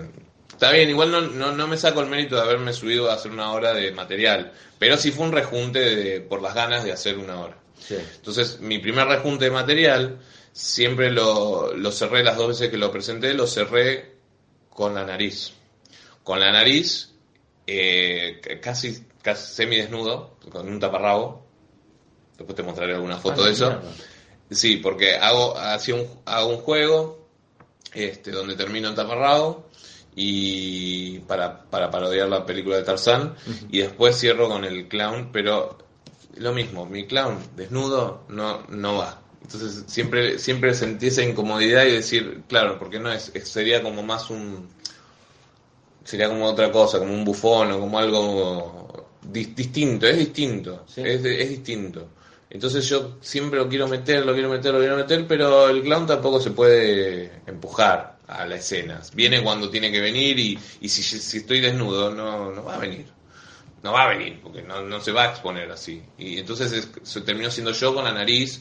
está 0.50 0.72
bien, 0.72 0.88
igual 0.90 1.10
no, 1.10 1.20
no, 1.20 1.52
no 1.52 1.66
me 1.68 1.76
saco 1.76 2.00
el 2.00 2.08
mérito 2.08 2.36
de 2.36 2.42
haberme 2.42 2.72
subido 2.72 3.10
a 3.10 3.14
hacer 3.14 3.30
una 3.30 3.52
hora 3.52 3.72
de 3.72 3.92
material, 3.92 4.52
pero 4.78 4.96
sí 4.96 5.10
fue 5.12 5.26
un 5.26 5.32
rejunte 5.32 5.78
de- 5.80 6.20
por 6.20 6.42
las 6.42 6.54
ganas 6.54 6.84
de 6.84 6.92
hacer 6.92 7.18
una 7.18 7.38
hora. 7.40 7.56
Sí. 7.78 7.96
Entonces, 8.16 8.60
mi 8.60 8.78
primer 8.78 9.06
rejunte 9.06 9.46
de 9.46 9.50
material, 9.50 10.18
siempre 10.52 11.10
lo, 11.10 11.74
lo 11.74 11.92
cerré 11.92 12.22
las 12.22 12.36
dos 12.36 12.48
veces 12.48 12.68
que 12.70 12.76
lo 12.76 12.90
presenté, 12.90 13.34
lo 13.34 13.46
cerré 13.46 14.16
con 14.68 14.94
la 14.94 15.04
nariz. 15.04 15.52
Con 16.22 16.40
la 16.40 16.52
nariz, 16.52 17.12
eh, 17.66 18.40
casi, 18.62 19.04
casi 19.22 19.54
semidesnudo, 19.54 20.36
con 20.50 20.68
un 20.68 20.78
taparrabo. 20.80 21.46
Después 22.36 22.56
te 22.56 22.62
mostraré 22.62 22.94
alguna 22.94 23.16
foto 23.18 23.42
Ah, 23.42 23.46
de 23.46 23.52
eso. 23.52 23.68
mierda. 23.70 23.92
Sí, 24.50 24.76
porque 24.76 25.14
hago, 25.16 25.56
hacía 25.56 25.94
un, 25.94 26.06
hago 26.24 26.48
un 26.48 26.56
juego 26.58 27.28
este, 27.94 28.30
donde 28.32 28.56
termino 28.56 28.88
en 28.88 28.94
taparrabo 28.96 29.68
y 30.16 31.20
para, 31.20 31.62
para 31.64 31.88
parodiar 31.90 32.28
la 32.28 32.44
película 32.44 32.76
de 32.76 32.82
Tarzán 32.82 33.36
y 33.70 33.78
después 33.78 34.18
cierro 34.18 34.48
con 34.48 34.64
el 34.64 34.88
clown, 34.88 35.30
pero 35.32 35.78
lo 36.36 36.52
mismo, 36.52 36.84
mi 36.86 37.06
clown 37.06 37.38
desnudo 37.54 38.24
no, 38.28 38.64
no 38.68 38.96
va. 38.96 39.19
Entonces 39.42 39.84
siempre, 39.86 40.38
siempre 40.38 40.74
sentí 40.74 41.08
esa 41.08 41.22
incomodidad 41.22 41.84
y 41.86 41.92
decir, 41.92 42.42
claro, 42.48 42.78
porque 42.78 42.98
no 43.00 43.10
es, 43.12 43.30
es- 43.34 43.48
sería 43.48 43.82
como 43.82 44.02
más 44.02 44.30
un, 44.30 44.68
sería 46.04 46.28
como 46.28 46.46
otra 46.46 46.70
cosa, 46.72 46.98
como 46.98 47.12
un 47.14 47.24
bufón 47.24 47.72
o 47.72 47.80
como 47.80 47.98
algo 47.98 49.08
dis- 49.22 49.54
distinto, 49.54 50.06
es 50.06 50.18
distinto, 50.18 50.84
Sí. 50.86 51.02
es, 51.04 51.24
es 51.24 51.48
distinto. 51.50 52.08
Entonces 52.48 52.88
yo 52.88 53.16
siempre 53.20 53.60
lo 53.60 53.68
quiero 53.68 53.86
meter, 53.86 54.26
lo 54.26 54.32
quiero 54.32 54.48
meter, 54.48 54.72
lo 54.74 54.80
quiero 54.80 54.96
meter, 54.96 55.26
pero 55.26 55.68
el 55.68 55.82
clown 55.82 56.06
tampoco 56.06 56.40
se 56.40 56.50
puede 56.50 57.30
empujar 57.46 58.18
a 58.26 58.44
la 58.44 58.56
escena. 58.56 59.00
Viene 59.14 59.42
cuando 59.42 59.70
tiene 59.70 59.92
que 59.92 60.00
venir 60.00 60.38
y, 60.38 60.58
y 60.80 60.88
si, 60.88 61.02
si 61.02 61.38
estoy 61.38 61.60
desnudo 61.60 62.10
no, 62.12 62.50
no 62.50 62.64
va 62.64 62.74
a 62.74 62.78
venir. 62.78 63.06
No 63.82 63.92
va 63.92 64.04
a 64.04 64.08
venir, 64.08 64.40
porque 64.42 64.62
no, 64.62 64.82
no 64.82 65.00
se 65.00 65.12
va 65.12 65.24
a 65.24 65.30
exponer 65.30 65.70
así. 65.70 66.02
Y 66.18 66.38
entonces 66.38 66.72
es- 66.72 66.88
se 67.02 67.20
terminó 67.20 67.50
siendo 67.50 67.72
yo 67.72 67.94
con 67.94 68.04
la 68.04 68.12
nariz 68.12 68.60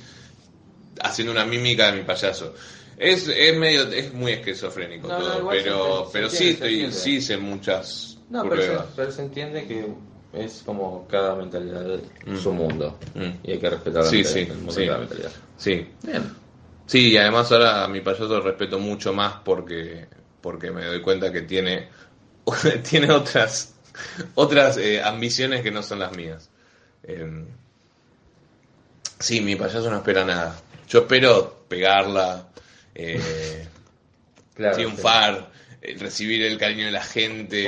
haciendo 1.04 1.32
una 1.32 1.46
mímica 1.46 1.92
de 1.92 1.98
mi 2.00 2.04
payaso. 2.04 2.54
Es, 2.98 3.28
es 3.30 3.58
medio, 3.58 3.84
es 3.92 4.14
muy 4.14 4.34
esquizofrénico 4.34 5.08
No, 5.08 5.20
no, 5.20 5.26
todo, 5.26 5.52
se 5.52 5.58
pero, 5.64 6.06
se 6.06 6.12
pero 6.14 6.30
sí 6.30 6.36
entiende, 6.36 6.40
se 6.40 6.52
estoy, 6.52 6.74
entiende. 6.74 6.96
sí 6.98 7.16
hice 7.16 7.38
muchas 7.38 8.18
No, 8.30 8.50
pero 8.50 8.62
se, 8.62 8.78
pero 8.96 9.12
se 9.12 9.22
entiende 9.22 9.66
que 9.66 9.88
es 10.34 10.62
como 10.66 11.08
cada 11.08 11.36
mentalidad 11.36 12.00
Mm. 12.26 12.36
su 12.38 12.52
mundo. 12.52 13.00
Mm. 13.16 13.30
Y 13.48 13.52
hay 13.54 13.58
que 13.60 13.70
respetar 13.70 14.04
la 14.04 14.10
Sí, 14.10 14.24
sí, 14.24 14.40
el 14.40 14.56
mundo 14.58 14.72
sí. 14.74 14.82
de 14.82 14.88
cada 14.88 15.00
mentalidad. 15.00 15.32
Sí, 15.58 15.88
Bien. 16.04 16.24
sí, 16.86 17.12
y 17.12 17.18
además 17.18 17.50
ahora 17.52 17.86
a 17.86 17.88
mi 17.88 18.02
payaso 18.02 18.28
lo 18.28 18.42
respeto 18.42 18.78
mucho 18.80 19.14
más 19.14 19.36
porque, 19.46 20.08
porque 20.42 20.70
me 20.72 20.86
doy 20.86 21.02
cuenta 21.02 21.32
que 21.32 21.42
tiene, 21.44 21.88
tiene 22.90 23.12
otras, 23.12 23.74
otras 24.36 24.76
eh, 24.78 25.02
ambiciones 25.02 25.62
que 25.62 25.72
no 25.72 25.82
son 25.84 26.00
las 26.00 26.16
mías. 26.16 26.50
Eh, 27.04 27.46
sí, 29.20 29.40
mi 29.42 29.56
payaso 29.56 29.90
no 29.90 29.98
espera 29.98 30.26
nada. 30.26 30.60
Yo 30.90 31.00
espero 31.00 31.66
pegarla, 31.68 32.48
eh, 32.96 33.68
Claro. 34.56 34.76
triunfar, 34.76 35.52
eh, 35.82 35.96
recibir 35.98 36.42
el 36.44 36.58
cariño 36.58 36.86
de 36.88 36.92
la 36.92 37.04
gente, 37.04 37.64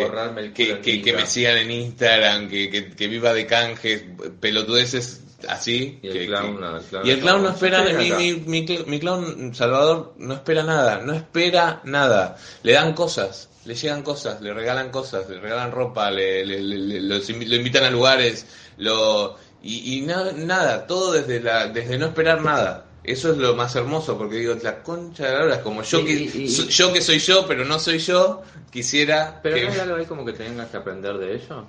que, 0.53 1.13
me 1.13 1.25
sigan 1.25 1.57
en 1.57 1.71
Instagram, 1.71 2.49
que, 2.49 3.07
viva 3.07 3.33
de 3.33 3.45
canjes, 3.45 4.03
pelotudeces 4.41 5.21
así. 5.47 5.99
Y 6.01 6.07
el 6.07 6.13
que- 6.13 6.25
clown 6.27 6.55
que- 6.55 6.61
no, 6.61 6.77
el 6.77 6.83
clown 6.83 7.07
y 7.07 7.09
el 7.11 7.19
clown 7.21 7.43
no 7.43 7.49
espera, 7.49 7.83
mi, 7.83 8.33
mi, 8.33 8.33
mi, 8.65 8.77
mi 8.87 8.99
clown 8.99 9.55
Salvador 9.55 10.13
no 10.17 10.33
espera 10.33 10.63
nada, 10.63 10.99
no 10.99 11.13
espera 11.13 11.79
nada. 11.85 12.37
Le 12.63 12.73
dan 12.73 12.93
cosas, 12.93 13.47
le 13.65 13.75
llegan 13.75 14.03
cosas, 14.03 14.41
le 14.41 14.53
regalan 14.53 14.89
cosas, 14.89 15.29
le 15.29 15.39
regalan 15.39 15.71
ropa, 15.71 16.11
le, 16.11 16.45
le- 16.45 16.59
le- 16.59 17.01
los 17.01 17.29
lo 17.29 17.55
invitan 17.55 17.85
a 17.85 17.89
lugares, 17.91 18.45
lo 18.77 19.37
y, 19.63 19.97
y 19.97 20.01
na- 20.01 20.31
nada, 20.33 20.85
todo 20.87 21.13
desde 21.13 21.39
la 21.39 21.67
desde 21.69 21.97
no 21.97 22.07
esperar 22.07 22.41
nada. 22.41 22.87
Eso 23.03 23.31
es 23.31 23.37
lo 23.37 23.55
más 23.55 23.75
hermoso, 23.75 24.15
porque 24.17 24.35
digo, 24.37 24.55
la 24.61 24.83
concha 24.83 25.25
de 25.25 25.33
la 25.37 25.43
hora 25.45 25.55
es 25.55 25.61
como 25.61 25.81
yo 25.81 25.99
Y- 26.01 26.05
que 26.05 26.11
y- 26.13 26.43
y- 26.43 26.49
so- 26.49 26.67
yo 26.67 26.93
que 26.93 27.01
soy 27.01 27.17
yo, 27.19 27.47
pero 27.47 27.65
no 27.65 27.79
soy 27.79 27.97
yo, 27.97 28.43
quisiera 28.69 29.39
Pero 29.41 29.55
que- 29.55 29.65
no 29.65 29.71
hay 29.73 29.79
algo 29.79 29.95
ahí 29.95 30.05
como 30.05 30.23
que 30.23 30.33
tengas 30.33 30.69
que 30.69 30.77
aprender 30.77 31.17
de 31.17 31.35
ello. 31.35 31.65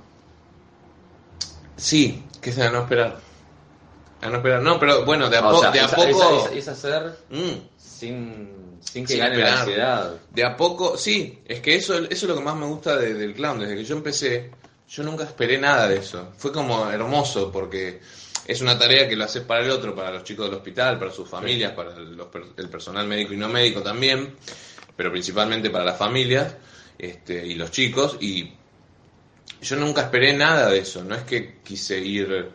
sí, 1.77 2.23
que 2.41 2.53
sea 2.53 2.71
no 2.71 2.83
esperar. 2.83 3.19
A 4.21 4.29
no 4.29 4.37
esperar. 4.37 4.63
No, 4.63 4.79
pero 4.79 5.05
bueno, 5.05 5.29
de 5.29 5.37
a, 5.39 5.49
O 5.49 5.53
po- 5.53 5.61
sea, 5.61 5.71
de 5.71 5.81
a 5.81 5.87
es, 5.87 5.95
poco 5.95 6.47
es- 6.53 6.59
es 6.59 6.69
hacer 6.69 7.17
Mm. 7.31 7.51
sin, 7.77 8.79
sin 8.81 9.05
que 9.07 9.15
Sin 9.15 9.19
gane 9.21 9.37
la 9.39 9.61
ansiedad. 9.61 10.15
De 10.31 10.45
a 10.45 10.57
poco, 10.57 10.97
sí, 10.97 11.41
es 11.47 11.61
que 11.61 11.75
eso, 11.77 11.95
eso 11.97 12.09
es 12.11 12.23
lo 12.25 12.35
que 12.37 12.41
más 12.43 12.57
me 12.57 12.67
gusta 12.67 12.97
de- 12.97 13.15
del 13.15 13.35
clown. 13.35 13.59
Desde 13.59 13.75
que 13.75 13.85
yo 13.85 13.97
empecé, 13.97 14.51
yo 14.89 15.03
nunca 15.03 15.25
esperé 15.25 15.59
nada 15.59 15.89
de 15.89 15.97
eso. 15.97 16.29
Fue 16.37 16.53
como 16.53 16.89
hermoso 16.91 17.51
porque 17.51 18.01
es 18.47 18.61
una 18.61 18.79
tarea 18.79 19.09
que 19.09 19.17
lo 19.17 19.25
haces 19.25 19.43
para 19.45 19.65
el 19.65 19.71
otro, 19.71 19.95
para 19.95 20.11
los 20.13 20.25
chicos 20.25 20.47
del 20.47 20.57
hospital, 20.57 20.99
para 20.99 21.11
sus 21.13 21.29
familias, 21.29 21.73
para 21.73 21.95
los 21.99 22.27
per- 22.29 22.53
el 22.57 22.69
personal 22.69 23.07
médico 23.07 23.35
y 23.35 23.37
no 23.37 23.49
médico 23.49 23.83
también, 23.83 24.35
pero 24.97 25.11
principalmente 25.11 25.71
para 25.71 25.85
las 25.85 25.99
familias 25.99 26.57
este, 26.99 27.47
y 27.47 27.55
los 27.55 27.71
chicos. 27.71 28.17
Y 28.21 28.53
yo 29.61 29.77
nunca 29.77 30.03
esperé 30.03 30.33
nada 30.33 30.69
de 30.71 30.79
eso. 30.79 31.05
No 31.05 31.15
es 31.15 31.23
que 31.25 31.61
quise 31.63 31.99
ir 31.99 32.51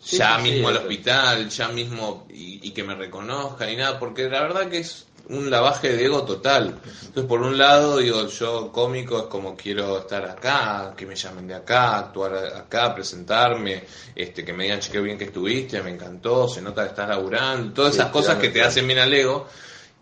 Sí, 0.00 0.16
ya 0.16 0.36
sí, 0.36 0.42
mismo 0.44 0.68
al 0.68 0.76
hospital, 0.78 1.48
ya 1.50 1.68
mismo 1.68 2.26
y, 2.30 2.66
y 2.66 2.70
que 2.72 2.84
me 2.84 2.94
reconozcan 2.94 3.68
y 3.70 3.76
nada, 3.76 3.98
porque 3.98 4.28
la 4.28 4.40
verdad 4.42 4.68
que 4.70 4.78
es 4.78 5.07
un 5.30 5.50
lavaje 5.50 5.94
de 5.94 6.04
ego 6.04 6.22
total. 6.22 6.78
Entonces, 6.84 7.24
por 7.24 7.40
un 7.42 7.58
lado, 7.58 7.98
digo, 7.98 8.26
yo 8.28 8.72
cómico 8.72 9.18
es 9.18 9.24
como 9.24 9.56
quiero 9.56 9.98
estar 9.98 10.24
acá, 10.24 10.94
que 10.96 11.06
me 11.06 11.14
llamen 11.14 11.46
de 11.46 11.54
acá, 11.54 11.98
actuar 11.98 12.36
acá, 12.56 12.94
presentarme, 12.94 13.84
este, 14.14 14.44
que 14.44 14.52
me 14.52 14.64
digan, 14.64 14.80
che, 14.80 14.90
qué 14.90 15.00
bien 15.00 15.18
que 15.18 15.24
estuviste, 15.24 15.82
me 15.82 15.90
encantó, 15.90 16.48
se 16.48 16.62
nota 16.62 16.82
que 16.82 16.90
estás 16.90 17.08
laburando, 17.08 17.72
todas 17.72 17.94
Sí, 17.94 18.00
esas 18.00 18.10
cosas 18.10 18.38
que 18.38 18.48
te 18.48 18.62
hacen 18.62 18.86
bien 18.86 18.98
al 18.98 19.12
ego. 19.12 19.46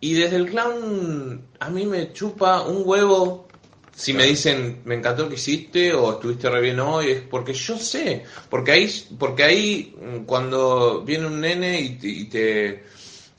Y 0.01 0.15
desde 0.15 0.37
el 0.37 0.51
clown, 0.51 1.49
a 1.59 1.71
mí 1.71 1.87
me 1.87 2.13
chupa 2.13 2.63
un 2.63 2.83
huevo 2.85 3.47
si 3.97 4.13
me 4.13 4.25
dicen, 4.25 4.83
me 4.85 4.95
encantó 4.95 5.23
lo 5.23 5.31
que 5.31 5.37
hiciste 5.37 5.95
o 5.95 6.13
estuviste 6.13 6.51
re 6.51 6.61
bien 6.61 6.79
hoy, 6.81 7.13
es 7.13 7.21
porque 7.23 7.55
yo 7.55 7.79
sé, 7.79 8.25
porque 8.51 8.73
ahí, 8.73 9.07
porque 9.19 9.43
ahí 9.43 9.97
mm, 9.99 10.25
cuando 10.27 11.03
viene 11.03 11.27
un 11.27 11.41
nene 11.41 11.81
y 11.81 11.99
y 12.03 12.25
te, 12.27 12.85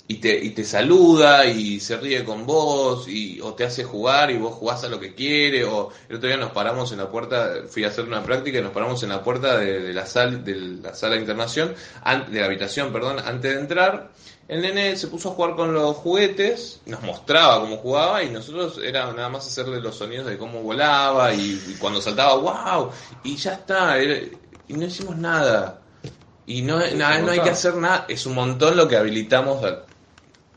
y 0.10 0.16
te, 0.16 0.38
y 0.42 0.52
te 0.52 0.64
saluda 0.64 1.46
y 1.46 1.80
se 1.82 1.98
ríe 1.98 2.24
con 2.24 2.46
vos 2.46 3.08
y, 3.10 3.42
o 3.42 3.54
te 3.54 3.66
hace 3.66 3.84
jugar 3.84 4.32
y 4.32 4.38
vos 4.38 4.54
jugás 4.56 4.84
a 4.86 4.88
lo 4.90 5.00
que 5.00 5.14
quiere 5.14 5.66
o 5.66 5.90
el 6.08 6.16
otro 6.16 6.30
día 6.30 6.38
nos 6.38 6.52
paramos 6.52 6.92
en 6.94 7.00
la 7.00 7.10
puerta, 7.12 7.50
fui 7.68 7.84
a 7.84 7.90
hacer 7.90 8.06
una 8.06 8.24
práctica 8.24 8.60
y 8.60 8.62
nos 8.62 8.72
paramos 8.72 9.04
en 9.04 9.10
la 9.10 9.22
puerta 9.24 9.58
de, 9.58 9.82
de 9.82 9.94
la, 9.94 10.06
sala 10.06 10.38
de 10.38 10.56
la 10.56 10.96
sala 10.96 11.16
de 11.16 11.22
internación, 11.22 11.76
an- 12.04 12.32
de 12.32 12.40
la 12.40 12.46
habitación, 12.46 12.94
perdón, 12.94 13.18
antes 13.20 13.54
de 13.54 13.60
entrar 13.60 14.12
el 14.48 14.62
nene 14.62 14.96
se 14.96 15.08
puso 15.08 15.30
a 15.30 15.34
jugar 15.34 15.56
con 15.58 15.74
los 15.74 15.98
juguetes, 15.98 16.80
nos 16.86 17.02
mostraba 17.04 17.60
cómo 17.60 17.76
jugaba 17.76 18.24
y 18.24 18.30
nosotros 18.30 18.80
era 18.82 19.12
nada 19.12 19.28
más 19.28 19.46
hacerle 19.46 19.82
los 19.82 19.98
sonidos 19.98 20.26
de 20.28 20.38
cómo 20.38 20.62
volaba 20.62 21.34
y, 21.34 21.62
y 21.68 21.74
cuando 21.78 22.02
saltaba, 22.02 22.36
wow, 22.38 22.90
y 23.26 23.36
ya 23.36 23.56
está, 23.56 23.98
era- 23.98 24.22
y 24.70 24.74
no 24.74 24.86
hicimos 24.86 25.18
nada. 25.18 25.82
Y 26.46 26.62
no, 26.62 26.78
nada, 26.96 27.20
no 27.20 27.32
hay 27.32 27.40
que 27.42 27.50
hacer 27.50 27.76
nada, 27.76 28.06
es 28.08 28.26
un 28.26 28.36
montón 28.36 28.78
lo 28.78 28.88
que 28.88 28.96
habilitamos 28.96 29.62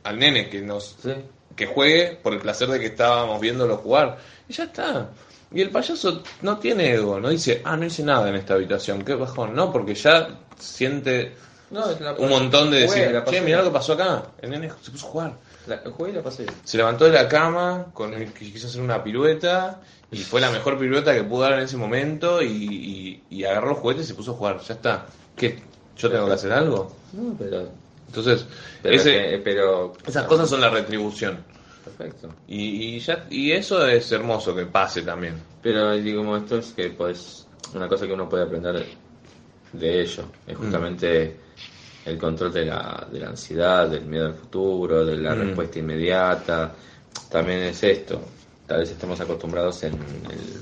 al 0.05 0.19
nene 0.19 0.49
que 0.49 0.61
nos 0.63 0.97
Sí. 1.03 1.13
que 1.57 1.67
juegue 1.67 2.19
por 2.23 2.33
el 2.33 2.41
placer 2.41 2.69
de 2.69 2.81
que 2.81 2.87
estábamos 2.87 3.41
viéndolo 3.41 3.77
jugar. 3.79 4.19
Y 4.49 4.53
ya 4.53 4.65
está. 4.65 5.11
Y 5.53 5.61
el 5.63 5.71
payaso 5.71 6.23
no 6.43 6.59
tiene 6.59 6.93
ego, 6.95 7.19
no 7.21 7.29
dice, 7.29 7.61
ah, 7.65 7.77
no 7.77 7.85
hice 7.85 8.03
nada 8.05 8.29
en 8.29 8.37
esta 8.37 8.55
habitación, 8.55 9.03
qué 9.03 9.15
bajón. 9.15 9.55
No, 9.55 9.73
porque 9.73 9.95
ya 9.95 10.29
siente 10.59 11.35
No, 11.71 11.89
es 11.91 12.01
la- 12.01 12.13
un 12.15 12.29
montón 12.29 12.71
de 12.71 12.87
Jugué, 12.87 13.09
decir, 13.13 13.23
che, 13.31 13.41
mirá 13.43 13.59
lo 13.59 13.65
que 13.65 13.71
pasó 13.71 13.93
acá. 13.93 14.25
El 14.43 14.51
nene 14.51 14.71
se 14.83 14.91
puso 14.91 15.07
a 15.07 15.11
jugar. 15.11 15.33
La, 15.67 15.79
jugué 15.79 16.11
y 16.11 16.15
la 16.15 16.23
pasé. 16.23 16.47
Se 16.65 16.77
levantó 16.77 17.05
de 17.05 17.13
la 17.13 17.29
cama, 17.29 17.87
con 17.93 18.13
quiso 18.33 18.67
hacer 18.67 18.81
una 18.81 19.03
pirueta, 19.05 19.81
y 20.11 20.19
fue 20.19 20.41
la 20.41 20.51
mejor 20.51 20.79
pirueta 20.79 21.15
que 21.15 21.23
pudo 21.23 21.43
dar 21.43 21.53
en 21.55 21.61
ese 21.61 21.77
momento, 21.77 22.43
y, 22.43 22.47
y- 22.49 23.23
y 23.31 23.45
agarró 23.45 23.69
los 23.71 23.79
juguetes 23.79 24.05
y 24.07 24.09
se 24.09 24.15
puso 24.15 24.33
a 24.33 24.35
jugar. 24.35 24.61
Ya 24.67 24.75
está. 24.75 25.07
¿Qué? 25.37 25.63
¿Yo 25.97 26.11
tengo 26.11 26.27
que 26.27 26.33
hacer 26.33 26.53
algo? 26.53 26.93
No, 27.13 27.35
pero... 27.39 27.69
Entonces, 28.11 28.45
Pero, 28.83 28.95
ese- 28.97 29.13
que- 29.31 29.41
pero 29.45 29.93
esas 30.07 30.25
cosas 30.27 30.49
son 30.51 30.61
la 30.61 30.69
retribución. 30.69 31.39
Perfecto. 31.85 32.29
Y, 32.49 32.97
y, 32.97 32.99
ya, 32.99 33.25
y 33.31 33.53
eso 33.53 33.87
es 33.87 34.11
hermoso 34.13 34.55
que 34.55 34.67
pase 34.67 35.03
también. 35.03 35.35
Pero 35.63 35.93
digo, 35.95 36.37
esto 36.37 36.59
es 36.59 36.73
que 36.73 36.91
pues 36.91 37.47
una 37.75 37.89
cosa 37.89 38.07
que 38.07 38.13
uno 38.13 38.29
puede 38.29 38.45
aprender 38.45 38.85
de 39.73 40.01
ello 40.03 40.25
es 40.47 40.57
justamente 40.57 41.37
el 42.05 42.19
control 42.19 42.53
de 42.53 42.65
la, 42.67 43.07
de 43.11 43.21
la 43.21 43.29
ansiedad, 43.29 43.89
del 43.89 44.05
miedo 44.07 44.27
al 44.27 44.35
futuro, 44.35 45.05
de 45.05 45.17
la 45.17 45.35
Mm. 45.35 45.39
respuesta 45.41 45.79
inmediata. 45.79 46.73
También 47.31 47.61
es 47.61 47.83
esto. 47.85 48.21
Tal 48.67 48.81
vez 48.81 48.91
estemos 48.91 49.21
acostumbrados 49.21 49.83
en 49.85 49.95
el 49.95 50.61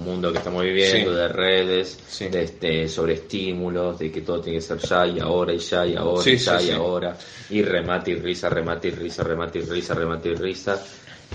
mundo 0.00 0.32
que 0.32 0.38
estamos 0.38 0.62
viviendo, 0.62 1.10
Sí. 1.12 1.16
de 1.16 1.28
redes, 1.28 1.98
Sí. 2.08 2.28
de 2.28 2.42
este, 2.42 2.88
sobre 2.88 3.14
estímulos, 3.14 3.98
de 3.98 4.10
que 4.10 4.20
todo 4.22 4.40
tiene 4.40 4.58
que 4.58 4.62
ser 4.64 4.78
ya 4.78 5.06
y 5.06 5.18
ahora 5.20 5.52
y 5.52 5.58
ya 5.58 5.86
y 5.86 5.96
ahora 5.96 6.22
Sí, 6.22 6.30
y 6.32 6.36
ya 6.38 6.58
sí, 6.58 6.64
y 6.64 6.68
sí. 6.68 6.72
ahora. 6.74 7.16
Y 7.50 7.62
remate 7.62 8.10
y 8.12 8.14
risa, 8.16 8.48
remate 8.48 8.88
y 8.88 8.90
risa, 8.92 9.22
remate 9.22 9.58
y 9.58 9.62
risa, 9.62 9.94
remate 9.94 10.28
y 10.30 10.34
risa. 10.34 10.82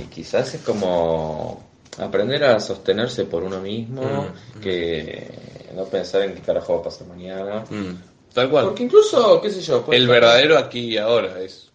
Y 0.01 0.05
quizás 0.07 0.53
es 0.55 0.61
como 0.61 1.63
aprender 1.97 2.43
a 2.43 2.59
sostenerse 2.59 3.23
por 3.25 3.43
uno 3.43 3.61
mismo, 3.61 4.27
Mm. 4.55 4.59
que 4.59 5.27
no 5.75 5.85
pensar 5.85 6.23
en 6.23 6.33
qué 6.35 6.41
carajo 6.41 6.73
va 6.75 6.79
a 6.79 6.83
pasar 6.83 7.07
mañana. 7.07 7.63
Mm, 7.69 7.93
Tal 8.33 8.49
cual. 8.49 8.65
Porque 8.65 8.83
incluso, 8.83 9.39
qué 9.41 9.49
sé 9.49 9.61
yo, 9.61 9.85
el 9.91 10.07
verdadero 10.09 10.57
aquí 10.57 10.79
y 10.93 10.97
ahora 10.97 11.39
es. 11.39 11.71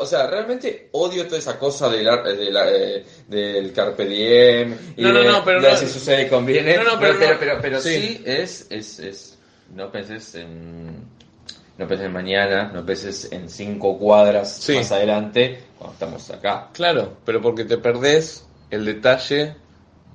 O 0.00 0.06
sea, 0.06 0.26
realmente 0.26 0.88
odio 0.92 1.26
toda 1.26 1.38
esa 1.38 1.58
cosa 1.58 1.88
del, 1.88 2.08
ar- 2.08 2.24
de 2.24 2.50
la- 2.50 2.70
eh, 2.70 3.04
del 3.28 3.72
carpe 3.72 4.04
diem 4.06 4.76
y 4.96 5.02
No, 5.02 5.12
no, 5.12 5.20
de, 5.20 5.24
no, 5.28 5.44
pero 5.44 5.60
de 5.60 5.70
no- 5.70 5.76
si 5.76 5.88
sucede 5.88 6.26
y 6.26 6.28
conviene. 6.28 6.76
No, 6.76 6.84
no, 6.84 6.98
pero 7.00 7.18
pero, 7.18 7.36
pero, 7.38 7.58
pero 7.60 7.80
sí. 7.80 7.90
sí, 7.94 8.22
es, 8.24 8.66
es, 8.70 8.98
es, 8.98 9.38
no 9.74 9.90
penses 9.90 10.34
en, 10.34 10.96
no 11.78 11.86
penses 11.88 12.06
en 12.06 12.12
mañana, 12.12 12.70
no 12.72 12.84
penses 12.84 13.30
en 13.32 13.48
cinco 13.48 13.98
cuadras 13.98 14.56
Sí. 14.56 14.74
más 14.76 14.92
adelante 14.92 15.60
cuando 15.78 15.94
estamos 15.94 16.30
acá. 16.30 16.68
Claro, 16.72 17.16
pero 17.24 17.40
porque 17.40 17.64
te 17.64 17.78
perdés 17.78 18.44
el 18.70 18.84
detalle 18.84 19.56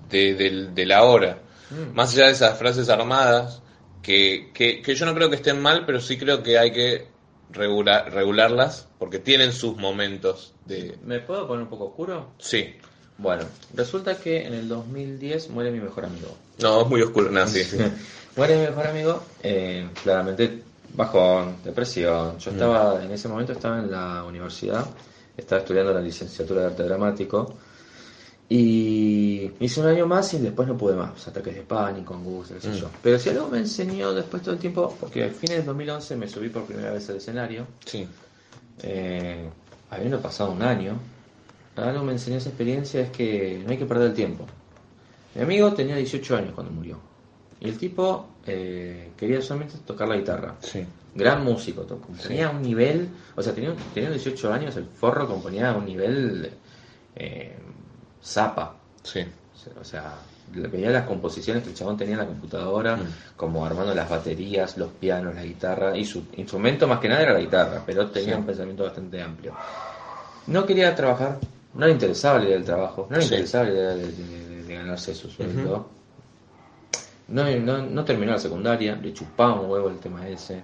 de, 0.09 0.67
de 0.73 0.85
la 0.85 1.03
hora. 1.03 1.39
Mm. 1.69 1.93
Más 1.95 2.13
allá 2.13 2.27
de 2.27 2.31
esas 2.31 2.57
frases 2.57 2.87
armadas, 2.89 3.61
que, 4.01 4.51
que, 4.53 4.81
que 4.81 4.95
yo 4.95 5.05
no 5.05 5.13
creo 5.13 5.29
que 5.29 5.35
estén 5.35 5.61
mal, 5.61 5.85
pero 5.85 5.99
sí 5.99 6.17
creo 6.17 6.41
que 6.41 6.57
hay 6.57 6.71
que 6.71 7.07
regular, 7.51 8.13
regularlas, 8.13 8.87
porque 8.99 9.19
tienen 9.19 9.51
sus 9.51 9.77
momentos 9.77 10.53
de... 10.65 10.97
¿Me 11.05 11.19
puedo 11.19 11.47
poner 11.47 11.63
un 11.63 11.69
poco 11.69 11.85
oscuro? 11.85 12.31
Sí. 12.39 12.75
Bueno, 13.17 13.43
resulta 13.73 14.17
que 14.17 14.45
en 14.45 14.53
el 14.53 14.67
2010 14.67 15.49
muere 15.49 15.71
mi 15.71 15.79
mejor 15.79 16.05
amigo. 16.05 16.35
No, 16.59 16.81
es 16.81 16.87
muy 16.87 17.01
oscuro. 17.01 17.31
No, 17.31 17.47
sí. 17.47 17.63
Muere 18.35 18.55
mi 18.55 18.67
mejor 18.67 18.85
amigo, 18.85 19.23
eh, 19.41 19.89
claramente 20.03 20.61
bajón, 20.93 21.55
depresión. 21.63 22.37
Yo 22.37 22.51
estaba, 22.51 23.03
en 23.03 23.11
ese 23.11 23.27
momento 23.27 23.53
estaba 23.53 23.79
en 23.79 23.89
la 23.89 24.23
universidad, 24.23 24.85
estaba 25.35 25.61
estudiando 25.61 25.91
la 25.91 26.01
licenciatura 26.01 26.61
de 26.61 26.67
arte 26.67 26.83
dramático 26.83 27.55
y 28.49 29.51
hice 29.59 29.81
un 29.81 29.87
año 29.87 30.07
más 30.07 30.33
y 30.33 30.37
después 30.39 30.67
no 30.67 30.77
pude 30.77 30.95
más, 30.95 31.27
ataques 31.27 31.53
de 31.55 31.61
pánico, 31.63 32.13
angustia, 32.13 32.55
qué 32.55 32.61
sé 32.61 32.69
Mm. 32.69 32.73
yo. 32.75 32.89
Pero 33.03 33.19
si 33.19 33.29
algo 33.29 33.49
me 33.49 33.57
enseñó 33.59 34.13
después 34.13 34.41
todo 34.41 34.53
el 34.53 34.59
tiempo, 34.59 34.95
porque 34.99 35.25
a 35.25 35.29
fines 35.29 35.57
del 35.57 35.65
2011 35.65 36.15
me 36.15 36.27
subí 36.29 36.49
por 36.49 36.63
primera 36.63 36.91
vez 36.91 37.09
al 37.09 37.17
escenario, 37.17 37.67
Sí. 37.85 38.07
eh, 38.83 39.49
habiendo 39.89 40.21
pasado 40.21 40.51
un 40.51 40.61
año, 40.61 40.93
algo 41.75 42.03
me 42.03 42.13
enseñó 42.13 42.37
esa 42.37 42.49
experiencia 42.49 43.01
es 43.01 43.09
que 43.11 43.61
no 43.65 43.71
hay 43.71 43.77
que 43.77 43.85
perder 43.85 44.07
el 44.09 44.13
tiempo. 44.13 44.45
Mi 45.35 45.41
amigo 45.41 45.73
tenía 45.73 45.95
18 45.97 46.35
años 46.37 46.53
cuando 46.55 46.71
murió. 46.73 46.97
Y 47.59 47.67
el 47.69 47.77
tipo 47.77 48.29
eh, 48.45 49.09
quería 49.17 49.41
solamente 49.41 49.75
tocar 49.85 50.07
la 50.07 50.15
guitarra. 50.15 50.55
Sí. 50.61 50.85
Gran 51.13 51.43
músico, 51.43 51.81
to- 51.81 51.97
componía 51.99 52.47
a 52.47 52.51
un 52.51 52.61
nivel, 52.61 53.09
o 53.35 53.43
sea, 53.43 53.53
tenía, 53.53 53.73
tenía 53.93 54.09
18 54.09 54.53
años, 54.53 54.75
el 54.77 54.85
forro 54.85 55.27
componía 55.27 55.71
a 55.71 55.75
un 55.77 55.85
nivel 55.85 56.49
eh, 57.15 57.55
zapa. 58.27 58.75
Sí. 59.03 59.21
O 59.79 59.83
sea, 59.83 60.13
veía 60.53 60.89
las 60.91 61.05
composiciones 61.05 61.63
que 61.63 61.69
el 61.69 61.75
chabón 61.75 61.97
tenía 61.97 62.13
en 62.13 62.19
la 62.19 62.25
computadora, 62.25 62.95
Mm. 62.97 63.05
como 63.35 63.65
armando 63.65 63.93
las 63.93 64.09
baterías, 64.09 64.77
los 64.77 64.89
pianos, 64.91 65.35
la 65.35 65.43
guitarra, 65.43 65.97
y 65.97 66.05
su 66.05 66.23
instrumento 66.37 66.87
más 66.87 66.99
que 66.99 67.09
nada 67.09 67.21
era 67.21 67.33
la 67.33 67.39
guitarra, 67.39 67.81
pero 67.85 68.07
tenía 68.09 68.33
Sí. 68.35 68.39
un 68.39 68.45
pensamiento 68.45 68.83
bastante 68.83 69.21
amplio. 69.21 69.53
No 70.47 70.65
quería 70.65 70.95
trabajar, 70.95 71.37
no 71.73 71.85
le 71.85 71.91
interesaba 71.91 72.39
la 72.39 72.45
idea 72.45 72.55
del 72.55 72.65
trabajo, 72.65 73.07
no 73.09 73.17
le 73.17 73.21
Sí. 73.23 73.33
interesaba 73.33 73.65
la 73.65 73.71
idea 73.71 73.89
de, 73.89 74.11
de- 74.11 74.63
de 74.63 74.73
ganarse 74.75 75.13
su 75.15 75.29
sueldo. 75.29 75.89
no, 77.29 77.43
no, 77.59 77.79
no 77.79 78.05
terminó 78.05 78.31
la 78.31 78.39
secundaria, 78.39 78.95
le 78.95 79.13
chupaba 79.13 79.59
un 79.59 79.69
huevo 79.69 79.89
el 79.89 79.97
tema 79.99 80.25
ese. 80.29 80.61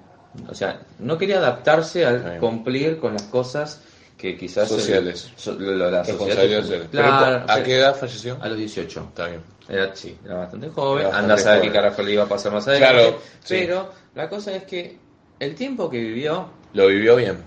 O 0.49 0.55
sea, 0.55 0.79
no 0.99 1.17
quería 1.17 1.37
adaptarse 1.39 2.05
al 2.05 2.39
cumplir 2.39 2.99
con 2.99 3.13
las 3.13 3.23
cosas 3.23 3.81
que 4.23 4.37
quizás... 4.37 4.69
Sociales. 4.69 5.29
so- 5.35 5.51
lo- 5.59 5.75
la 5.91 6.05
sociedad 6.05 6.05
Responsabilidad 6.07 6.59
te- 6.61 6.65
social. 6.67 6.87
Claro, 6.91 7.45
¿A 7.51 7.61
qué 7.61 7.75
edad 7.75 7.93
falleció? 7.93 8.37
a 8.39 8.47
los 8.47 8.57
18. 8.57 8.99
Está 9.09 9.27
bien. 9.27 9.41
Era, 9.67 9.93
sí, 9.93 10.17
era 10.23 10.35
bastante 10.35 10.69
joven. 10.69 10.99
Era 10.99 11.07
bastante 11.09 11.23
Anda 11.33 11.33
a 11.35 11.37
saber 11.45 11.61
qué 11.63 11.71
carajo 11.73 12.01
le 12.03 12.11
iba 12.13 12.23
a 12.23 12.27
pasar 12.29 12.53
más 12.53 12.65
adelante. 12.65 13.01
Claro, 13.01 13.19
sí. 13.43 13.55
Pero 13.59 13.91
la 14.15 14.29
cosa 14.29 14.55
es 14.55 14.63
que 14.63 14.97
el 15.39 15.55
tiempo 15.55 15.89
que 15.89 15.99
vivió, 15.99 16.47
Lo 16.73 16.87
vivió 16.87 17.17
bien. 17.17 17.37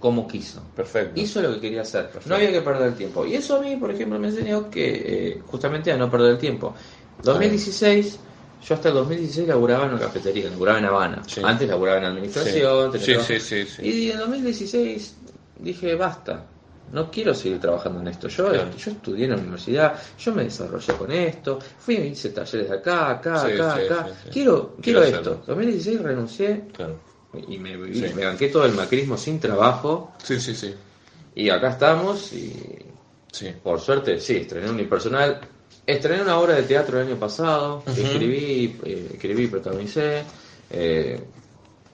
como 0.00 0.26
quiso. 0.26 0.62
Perfecto. 0.74 1.20
Hizo 1.20 1.42
lo 1.42 1.52
que 1.52 1.60
quería 1.60 1.82
hacer. 1.82 2.08
No 2.24 2.34
había 2.36 2.50
que 2.50 2.62
perder 2.62 2.88
el 2.88 2.94
tiempo. 2.94 3.26
Y 3.26 3.34
eso 3.34 3.56
a 3.56 3.60
mí, 3.60 3.76
por 3.76 3.90
ejemplo, 3.90 4.18
me 4.18 4.28
enseñó 4.28 4.70
que 4.70 5.02
eh, 5.34 5.42
justamente 5.46 5.92
a 5.92 5.98
no 5.98 6.10
perder 6.10 6.30
el 6.32 6.38
tiempo. 6.38 6.74
2016, 7.22 8.18
yo 8.66 8.74
hasta 8.74 8.88
el 8.88 8.94
2016 8.94 9.48
laburaba 9.48 9.84
en 9.84 9.90
una 9.90 10.00
cafetería, 10.00 10.48
laburaba 10.48 10.78
en 10.78 10.84
Habana. 10.86 11.22
Sí. 11.26 11.42
Antes 11.44 11.68
laburaba 11.68 11.98
en 11.98 12.04
administración. 12.04 12.90
Sí. 12.98 13.14
sí, 13.20 13.38
sí, 13.40 13.66
sí. 13.66 13.82
Y 13.82 14.10
en 14.12 14.18
2016 14.18 15.16
dije, 15.62 15.94
basta. 15.94 16.46
No 16.92 17.10
quiero 17.10 17.32
seguir 17.34 17.58
trabajando 17.60 18.00
en 18.00 18.08
esto. 18.08 18.28
Yo, 18.28 18.50
Claro. 18.50 18.70
yo 18.76 18.90
estudié 18.90 19.24
en 19.24 19.30
la 19.30 19.36
universidad, 19.38 19.94
yo 20.18 20.34
me 20.34 20.44
desarrollé 20.44 20.92
con 20.94 21.10
esto, 21.10 21.58
fui 21.78 21.94
y 21.94 22.08
hice 22.08 22.30
talleres 22.30 22.68
de 22.68 22.76
acá, 22.76 23.10
acá, 23.10 23.46
Sí, 23.46 23.52
acá, 23.52 23.76
sí, 23.76 23.82
acá. 23.86 24.08
sí. 24.24 24.28
Quiero, 24.30 24.76
Quiero 24.82 25.00
quiero, 25.02 25.16
esto. 25.18 25.42
2016 25.46 26.02
renuncié 26.02 26.64
Claro. 26.74 26.96
y 27.48 27.58
me, 27.58 27.72
y 27.72 28.12
me 28.14 28.24
banqué 28.26 28.48
todo 28.48 28.66
el 28.66 28.72
macrismo 28.72 29.16
sin 29.16 29.40
trabajo. 29.40 30.12
Sí, 30.22 30.38
sí, 30.40 30.54
sí. 30.54 30.74
Y 31.34 31.48
acá 31.48 31.70
estamos 31.70 32.32
y 32.34 32.52
por 33.62 33.80
suerte, 33.80 34.20
sí, 34.20 34.36
estrené 34.36 34.68
unipersonal. 34.68 35.40
Estrené 35.86 36.22
una 36.22 36.38
obra 36.38 36.54
de 36.54 36.62
teatro 36.64 37.00
el 37.00 37.06
año 37.08 37.16
pasado, 37.16 37.82
que 37.84 37.90
Ujú. 37.92 38.00
escribí, 38.02 38.78
eh, 38.84 39.10
escribí, 39.14 39.46
protagonicé. 39.46 40.22
eh, 40.70 41.18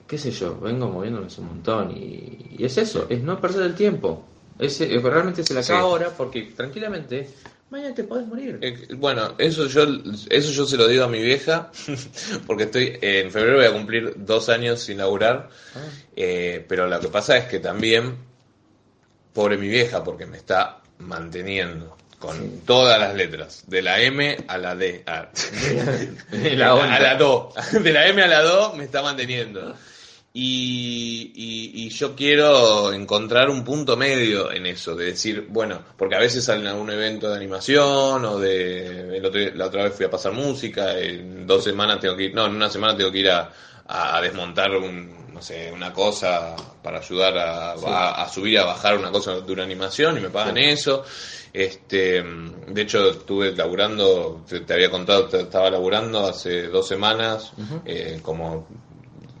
qué 0.09 0.17
sé 0.17 0.31
yo, 0.31 0.59
vengo 0.59 0.87
moviéndome 0.89 1.27
un 1.37 1.45
montón 1.45 1.91
y, 1.95 2.55
y 2.57 2.65
es 2.65 2.77
eso, 2.77 3.05
es 3.09 3.21
no 3.21 3.39
perder 3.39 3.63
el 3.67 3.75
tiempo. 3.75 4.25
Eh, 4.57 4.99
realmente 5.01 5.43
se 5.43 5.53
la 5.53 5.63
Sí. 5.63 5.71
acaba 5.71 5.87
ahora 5.87 6.09
porque 6.17 6.51
tranquilamente 6.55 7.29
mañana 7.69 7.93
te 7.95 8.03
podés 8.03 8.27
morir. 8.27 8.57
Eh, 8.61 8.87
Bueno, 8.95 9.35
eso 9.37 9.67
yo, 9.67 9.83
eso 10.29 10.51
yo 10.51 10.65
se 10.65 10.75
lo 10.75 10.87
digo 10.87 11.03
a 11.05 11.07
mi 11.07 11.21
vieja, 11.21 11.71
porque 12.47 12.63
estoy 12.63 12.97
en 13.01 13.31
febrero 13.31 13.57
voy 13.57 13.67
a 13.67 13.71
cumplir 13.71 14.13
dos 14.17 14.49
años 14.49 14.81
sin 14.81 14.97
laburar, 14.97 15.49
Ah. 15.75 15.79
eh, 16.15 16.65
pero 16.67 16.87
lo 16.87 16.99
que 16.99 17.07
pasa 17.09 17.37
es 17.37 17.45
que 17.45 17.59
también, 17.59 18.15
pobre 19.33 19.57
mi 19.57 19.67
vieja, 19.69 20.03
porque 20.03 20.25
me 20.25 20.37
está 20.37 20.81
manteniendo 20.97 21.95
con 22.17 22.59
todas 22.65 22.99
las 22.99 23.15
letras, 23.15 23.63
de 23.67 23.81
la 23.81 24.01
M 24.01 24.35
a 24.47 24.57
la 24.57 24.75
D, 24.75 25.03
a, 25.05 25.29
La 26.55 26.75
onda. 26.75 26.95
a 26.95 26.99
la 26.99 27.15
Do, 27.15 27.53
de 27.81 27.93
la 27.93 28.07
M 28.07 28.21
a 28.21 28.27
la 28.27 28.41
Do 28.41 28.73
me 28.73 28.83
está 28.83 29.01
manteniendo. 29.01 29.75
Y, 30.31 31.31
y- 31.35 31.85
y 31.85 31.89
yo 31.89 32.15
quiero 32.15 32.93
encontrar 32.93 33.49
un 33.49 33.63
punto 33.63 33.97
medio 33.97 34.51
en 34.51 34.67
eso, 34.67 34.95
de 34.95 35.05
decir, 35.05 35.47
bueno, 35.49 35.81
porque 35.97 36.15
a 36.15 36.19
veces 36.19 36.43
salen 36.45 36.67
a 36.67 36.71
algún 36.71 36.91
evento 36.91 37.29
de 37.29 37.35
animación 37.35 38.23
o 38.25 38.37
de... 38.39 39.17
el 39.17 39.25
otro- 39.25 39.41
la 39.55 39.65
otra 39.65 39.83
vez 39.85 39.95
fui 39.95 40.05
a 40.05 40.09
pasar 40.09 40.31
música, 40.33 40.97
en 40.99 41.47
dos 41.47 41.63
semanas 41.63 41.99
tengo 41.99 42.15
que 42.15 42.25
ir, 42.25 42.33
no, 42.35 42.45
en 42.45 42.55
una 42.55 42.69
semana 42.69 42.95
tengo 42.95 43.11
que 43.11 43.19
ir 43.19 43.29
a, 43.31 43.51
a- 43.87 44.21
desmontar 44.21 44.69
un, 44.75 45.33
no 45.33 45.41
sé, 45.41 45.71
una 45.73 45.91
cosa 45.91 46.55
para 46.83 46.99
ayudar 46.99 47.35
a, 47.37 47.71
a- 47.71 48.23
a 48.23 48.29
subir, 48.29 48.59
a 48.59 48.65
bajar 48.65 48.97
una 48.97 49.11
cosa 49.11 49.41
de 49.41 49.51
una 49.51 49.63
animación 49.63 50.17
y 50.17 50.21
me 50.21 50.29
pagan 50.29 50.57
eso. 50.59 51.03
Este, 51.51 52.21
de 52.23 52.81
hecho, 52.83 53.09
estuve 53.09 53.55
laburando, 53.55 54.45
te, 54.47 54.59
te 54.59 54.73
había 54.75 54.91
contado, 54.91 55.25
te- 55.25 55.41
estaba 55.41 55.71
laburando 55.71 56.27
hace 56.27 56.67
dos 56.67 56.87
semanas 56.87 57.51
eh, 57.85 58.19
como 58.21 58.67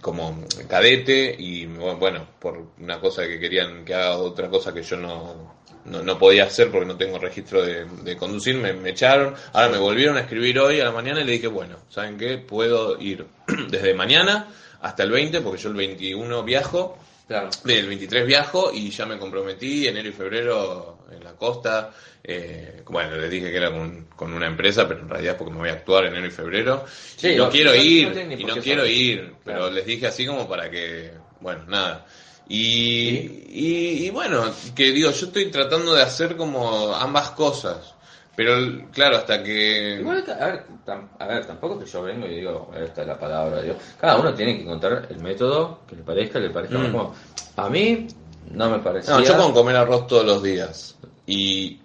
como 0.01 0.45
cadete 0.67 1.35
y 1.37 1.65
bueno, 1.65 2.27
por 2.39 2.71
una 2.79 2.99
cosa 2.99 3.27
que 3.27 3.39
querían 3.39 3.83
que 3.85 3.93
haga 3.93 4.17
otra 4.17 4.49
cosa 4.49 4.73
que 4.73 4.81
yo 4.83 4.97
no, 4.97 5.55
no, 5.85 6.03
no 6.03 6.17
podía 6.17 6.45
hacer 6.45 6.69
porque 6.71 6.85
no 6.85 6.97
tengo 6.97 7.17
registro 7.19 7.61
de, 7.63 7.85
de 7.85 8.17
conducir, 8.17 8.55
me, 8.55 8.73
me 8.73 8.91
echaron. 8.91 9.33
Ahora 9.53 9.69
me 9.69 9.77
volvieron 9.77 10.17
a 10.17 10.21
escribir 10.21 10.59
hoy 10.59 10.79
a 10.79 10.85
la 10.85 10.91
mañana 10.91 11.21
y 11.21 11.25
le 11.25 11.33
dije, 11.33 11.47
bueno, 11.47 11.77
¿saben 11.89 12.17
qué? 12.17 12.37
Puedo 12.37 12.99
ir 13.01 13.25
desde 13.69 13.93
mañana 13.93 14.47
hasta 14.81 15.03
el 15.03 15.11
20 15.11 15.41
porque 15.41 15.61
yo 15.61 15.69
el 15.69 15.75
21 15.75 16.43
viajo, 16.43 16.97
Claro. 17.27 17.49
el 17.67 17.87
23 17.87 18.25
viajo 18.25 18.71
y 18.73 18.89
ya 18.89 19.05
me 19.05 19.19
comprometí 19.19 19.87
enero 19.87 20.09
y 20.09 20.13
febrero 20.13 20.98
en 21.11 21.23
la 21.23 21.33
costa. 21.33 21.91
eh, 22.23 22.83
bueno, 22.87 23.15
les 23.17 23.29
dije 23.31 23.49
que 23.51 23.57
era 23.57 23.71
con, 23.71 24.05
con 24.15 24.33
una 24.33 24.47
empresa, 24.47 24.87
pero 24.87 25.01
en 25.01 25.09
realidad 25.09 25.33
es 25.33 25.37
porque 25.37 25.53
me 25.53 25.59
voy 25.59 25.69
a 25.69 25.73
actuar 25.73 26.05
enero 26.05 26.27
y 26.27 26.31
febrero. 26.31 26.83
Sí, 27.15 27.29
y 27.29 27.35
no 27.35 27.45
no, 27.45 27.49
quiero 27.51 27.71
no 27.71 27.75
ir, 27.75 28.35
y 28.39 28.43
no 28.43 28.55
quiero 28.57 28.81
saber. 28.81 28.91
ir, 28.97 29.33
pero 29.43 29.57
Claro. 29.59 29.71
les 29.71 29.85
dije 29.85 30.07
así 30.07 30.25
como 30.25 30.47
para 30.47 30.69
que, 30.69 31.11
bueno, 31.41 31.63
nada. 31.67 32.05
Y, 32.47 33.09
y, 33.49 34.05
y 34.05 34.09
bueno, 34.09 34.43
que 34.75 34.91
digo, 34.91 35.11
yo 35.11 35.25
estoy 35.27 35.45
tratando 35.51 35.93
de 35.93 36.01
hacer 36.01 36.35
como 36.35 36.93
ambas 36.93 37.31
cosas. 37.31 37.93
Pero 38.35 38.89
claro, 38.93 39.17
hasta 39.17 39.43
que... 39.43 39.97
Igual, 39.99 40.23
a 40.39 40.45
ver, 40.45 40.63
tam- 40.85 41.09
a 41.19 41.27
ver, 41.27 41.45
tampoco 41.45 41.77
es 41.79 41.85
que 41.85 41.91
yo 41.91 42.01
vengo 42.03 42.25
y 42.25 42.35
digo, 42.35 42.71
esta 42.73 43.01
es 43.01 43.07
la 43.07 43.19
palabra, 43.19 43.61
digo, 43.61 43.75
cada 43.99 44.17
uno 44.17 44.33
tiene 44.33 44.55
que 44.55 44.61
encontrar 44.63 45.07
el 45.09 45.19
método 45.19 45.81
que 45.87 45.97
le 45.97 46.03
parezca, 46.03 46.39
le 46.39 46.49
parezca 46.49 46.77
más 46.79 46.87
Mm. 46.87 46.91
cómodo. 46.93 47.15
A 47.57 47.69
mí 47.69 48.07
no 48.51 48.69
me 48.69 48.79
parecía... 48.79 49.13
No, 49.13 49.21
yo 49.23 49.35
con 49.35 49.51
comer 49.53 49.75
arroz 49.75 50.07
todos 50.07 50.25
los 50.25 50.41
días 50.41 50.97
y, 51.29 51.79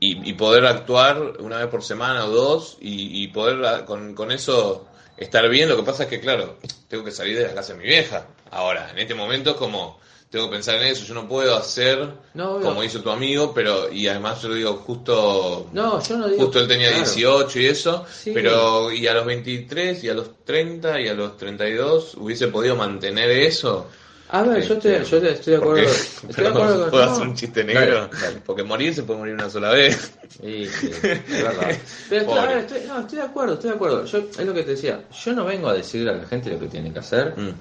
y, 0.00 0.30
y 0.30 0.32
poder 0.34 0.66
actuar 0.66 1.34
una 1.40 1.58
vez 1.58 1.66
por 1.68 1.82
semana 1.82 2.24
o 2.26 2.30
dos 2.30 2.76
y, 2.80 3.22
y 3.22 3.28
poder 3.28 3.64
ah, 3.64 3.84
con, 3.84 4.14
con 4.14 4.30
eso 4.30 4.86
estar 5.16 5.48
bien. 5.48 5.68
Lo 5.68 5.76
que 5.76 5.82
pasa 5.82 6.04
es 6.04 6.08
que, 6.08 6.20
claro, 6.20 6.58
tengo 6.88 7.04
que 7.04 7.10
salir 7.10 7.36
de 7.38 7.46
la 7.48 7.54
casa 7.54 7.72
de 7.72 7.78
mi 7.80 7.84
vieja. 7.86 8.26
Ahora, 8.50 8.90
en 8.90 8.98
este 8.98 9.14
momento 9.14 9.50
es 9.50 9.56
como, 9.56 9.98
tengo 10.30 10.46
que 10.46 10.52
pensar 10.56 10.76
en 10.76 10.82
eso. 10.88 11.04
Yo 11.04 11.14
no 11.14 11.26
puedo 11.28 11.56
hacer 11.56 12.08
No, 12.34 12.60
como 12.60 12.84
hizo 12.84 13.00
tu 13.02 13.10
amigo, 13.10 13.52
pero, 13.54 13.90
y 13.90 14.06
además 14.08 14.40
yo 14.42 14.52
digo, 14.54 14.74
justo, 14.76 15.68
No, 15.72 16.02
yo 16.02 16.16
no 16.16 16.28
digo... 16.28 16.42
justo 16.44 16.60
él 16.60 16.68
tenía 16.68 16.88
claro. 16.90 17.04
18 17.04 17.60
y 17.60 17.66
eso, 17.66 18.04
Sí. 18.12 18.30
pero 18.32 18.92
y 18.92 19.06
a 19.06 19.14
los 19.14 19.26
23 19.26 20.04
y 20.04 20.08
a 20.08 20.14
los 20.14 20.44
30 20.44 21.00
y 21.00 21.08
a 21.08 21.14
los 21.14 21.36
32 21.36 22.14
hubiese 22.16 22.48
podido 22.48 22.76
mantener 22.76 23.30
eso. 23.30 23.88
A 24.30 24.42
ver, 24.42 24.62
yo 24.62 24.74
estoy, 24.74 24.92
yo 25.04 25.16
estoy 25.18 25.52
de 25.52 25.56
acuerdo. 25.58 25.80
Estoy 25.82 26.44
de 26.44 26.48
acuerdo 26.50 26.80
con- 26.82 26.90
¿puedo 26.90 27.06
no. 27.06 27.12
hacer 27.12 27.28
un 27.28 27.34
chiste 27.34 27.64
negro? 27.64 28.10
Dale. 28.20 28.36
Porque 28.44 28.62
morir 28.62 28.94
se 28.94 29.02
puede 29.02 29.18
morir 29.18 29.34
una 29.34 29.50
sola 29.50 29.70
vez. 29.70 30.14
Sí, 30.28 30.66
sí, 30.68 30.90
es 31.02 31.42
verdad. 31.42 31.68
Pero 32.08 32.22
estoy, 32.22 32.38
a 32.38 32.46
ver, 32.46 32.58
estoy, 32.58 32.80
no, 32.86 33.00
estoy 33.00 33.18
de 33.18 33.24
acuerdo, 33.24 33.54
estoy 33.54 33.70
de 33.70 33.76
acuerdo. 33.76 34.04
Yo, 34.04 34.18
es 34.18 34.46
lo 34.46 34.54
que 34.54 34.62
te 34.62 34.70
decía, 34.72 35.08
yo 35.10 35.32
no 35.32 35.44
vengo 35.44 35.68
a 35.68 35.74
decirle 35.74 36.10
a 36.10 36.14
la 36.14 36.26
gente 36.26 36.50
lo 36.50 36.60
que 36.60 36.68
tiene 36.68 36.92
que 36.92 36.98
hacer. 37.00 37.34
Mm. 37.36 37.54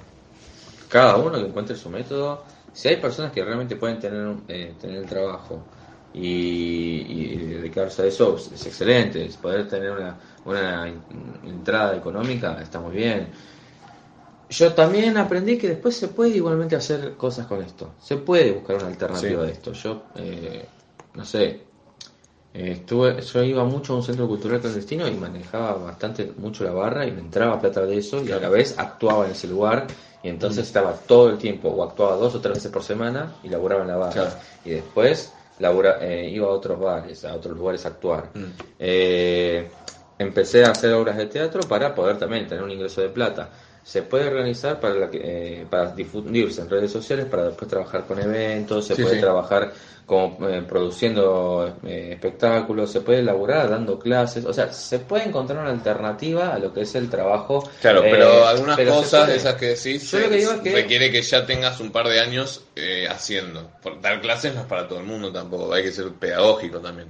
Cada 0.89 1.17
uno 1.17 1.31
que 1.33 1.47
encuentre 1.47 1.75
su 1.75 1.89
método. 1.89 2.45
Si 2.71 2.87
hay 2.87 2.97
personas 2.97 3.31
que 3.31 3.43
realmente 3.43 3.75
pueden 3.75 3.99
tener, 3.99 4.21
un- 4.25 4.45
eh, 4.47 4.75
tener 4.79 4.97
el 4.97 5.05
trabajo 5.07 5.69
y, 6.13 7.01
y 7.07 7.37
dedicarse 7.37 8.03
a 8.03 8.05
eso, 8.05 8.37
es, 8.37 8.65
excelente. 8.65 9.25
Es 9.25 9.37
poder 9.37 9.67
tener 9.67 9.91
una, 9.91 10.19
una 10.45 10.87
entrada 11.43 11.95
económica 11.97 12.59
está 12.61 12.79
muy 12.79 12.95
bien. 12.95 13.31
Yo 14.49 14.73
también 14.73 15.17
aprendí 15.17 15.57
que 15.57 15.67
después 15.69 15.95
se 15.95 16.07
puede 16.07 16.29
igualmente 16.31 16.75
hacer 16.75 17.15
cosas 17.15 17.47
con 17.47 17.61
esto. 17.61 17.91
Se 18.01 18.17
puede 18.17 18.51
buscar 18.53 18.77
una 18.77 18.87
alternativa 18.87 19.41
Sí. 19.41 19.47
de 19.47 19.51
esto. 19.51 19.73
Yo, 19.73 20.03
eh, 20.15 20.65
no 21.15 21.25
sé, 21.25 21.61
eh, 22.53 22.71
estuve, 22.71 23.21
yo 23.21 23.43
iba 23.43 23.63
mucho 23.65 23.93
a 23.93 23.97
un 23.97 24.03
centro 24.03 24.27
cultural 24.27 24.61
clandestino 24.61 25.07
y 25.07 25.11
manejaba 25.15 25.73
bastante 25.73 26.31
mucho 26.37 26.63
la 26.63 26.71
barra 26.71 27.05
y 27.05 27.11
me 27.11 27.19
entraba 27.19 27.59
plata 27.59 27.85
de 27.85 27.97
eso 27.97 28.23
y 28.23 28.31
a 28.31 28.39
la 28.39 28.49
vez 28.49 28.75
actuaba 28.77 29.25
en 29.25 29.31
ese 29.31 29.47
lugar 29.47 29.87
y 30.23 30.29
entonces 30.29 30.65
estaba 30.65 30.93
todo 30.93 31.29
el 31.29 31.37
tiempo 31.37 31.67
o 31.69 31.83
actuaba 31.83 32.15
dos 32.15 32.33
o 32.35 32.39
tres 32.39 32.55
veces 32.55 32.71
por 32.71 32.83
semana 32.83 33.33
y 33.43 33.49
laburaba 33.49 33.81
en 33.81 33.87
la 33.89 33.97
barra 33.97 34.13
Claro. 34.13 34.31
y 34.63 34.69
después 34.71 35.33
labura- 35.59 35.97
eh, 36.01 36.29
iba 36.29 36.47
a 36.47 36.51
otros 36.51 36.79
bares, 36.79 37.25
a 37.25 37.35
otros 37.35 37.55
lugares 37.57 37.85
a 37.85 37.89
actuar. 37.89 38.29
Mm. 38.33 38.45
Eh, 38.79 39.69
empecé 40.17 40.63
a 40.65 40.71
hacer 40.71 40.93
obras 40.93 41.17
de 41.17 41.25
teatro 41.27 41.61
para 41.67 41.93
poder 41.93 42.17
también 42.17 42.47
tener 42.47 42.63
un 42.63 42.71
ingreso 42.71 43.01
de 43.01 43.09
plata. 43.09 43.49
Se 43.87 44.01
puede 44.01 44.27
organizar 44.27 44.81
para, 44.81 44.95
la 44.95 45.09
que- 45.09 45.21
eh, 45.61 45.65
para 45.69 45.91
difundirse 45.95 46.59
en 46.59 46.69
redes 46.69 46.91
sociales, 46.91 47.25
para 47.25 47.45
después 47.45 47.69
trabajar 47.69 48.05
con 48.05 48.19
eventos, 48.19 48.85
se 48.85 48.95
Sí, 48.97 49.01
puede 49.01 49.15
sí. 49.15 49.21
trabajar 49.21 49.71
como 50.05 50.45
eh, 50.49 50.61
produciendo 50.67 51.73
eh, 51.85 52.09
espectáculos, 52.11 52.91
se 52.91 52.99
puede 52.99 53.19
elaborar 53.19 53.69
dando 53.69 53.97
clases, 53.97 54.43
o 54.43 54.51
sea, 54.51 54.73
se 54.73 54.99
puede 54.99 55.23
encontrar 55.29 55.59
una 55.61 55.69
alternativa 55.69 56.53
a 56.53 56.59
lo 56.59 56.73
que 56.73 56.81
es 56.81 56.95
el 56.95 57.09
trabajo. 57.09 57.63
Claro, 57.79 58.03
eh, 58.03 58.09
pero 58.11 58.45
algunas 58.45 58.75
pero 58.75 58.91
cosas 58.91 59.21
puede. 59.21 59.31
de 59.31 59.37
esas 59.37 59.55
que 59.55 59.65
decís 59.67 60.11
Yo 60.11 60.19
lo 60.19 60.29
que 60.29 60.35
digo 60.37 60.51
es 60.51 60.59
que- 60.59 60.73
requiere 60.73 61.09
que 61.11 61.21
ya 61.21 61.45
tengas 61.45 61.79
un 61.79 61.91
par 61.91 62.09
de 62.09 62.19
años 62.19 62.65
eh, 62.75 63.07
haciendo. 63.09 63.71
Por 63.81 64.01
dar 64.01 64.19
clases 64.19 64.53
no 64.53 64.61
es 64.61 64.67
para 64.67 64.85
todo 64.85 64.99
el 64.99 65.05
mundo 65.05 65.31
tampoco, 65.31 65.71
hay 65.73 65.83
que 65.83 65.91
ser 65.93 66.09
pedagógico 66.11 66.79
también. 66.79 67.07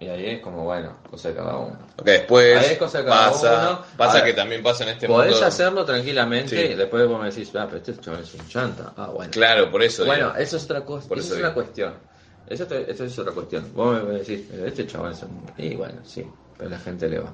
Y 0.00 0.08
ahí 0.08 0.26
es 0.26 0.40
como, 0.42 0.64
bueno, 0.64 0.96
cosa 1.08 1.28
de 1.28 1.34
cada 1.36 1.56
uno. 1.56 1.78
Porque 1.96 2.10
después 2.10 2.56
Ahí 2.58 2.72
es 2.72 2.78
cosa 2.78 2.98
de 2.98 3.04
cada 3.04 3.30
pasa, 3.30 3.68
uno. 3.70 3.86
pasa 3.96 4.24
que 4.24 4.32
también 4.32 4.62
pasa 4.62 4.82
en 4.84 4.90
este 4.90 5.06
Podés 5.06 5.30
mundo. 5.32 5.46
hacerlo 5.46 5.84
tranquilamente 5.84 6.56
Sí. 6.66 6.72
y 6.72 6.74
después 6.74 7.06
vos 7.08 7.20
me 7.22 7.30
decís, 7.30 7.50
ah, 7.54 7.64
pero 7.66 7.76
este 7.78 7.96
chaval 8.00 8.20
es 8.22 8.34
un 8.34 8.48
chanta. 8.48 8.92
Ah, 8.96 9.06
bueno. 9.06 9.30
Claro, 9.30 9.70
por 9.70 9.82
eso. 9.82 10.04
Bueno, 10.04 10.26
digo. 10.28 10.38
eso 10.38 10.56
es 10.56 10.64
otra 10.64 10.84
cosa, 10.84 11.08
Por 11.08 11.18
eso 11.18 11.28
eso 11.28 11.36
es 11.36 11.40
una 11.40 11.54
cuestión. 11.54 11.94
Eso, 12.46 12.66
te- 12.66 12.90
eso 12.90 13.04
es 13.04 13.18
otra 13.18 13.32
cuestión. 13.32 13.70
Vos 13.72 14.02
me 14.04 14.18
decís, 14.18 14.42
pero 14.50 14.66
este 14.66 14.86
chaval 14.86 15.12
es 15.12 15.22
un... 15.22 15.46
Y 15.56 15.76
bueno, 15.76 16.00
sí, 16.04 16.26
pero 16.58 16.68
la 16.70 16.78
gente 16.78 17.08
le 17.08 17.20
va. 17.20 17.32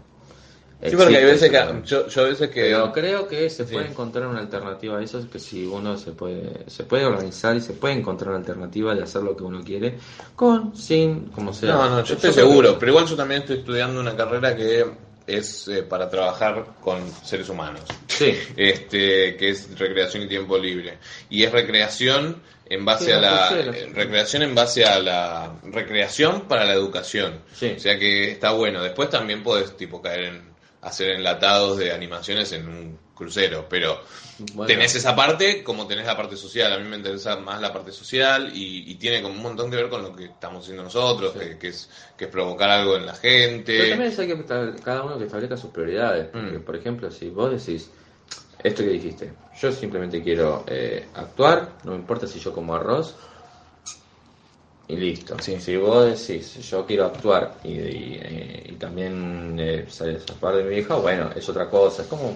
Sí, 0.83 0.97
porque 0.97 1.17
hay 1.19 1.25
veces 1.25 1.51
que 1.51 1.83
yo, 1.85 2.07
yo 2.09 2.23
a 2.23 2.25
veces 2.25 2.49
que 2.51 2.63
Pero 2.63 2.91
creo 2.93 3.29
que 3.29 3.51
se 3.51 3.67
Sí. 3.67 3.75
puede 3.75 3.89
encontrar 3.89 4.27
una 4.27 4.41
alternativa 4.41 4.99
a 4.99 5.03
eso, 5.03 5.29
que 5.31 5.39
si 5.39 5.67
uno 5.67 5.99
se 5.99 6.13
puede, 6.13 6.65
se 6.69 6.85
puede 6.85 7.05
organizar 7.05 7.55
y 7.57 7.61
se 7.61 7.75
puede 7.75 7.95
encontrar 7.95 8.31
una 8.31 8.39
alternativa 8.39 8.95
de 8.95 9.03
hacer 9.03 9.23
lo 9.23 9.37
que 9.37 9.43
uno 9.43 9.63
quiere, 9.63 9.99
con, 10.35 10.75
sin, 10.75 11.27
como 11.27 11.53
sea. 11.53 11.73
No, 11.75 11.91
no, 11.91 12.05
yo 12.05 12.15
estoy 12.15 12.33
seguro, 12.33 12.73
que- 12.75 12.81
pero 12.81 12.93
igual 12.93 13.07
yo 13.07 13.15
también 13.17 13.43
estoy 13.43 13.59
estudiando 13.59 14.01
una 14.01 14.17
carrera 14.17 14.57
que 14.57 14.87
es 15.27 15.69
eh, 15.69 15.83
para 15.83 16.09
trabajar 16.09 16.65
con 16.81 16.99
seres 17.25 17.49
humanos. 17.51 17.83
Sí, 18.09 18.35
este 18.57 19.37
que 19.37 19.51
es 19.51 19.79
recreación 19.79 20.23
y 20.25 20.29
tiempo 20.29 20.57
libre 20.59 20.99
y 21.29 21.45
es 21.45 21.53
recreación 21.53 22.43
en 22.69 22.85
base 22.85 23.07
Sí, 23.07 23.11
a 23.13 23.21
la 23.21 23.51
eh, 23.61 23.91
recreación 23.93 24.43
en 24.45 24.55
base 24.55 24.85
a 24.85 24.99
la 24.99 25.53
recreación 25.65 26.43
para 26.49 26.65
la 26.65 26.73
educación 26.73 27.41
Sí. 27.53 27.75
o 27.77 27.81
sea 27.81 27.99
que 27.99 28.31
está 28.31 28.53
bueno 28.53 28.83
después 28.83 29.11
también 29.11 29.43
podés 29.43 29.77
tipo 29.77 30.01
caer 30.01 30.21
en 30.25 30.50
hacer 30.83 31.11
enlatados 31.11 31.79
de 31.79 31.93
animaciones 31.93 32.53
en 32.53 32.67
un 32.69 32.99
crucero 33.15 33.67
pero 33.69 34.01
Bueno. 34.55 34.67
tenés 34.67 34.95
esa 34.95 35.15
parte 35.15 35.63
como 35.63 35.87
tenés 35.87 36.07
la 36.07 36.17
parte 36.17 36.37
social 36.37 36.73
a 36.73 36.79
mí 36.79 36.89
me 36.89 36.97
interesa 36.97 37.37
más 37.37 37.61
la 37.61 37.71
parte 37.71 37.93
social 37.93 38.51
y, 38.55 38.91
y 38.91 38.95
tiene 38.95 39.21
como 39.21 39.35
un 39.35 39.43
montón 39.43 39.71
que 39.71 39.77
ver 39.77 39.91
con 39.91 40.03
lo 40.03 40.17
que 40.17 40.25
estamos 40.25 40.63
haciendo 40.63 40.83
nosotros 40.85 41.35
que, 41.35 41.59
que 41.59 41.69
es 41.69 41.91
que 42.17 42.25
es 42.25 42.31
provocar 42.31 42.71
algo 42.71 42.97
en 42.97 43.05
la 43.05 43.15
gente 43.15 43.77
Pero 43.77 43.91
también 43.91 44.11
es 44.13 44.19
hay 44.19 44.27
que 44.29 44.45
cada 44.83 45.03
uno 45.03 45.19
que 45.19 45.25
establezca 45.25 45.57
sus 45.59 45.71
prioridades. 45.71 46.29
Porque, 46.29 46.59
Mm. 46.59 46.63
por 46.63 46.77
ejemplo, 46.77 47.11
si 47.11 47.29
vos 47.29 47.51
decís, 47.51 47.91
esto 48.63 48.83
que 48.83 48.89
dijiste, 48.91 49.33
yo 49.61 49.73
simplemente 49.73 50.23
quiero 50.23 50.65
eh, 50.67 51.07
actuar, 51.15 51.73
no 51.85 51.91
me 51.93 51.99
importa 51.99 52.27
si 52.27 52.39
yo 52.41 52.53
como 52.55 52.75
arroz, 52.75 53.17
y 54.91 54.97
listo. 54.97 55.37
Sí. 55.41 55.61
Si 55.61 55.77
vos 55.77 56.07
decís, 56.07 56.59
yo 56.69 56.85
quiero 56.85 57.07
actuar 57.07 57.55
y, 57.63 57.69
y, 57.69 58.21
eh, 58.21 58.67
y 58.71 58.73
también 58.73 59.57
eh, 59.59 59.87
zafar 59.89 60.57
de 60.57 60.65
mi 60.65 60.77
hija, 60.77 60.97
bueno, 60.97 61.31
es 61.35 61.49
otra 61.49 61.69
cosa. 61.69 62.03
Es 62.03 62.09
como. 62.09 62.35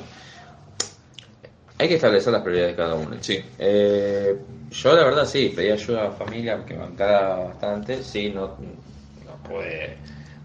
Hay 1.77 1.89
que 1.89 1.97
establecer 1.97 2.33
las 2.33 2.43
prioridades 2.43 2.77
de 2.77 2.83
cada 2.83 2.95
uno. 2.95 3.17
Sí. 3.21 3.43
Eh, 3.59 4.37
yo 4.71 4.95
la 4.95 5.05
verdad 5.05 5.27
sí, 5.27 5.53
pedí 5.55 5.71
ayuda 5.71 6.09
a 6.09 6.11
familia 6.13 6.65
que 6.65 6.75
me 6.75 6.81
bancaba 6.81 7.47
bastante, 7.47 8.03
sí, 8.03 8.31
no, 8.31 8.57
no 9.27 9.49
pude 9.49 9.97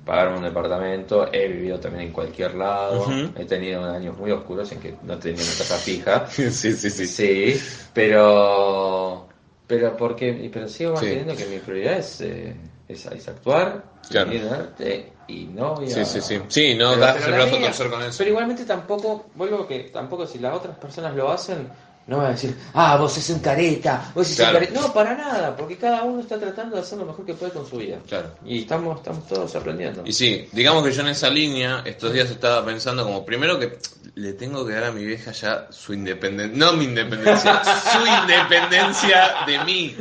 pagarme 0.06 0.38
un 0.38 0.44
departamento, 0.44 1.32
he 1.32 1.48
vivido 1.48 1.80
también 1.80 2.08
en 2.08 2.12
cualquier 2.12 2.56
lado, 2.56 3.06
he 3.38 3.46
tenido 3.46 3.86
años 3.86 4.18
muy 4.18 4.32
oscuros 4.32 4.72
en 4.72 4.80
que 4.80 4.96
no 5.04 5.18
tenía 5.20 5.44
una 5.44 5.52
casa 5.52 5.78
fija, 5.78 6.28
sí, 6.30 6.52
sí, 6.52 6.74
sí. 6.74 7.06
sí, 7.06 7.62
pero 7.94 9.29
pero 9.70 9.96
porque 9.96 10.50
pero 10.52 10.68
sigo 10.68 10.98
Sí. 10.98 11.06
manteniendo 11.06 11.36
que 11.38 11.46
mi 11.46 11.60
prioridad 11.60 12.00
es, 12.00 12.22
eh, 12.22 12.56
es, 12.88 13.06
es 13.06 13.28
actuar, 13.28 13.84
Claro. 14.10 14.32
arte 14.52 15.14
y 15.28 15.46
no 15.46 15.76
voy 15.76 15.86
a... 15.86 15.90
Sí, 15.90 16.06
sí, 16.06 16.22
sí. 16.22 16.42
Sí, 16.48 16.74
no 16.76 16.90
Pero- 16.90 17.02
das 17.02 17.16
pero 17.18 17.28
el 17.28 17.34
brazo 17.34 17.56
a 17.56 17.60
mía- 17.60 17.68
torcer 17.68 17.90
con 17.92 18.02
eso. 18.02 18.18
Pero 18.18 18.30
igualmente 18.32 18.66
tampoco, 18.66 19.28
vuelvo 19.36 19.68
que 19.68 19.80
tampoco 19.94 20.26
si 20.26 20.40
las 20.40 20.56
otras 20.56 20.76
personas 20.78 21.16
lo 21.16 21.30
hacen, 21.32 21.70
no 22.10 22.18
van 22.18 22.26
a 22.26 22.30
decir, 22.32 22.56
ah, 22.74 22.98
vos 22.98 23.14
sos 23.14 23.30
un 23.30 23.40
careta, 23.40 24.12
vos 24.16 24.28
Claro. 24.36 24.58
un 24.58 24.66
careta. 24.66 24.82
No, 24.82 24.94
para 24.94 25.16
nada, 25.16 25.56
porque 25.56 25.78
cada 25.78 26.04
uno 26.04 26.22
está 26.22 26.40
tratando 26.40 26.76
de 26.76 26.82
hacer 26.82 26.98
lo 26.98 27.06
mejor 27.06 27.24
que 27.24 27.36
puede 27.36 27.52
con 27.52 27.70
su 27.70 27.78
vida. 27.78 28.00
Claro. 28.08 28.32
Y 28.44 28.62
estamos, 28.62 28.98
estamos 28.98 29.28
todos 29.28 29.56
aprendiendo. 29.56 30.02
Y 30.06 30.12
sí, 30.12 30.50
digamos 30.52 30.84
que 30.84 30.92
yo 30.92 31.02
en 31.02 31.10
esa 31.10 31.30
línea, 31.30 31.84
estos 31.86 32.12
días 32.12 32.32
estaba 32.32 32.66
pensando 32.66 33.04
como, 33.04 33.24
primero 33.24 33.60
que 33.60 33.78
le 34.16 34.34
tengo 34.34 34.66
que 34.66 34.74
dar 34.74 34.86
a 34.86 34.92
mi 34.92 35.06
vieja 35.06 35.32
ya 35.32 35.68
su 35.70 35.94
independencia, 35.94 36.58
no 36.58 36.74
mi 36.74 36.86
independencia, 36.86 37.62
su 37.94 38.06
independencia 38.06 39.46
de 39.46 39.64
mí. 39.64 39.96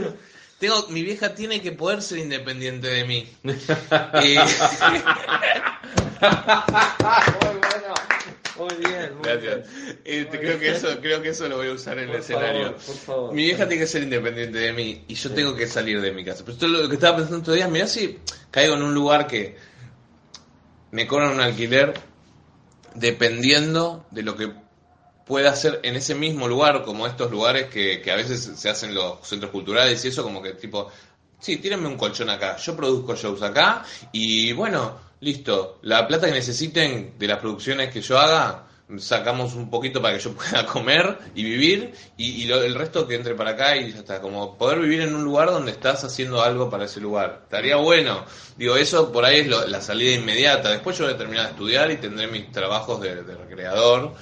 Tengo, 0.58 0.86
mi 0.88 1.02
vieja 1.02 1.34
tiene 1.34 1.60
que 1.60 1.72
poder 1.72 2.00
ser 2.02 2.18
independiente 2.18 2.88
de 2.88 3.04
mí. 3.04 3.28
Eh, 4.22 4.38
muy 6.20 7.58
bueno, 7.60 7.94
muy 8.58 8.74
bien, 8.76 9.14
muy 9.14 9.22
gracias. 9.22 9.72
bien. 9.74 10.00
Este, 10.04 10.36
Muy 10.36 10.46
creo 10.46 10.58
que 10.58 10.70
eso, 10.70 11.00
creo 11.00 11.22
que 11.22 11.28
eso 11.30 11.48
lo 11.48 11.56
voy 11.56 11.68
a 11.68 11.72
usar 11.72 11.98
en 11.98 12.10
el 12.10 12.16
escenario. 12.16 12.64
favor, 12.64 12.76
por 12.84 12.94
favor. 12.96 13.34
Mi 13.34 13.44
vieja 13.44 13.66
tiene 13.68 13.82
que 13.82 13.86
ser 13.86 14.02
independiente 14.02 14.58
de 14.58 14.72
mí 14.72 15.04
y 15.08 15.14
yo 15.14 15.30
tengo 15.32 15.54
que 15.56 15.66
salir 15.66 16.00
de 16.00 16.12
mi 16.12 16.24
casa. 16.24 16.44
Pero 16.44 16.52
esto 16.52 16.66
es 16.66 16.72
lo 16.72 16.88
que 16.88 16.94
estaba 16.94 17.18
pensando 17.18 17.52
días, 17.52 17.70
mirá 17.70 17.86
si 17.86 18.18
caigo 18.50 18.74
en 18.74 18.82
un 18.82 18.94
lugar 18.94 19.26
que 19.26 19.56
me 20.90 21.06
cobran 21.06 21.32
un 21.32 21.40
alquiler 21.40 21.94
dependiendo 22.94 24.06
de 24.10 24.22
lo 24.22 24.36
que 24.36 24.52
pueda 25.26 25.50
hacer 25.50 25.80
en 25.82 25.94
ese 25.94 26.14
mismo 26.14 26.48
lugar, 26.48 26.82
como 26.84 27.06
estos 27.06 27.30
lugares 27.30 27.68
que, 27.68 28.00
que 28.00 28.10
a 28.10 28.16
veces 28.16 28.50
se 28.56 28.68
hacen 28.70 28.94
los 28.94 29.18
centros 29.26 29.52
culturales 29.52 30.02
y 30.04 30.08
eso, 30.08 30.22
como 30.22 30.42
que 30.42 30.54
tipo, 30.54 30.90
sí, 31.38 31.58
tírenme 31.58 31.86
un 31.86 31.98
colchón 31.98 32.30
acá, 32.30 32.56
yo 32.56 32.74
produzco 32.74 33.14
shows 33.14 33.42
acá 33.42 33.84
y 34.10 34.52
bueno, 34.54 35.07
listo, 35.20 35.78
la 35.82 36.06
plata 36.06 36.26
que 36.26 36.32
necesiten 36.32 37.14
de 37.18 37.26
las 37.26 37.38
producciones 37.38 37.90
que 37.92 38.00
yo 38.00 38.18
haga, 38.18 38.64
sacamos 38.98 39.54
un 39.54 39.68
poquito 39.68 40.00
para 40.00 40.16
que 40.16 40.22
yo 40.24 40.32
pueda 40.34 40.64
comer 40.66 41.18
y 41.34 41.42
vivir 41.44 41.92
y, 42.16 42.44
lo- 42.46 42.62
el 42.62 42.74
resto 42.74 43.06
que 43.06 43.16
entre 43.16 43.34
para 43.34 43.50
acá 43.50 43.76
y 43.76 43.92
ya 43.92 43.98
está, 43.98 44.20
como 44.20 44.56
poder 44.56 44.78
vivir 44.80 45.02
en 45.02 45.14
un 45.14 45.24
lugar 45.24 45.50
donde 45.50 45.72
estás 45.72 46.04
haciendo 46.04 46.42
algo 46.42 46.70
para 46.70 46.84
ese 46.86 47.00
lugar. 47.00 47.40
Estaría 47.44 47.76
bueno, 47.76 48.24
digo, 48.56 48.76
eso 48.76 49.12
por 49.12 49.24
ahí 49.24 49.40
es 49.40 49.48
lo- 49.48 49.66
la 49.66 49.80
salida 49.82 50.12
inmediata, 50.14 50.70
después 50.70 50.96
yo 50.98 51.04
voy 51.04 51.14
a 51.14 51.18
terminar 51.18 51.44
de 51.46 51.50
estudiar 51.50 51.90
y 51.90 51.96
tendré 51.98 52.28
mis 52.28 52.50
trabajos 52.52 53.00
de, 53.00 53.22
de 53.24 53.34
recreador 53.36 54.14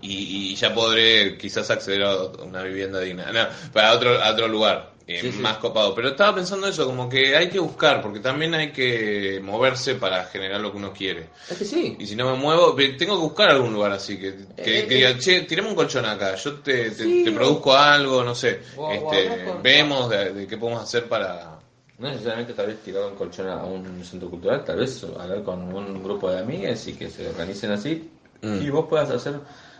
y, 0.00 0.52
y 0.52 0.56
ya 0.56 0.72
podré 0.74 1.36
quizás 1.38 1.70
acceder 1.70 2.02
a 2.04 2.16
una 2.44 2.62
vivienda 2.62 3.00
digna, 3.00 3.30
no, 3.32 3.46
para 3.72 3.92
otro, 3.92 4.22
a 4.22 4.30
otro 4.30 4.48
lugar. 4.48 4.93
Eh, 5.06 5.20
Sí, 5.20 5.32
sí. 5.32 5.38
más 5.38 5.58
copado, 5.58 5.94
pero 5.94 6.08
estaba 6.08 6.34
pensando 6.34 6.66
eso, 6.66 6.86
como 6.86 7.08
que 7.08 7.36
hay 7.36 7.48
que 7.50 7.58
buscar, 7.58 8.00
porque 8.00 8.20
también 8.20 8.54
hay 8.54 8.72
que 8.72 9.38
moverse 9.42 9.96
para 9.96 10.24
generar 10.24 10.60
lo 10.60 10.70
que 10.70 10.78
uno 10.78 10.92
quiere. 10.92 11.28
Es 11.50 11.58
que 11.58 11.64
sí. 11.64 11.96
Y 11.98 12.06
si 12.06 12.16
no 12.16 12.30
me 12.32 12.38
muevo, 12.38 12.74
tengo 12.74 13.16
que 13.16 13.22
buscar 13.22 13.50
algún 13.50 13.72
lugar 13.74 13.92
así, 13.92 14.16
que, 14.18 14.34
que, 14.56 14.80
Eh, 14.80 14.86
que 14.86 14.94
diga, 14.94 15.18
che, 15.18 15.40
tiremos 15.42 15.70
un 15.72 15.76
colchón 15.76 16.06
acá, 16.06 16.34
yo 16.36 16.54
te, 16.60 16.90
te, 16.90 17.04
Sí, 17.04 17.22
te 17.24 17.30
o- 17.30 17.34
produzco 17.34 17.74
algo, 17.76 18.24
no 18.24 18.34
sé, 18.34 18.60
este, 18.92 19.52
vemos 19.62 20.08
de, 20.08 20.32
de 20.32 20.46
qué 20.46 20.56
podemos 20.56 20.82
hacer 20.82 21.04
para... 21.08 21.58
No 21.98 22.08
necesariamente 22.10 22.54
tal 22.54 22.66
vez 22.66 22.82
tirar 22.82 23.04
un 23.04 23.14
colchón 23.14 23.48
a 23.48 23.62
un 23.64 24.02
centro 24.04 24.28
cultural, 24.28 24.64
tal 24.64 24.78
vez 24.78 25.04
hablar 25.18 25.42
con 25.44 25.62
un 25.62 26.02
grupo 26.02 26.28
de 26.30 26.40
amigas 26.40 26.88
y 26.88 26.94
que 26.94 27.08
se 27.08 27.28
organicen 27.28 27.70
así 27.70 28.10
Mm. 28.44 28.62
y 28.62 28.70
vos 28.70 28.86
puedas 28.88 29.10
hacer 29.10 29.34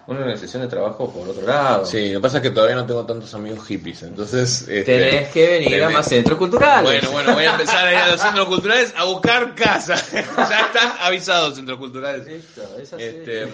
una 0.07 0.21
organización 0.21 0.63
de 0.63 0.69
trabajo 0.69 1.11
por 1.11 1.29
otro 1.29 1.47
lado. 1.47 1.87
Sí, 1.87 2.13
lo 2.13 2.19
que 2.19 2.23
pasa 2.23 2.39
es 2.39 2.43
que 2.43 2.51
todavía 2.51 2.77
no 2.77 2.87
tengo 2.87 3.05
tantos 3.07 3.33
amigos 3.35 3.67
hippies, 3.67 4.03
entonces... 4.03 4.63
este, 4.63 4.85
Tenés 4.85 5.29
que 5.33 5.49
venir 5.49 5.83
a 5.83 5.91
más 5.91 6.07
centros 6.07 6.39
culturales. 6.39 6.83
Bueno, 6.83 7.11
bueno, 7.11 7.35
voy 7.35 7.45
a 7.45 7.53
empezar 7.53 7.87
a 7.87 7.93
ir 7.93 7.99
a 7.99 8.09
los 8.09 8.21
centros 8.21 8.47
culturales 8.47 8.93
a 8.97 9.05
buscar 9.05 9.55
casa. 9.55 9.95
ya 10.13 10.61
están 10.61 10.93
avisados 11.01 11.55
centros 11.55 11.79
culturales. 11.79 12.27
Listo, 12.27 12.63
es 12.79 12.93
así. 12.93 13.03
Este, 13.03 13.49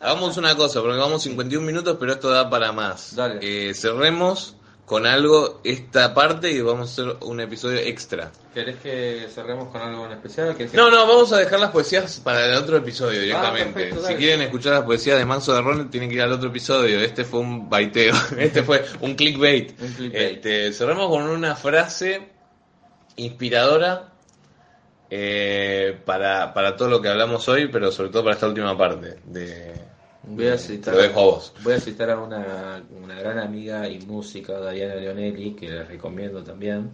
hagamos 0.00 0.36
una 0.36 0.56
cosa, 0.56 0.80
porque 0.80 0.98
vamos 0.98 1.22
51 1.22 1.64
minutos, 1.64 1.96
pero 2.00 2.12
esto 2.12 2.28
da 2.28 2.50
para 2.50 2.72
más. 2.72 3.14
Dale. 3.14 3.38
Eh, 3.40 3.72
cerremos 3.74 4.56
con 4.88 5.06
algo 5.06 5.60
esta 5.64 6.14
parte 6.14 6.50
y 6.50 6.62
vamos 6.62 6.88
a 6.88 6.92
hacer 7.04 7.16
un 7.20 7.40
episodio 7.40 7.78
extra. 7.78 8.32
¿Querés 8.54 8.76
que 8.76 9.28
cerremos 9.32 9.68
con 9.68 9.82
algo 9.82 10.06
en 10.06 10.12
especial? 10.12 10.56
¿Querés 10.56 10.70
que- 10.72 10.76
No, 10.78 10.90
no, 10.90 11.06
vamos 11.06 11.30
a 11.32 11.36
dejar 11.36 11.60
las 11.60 11.70
poesías 11.70 12.18
para 12.24 12.46
el 12.46 12.54
otro 12.54 12.78
episodio 12.78 13.20
directamente. 13.20 13.68
Ah, 13.70 13.74
perfecto, 13.74 14.06
si 14.06 14.14
quieren 14.14 14.40
escuchar 14.40 14.72
las 14.72 14.82
poesías 14.84 15.18
de 15.18 15.26
Manso 15.26 15.54
de 15.54 15.60
Ron, 15.60 15.90
tienen 15.90 16.08
que 16.08 16.14
ir 16.16 16.22
al 16.22 16.32
otro 16.32 16.48
episodio. 16.48 16.98
Este 17.00 17.24
fue 17.24 17.40
un 17.40 17.68
baiteo, 17.68 18.14
este 18.38 18.62
fue 18.62 18.82
un 19.02 19.14
clickbait. 19.14 19.78
Un 19.80 19.92
clickbait. 19.92 20.32
Este, 20.36 20.72
cerramos 20.72 21.08
con 21.08 21.22
una 21.24 21.54
frase 21.54 22.26
inspiradora 23.16 24.12
eh, 25.10 25.98
para, 26.04 26.54
para 26.54 26.76
todo 26.76 26.88
lo 26.88 27.02
que 27.02 27.08
hablamos 27.08 27.46
hoy, 27.48 27.68
pero 27.68 27.92
sobre 27.92 28.08
todo 28.08 28.24
para 28.24 28.34
esta 28.34 28.46
última 28.48 28.76
parte. 28.76 29.18
De, 29.24 29.74
Voy 30.30 30.48
a 30.48 30.58
citar, 30.58 30.94
Lo 30.94 31.00
dejo 31.00 31.20
a 31.20 31.24
vos. 31.24 31.52
Voy 31.62 31.74
a 31.74 31.80
citar 31.80 32.10
a 32.10 32.18
una, 32.18 32.82
una 32.90 33.18
gran 33.18 33.38
amiga 33.38 33.88
y 33.88 34.00
música, 34.00 34.70
Diana 34.70 34.94
Leonelli, 34.96 35.54
que 35.54 35.68
les 35.68 35.88
recomiendo 35.88 36.42
también, 36.42 36.90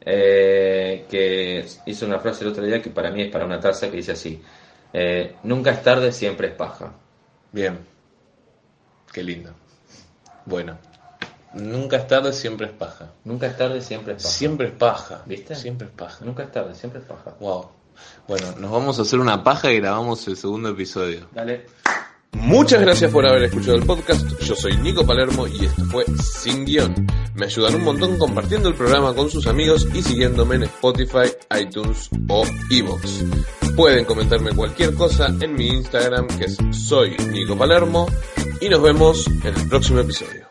eh, 0.00 1.04
que 1.08 1.66
hizo 1.86 2.06
una 2.06 2.18
frase 2.18 2.44
el 2.44 2.50
otro 2.50 2.64
día 2.64 2.80
que 2.80 2.90
para 2.90 3.10
mí 3.10 3.22
es 3.22 3.30
para 3.30 3.44
una 3.44 3.60
taza 3.60 3.90
que 3.90 3.96
dice 3.96 4.12
así, 4.12 4.40
eh, 4.92 5.36
nunca 5.42 5.70
es 5.72 5.82
tarde, 5.82 6.12
siempre 6.12 6.48
es 6.48 6.54
paja. 6.54 6.92
Bien. 7.52 7.78
Qué 9.12 9.22
lindo. 9.22 9.50
Bueno. 10.44 10.78
Nunca 11.54 11.96
es 11.96 12.06
tarde, 12.06 12.32
siempre 12.32 12.66
es 12.66 12.72
paja. 12.72 13.10
Nunca 13.24 13.46
es 13.46 13.56
tarde, 13.56 13.80
siempre 13.80 14.14
es 14.14 14.22
paja. 14.22 14.34
Siempre 14.34 14.66
es 14.68 14.72
paja. 14.74 15.22
¿Viste? 15.26 15.54
Siempre 15.54 15.88
es 15.88 15.92
paja. 15.92 16.24
Nunca 16.24 16.42
es 16.42 16.52
tarde, 16.52 16.74
siempre 16.74 17.00
es 17.00 17.06
paja. 17.06 17.34
Wow. 17.40 17.66
Bueno, 18.28 18.52
nos 18.58 18.70
vamos 18.70 18.98
a 18.98 19.02
hacer 19.02 19.18
una 19.18 19.42
paja 19.42 19.70
y 19.72 19.80
grabamos 19.80 20.26
el 20.28 20.36
segundo 20.36 20.68
episodio. 20.68 21.28
Dale. 21.32 21.66
Muchas 22.36 22.80
gracias 22.80 23.10
por 23.10 23.26
haber 23.26 23.44
escuchado 23.44 23.76
el 23.76 23.84
podcast. 23.84 24.38
Yo 24.40 24.54
soy 24.54 24.76
Nico 24.76 25.04
Palermo 25.04 25.46
y 25.48 25.64
esto 25.64 25.84
fue 25.86 26.04
Sin 26.22 26.64
Guión. 26.64 27.06
Me 27.34 27.46
ayudan 27.46 27.74
un 27.76 27.84
montón 27.84 28.18
compartiendo 28.18 28.68
el 28.68 28.74
programa 28.74 29.14
con 29.14 29.30
sus 29.30 29.46
amigos 29.46 29.88
y 29.92 30.02
siguiéndome 30.02 30.56
en 30.56 30.62
Spotify, 30.64 31.32
iTunes 31.60 32.08
o 32.28 32.44
Evox. 32.70 33.24
Pueden 33.74 34.04
comentarme 34.04 34.52
cualquier 34.52 34.94
cosa 34.94 35.26
en 35.40 35.54
mi 35.54 35.68
Instagram 35.68 36.26
que 36.38 36.44
es 36.44 36.56
soy 36.70 37.16
Nico 37.30 37.56
Palermo 37.56 38.06
y 38.60 38.68
nos 38.68 38.82
vemos 38.82 39.26
en 39.26 39.54
el 39.54 39.68
próximo 39.68 40.00
episodio. 40.00 40.45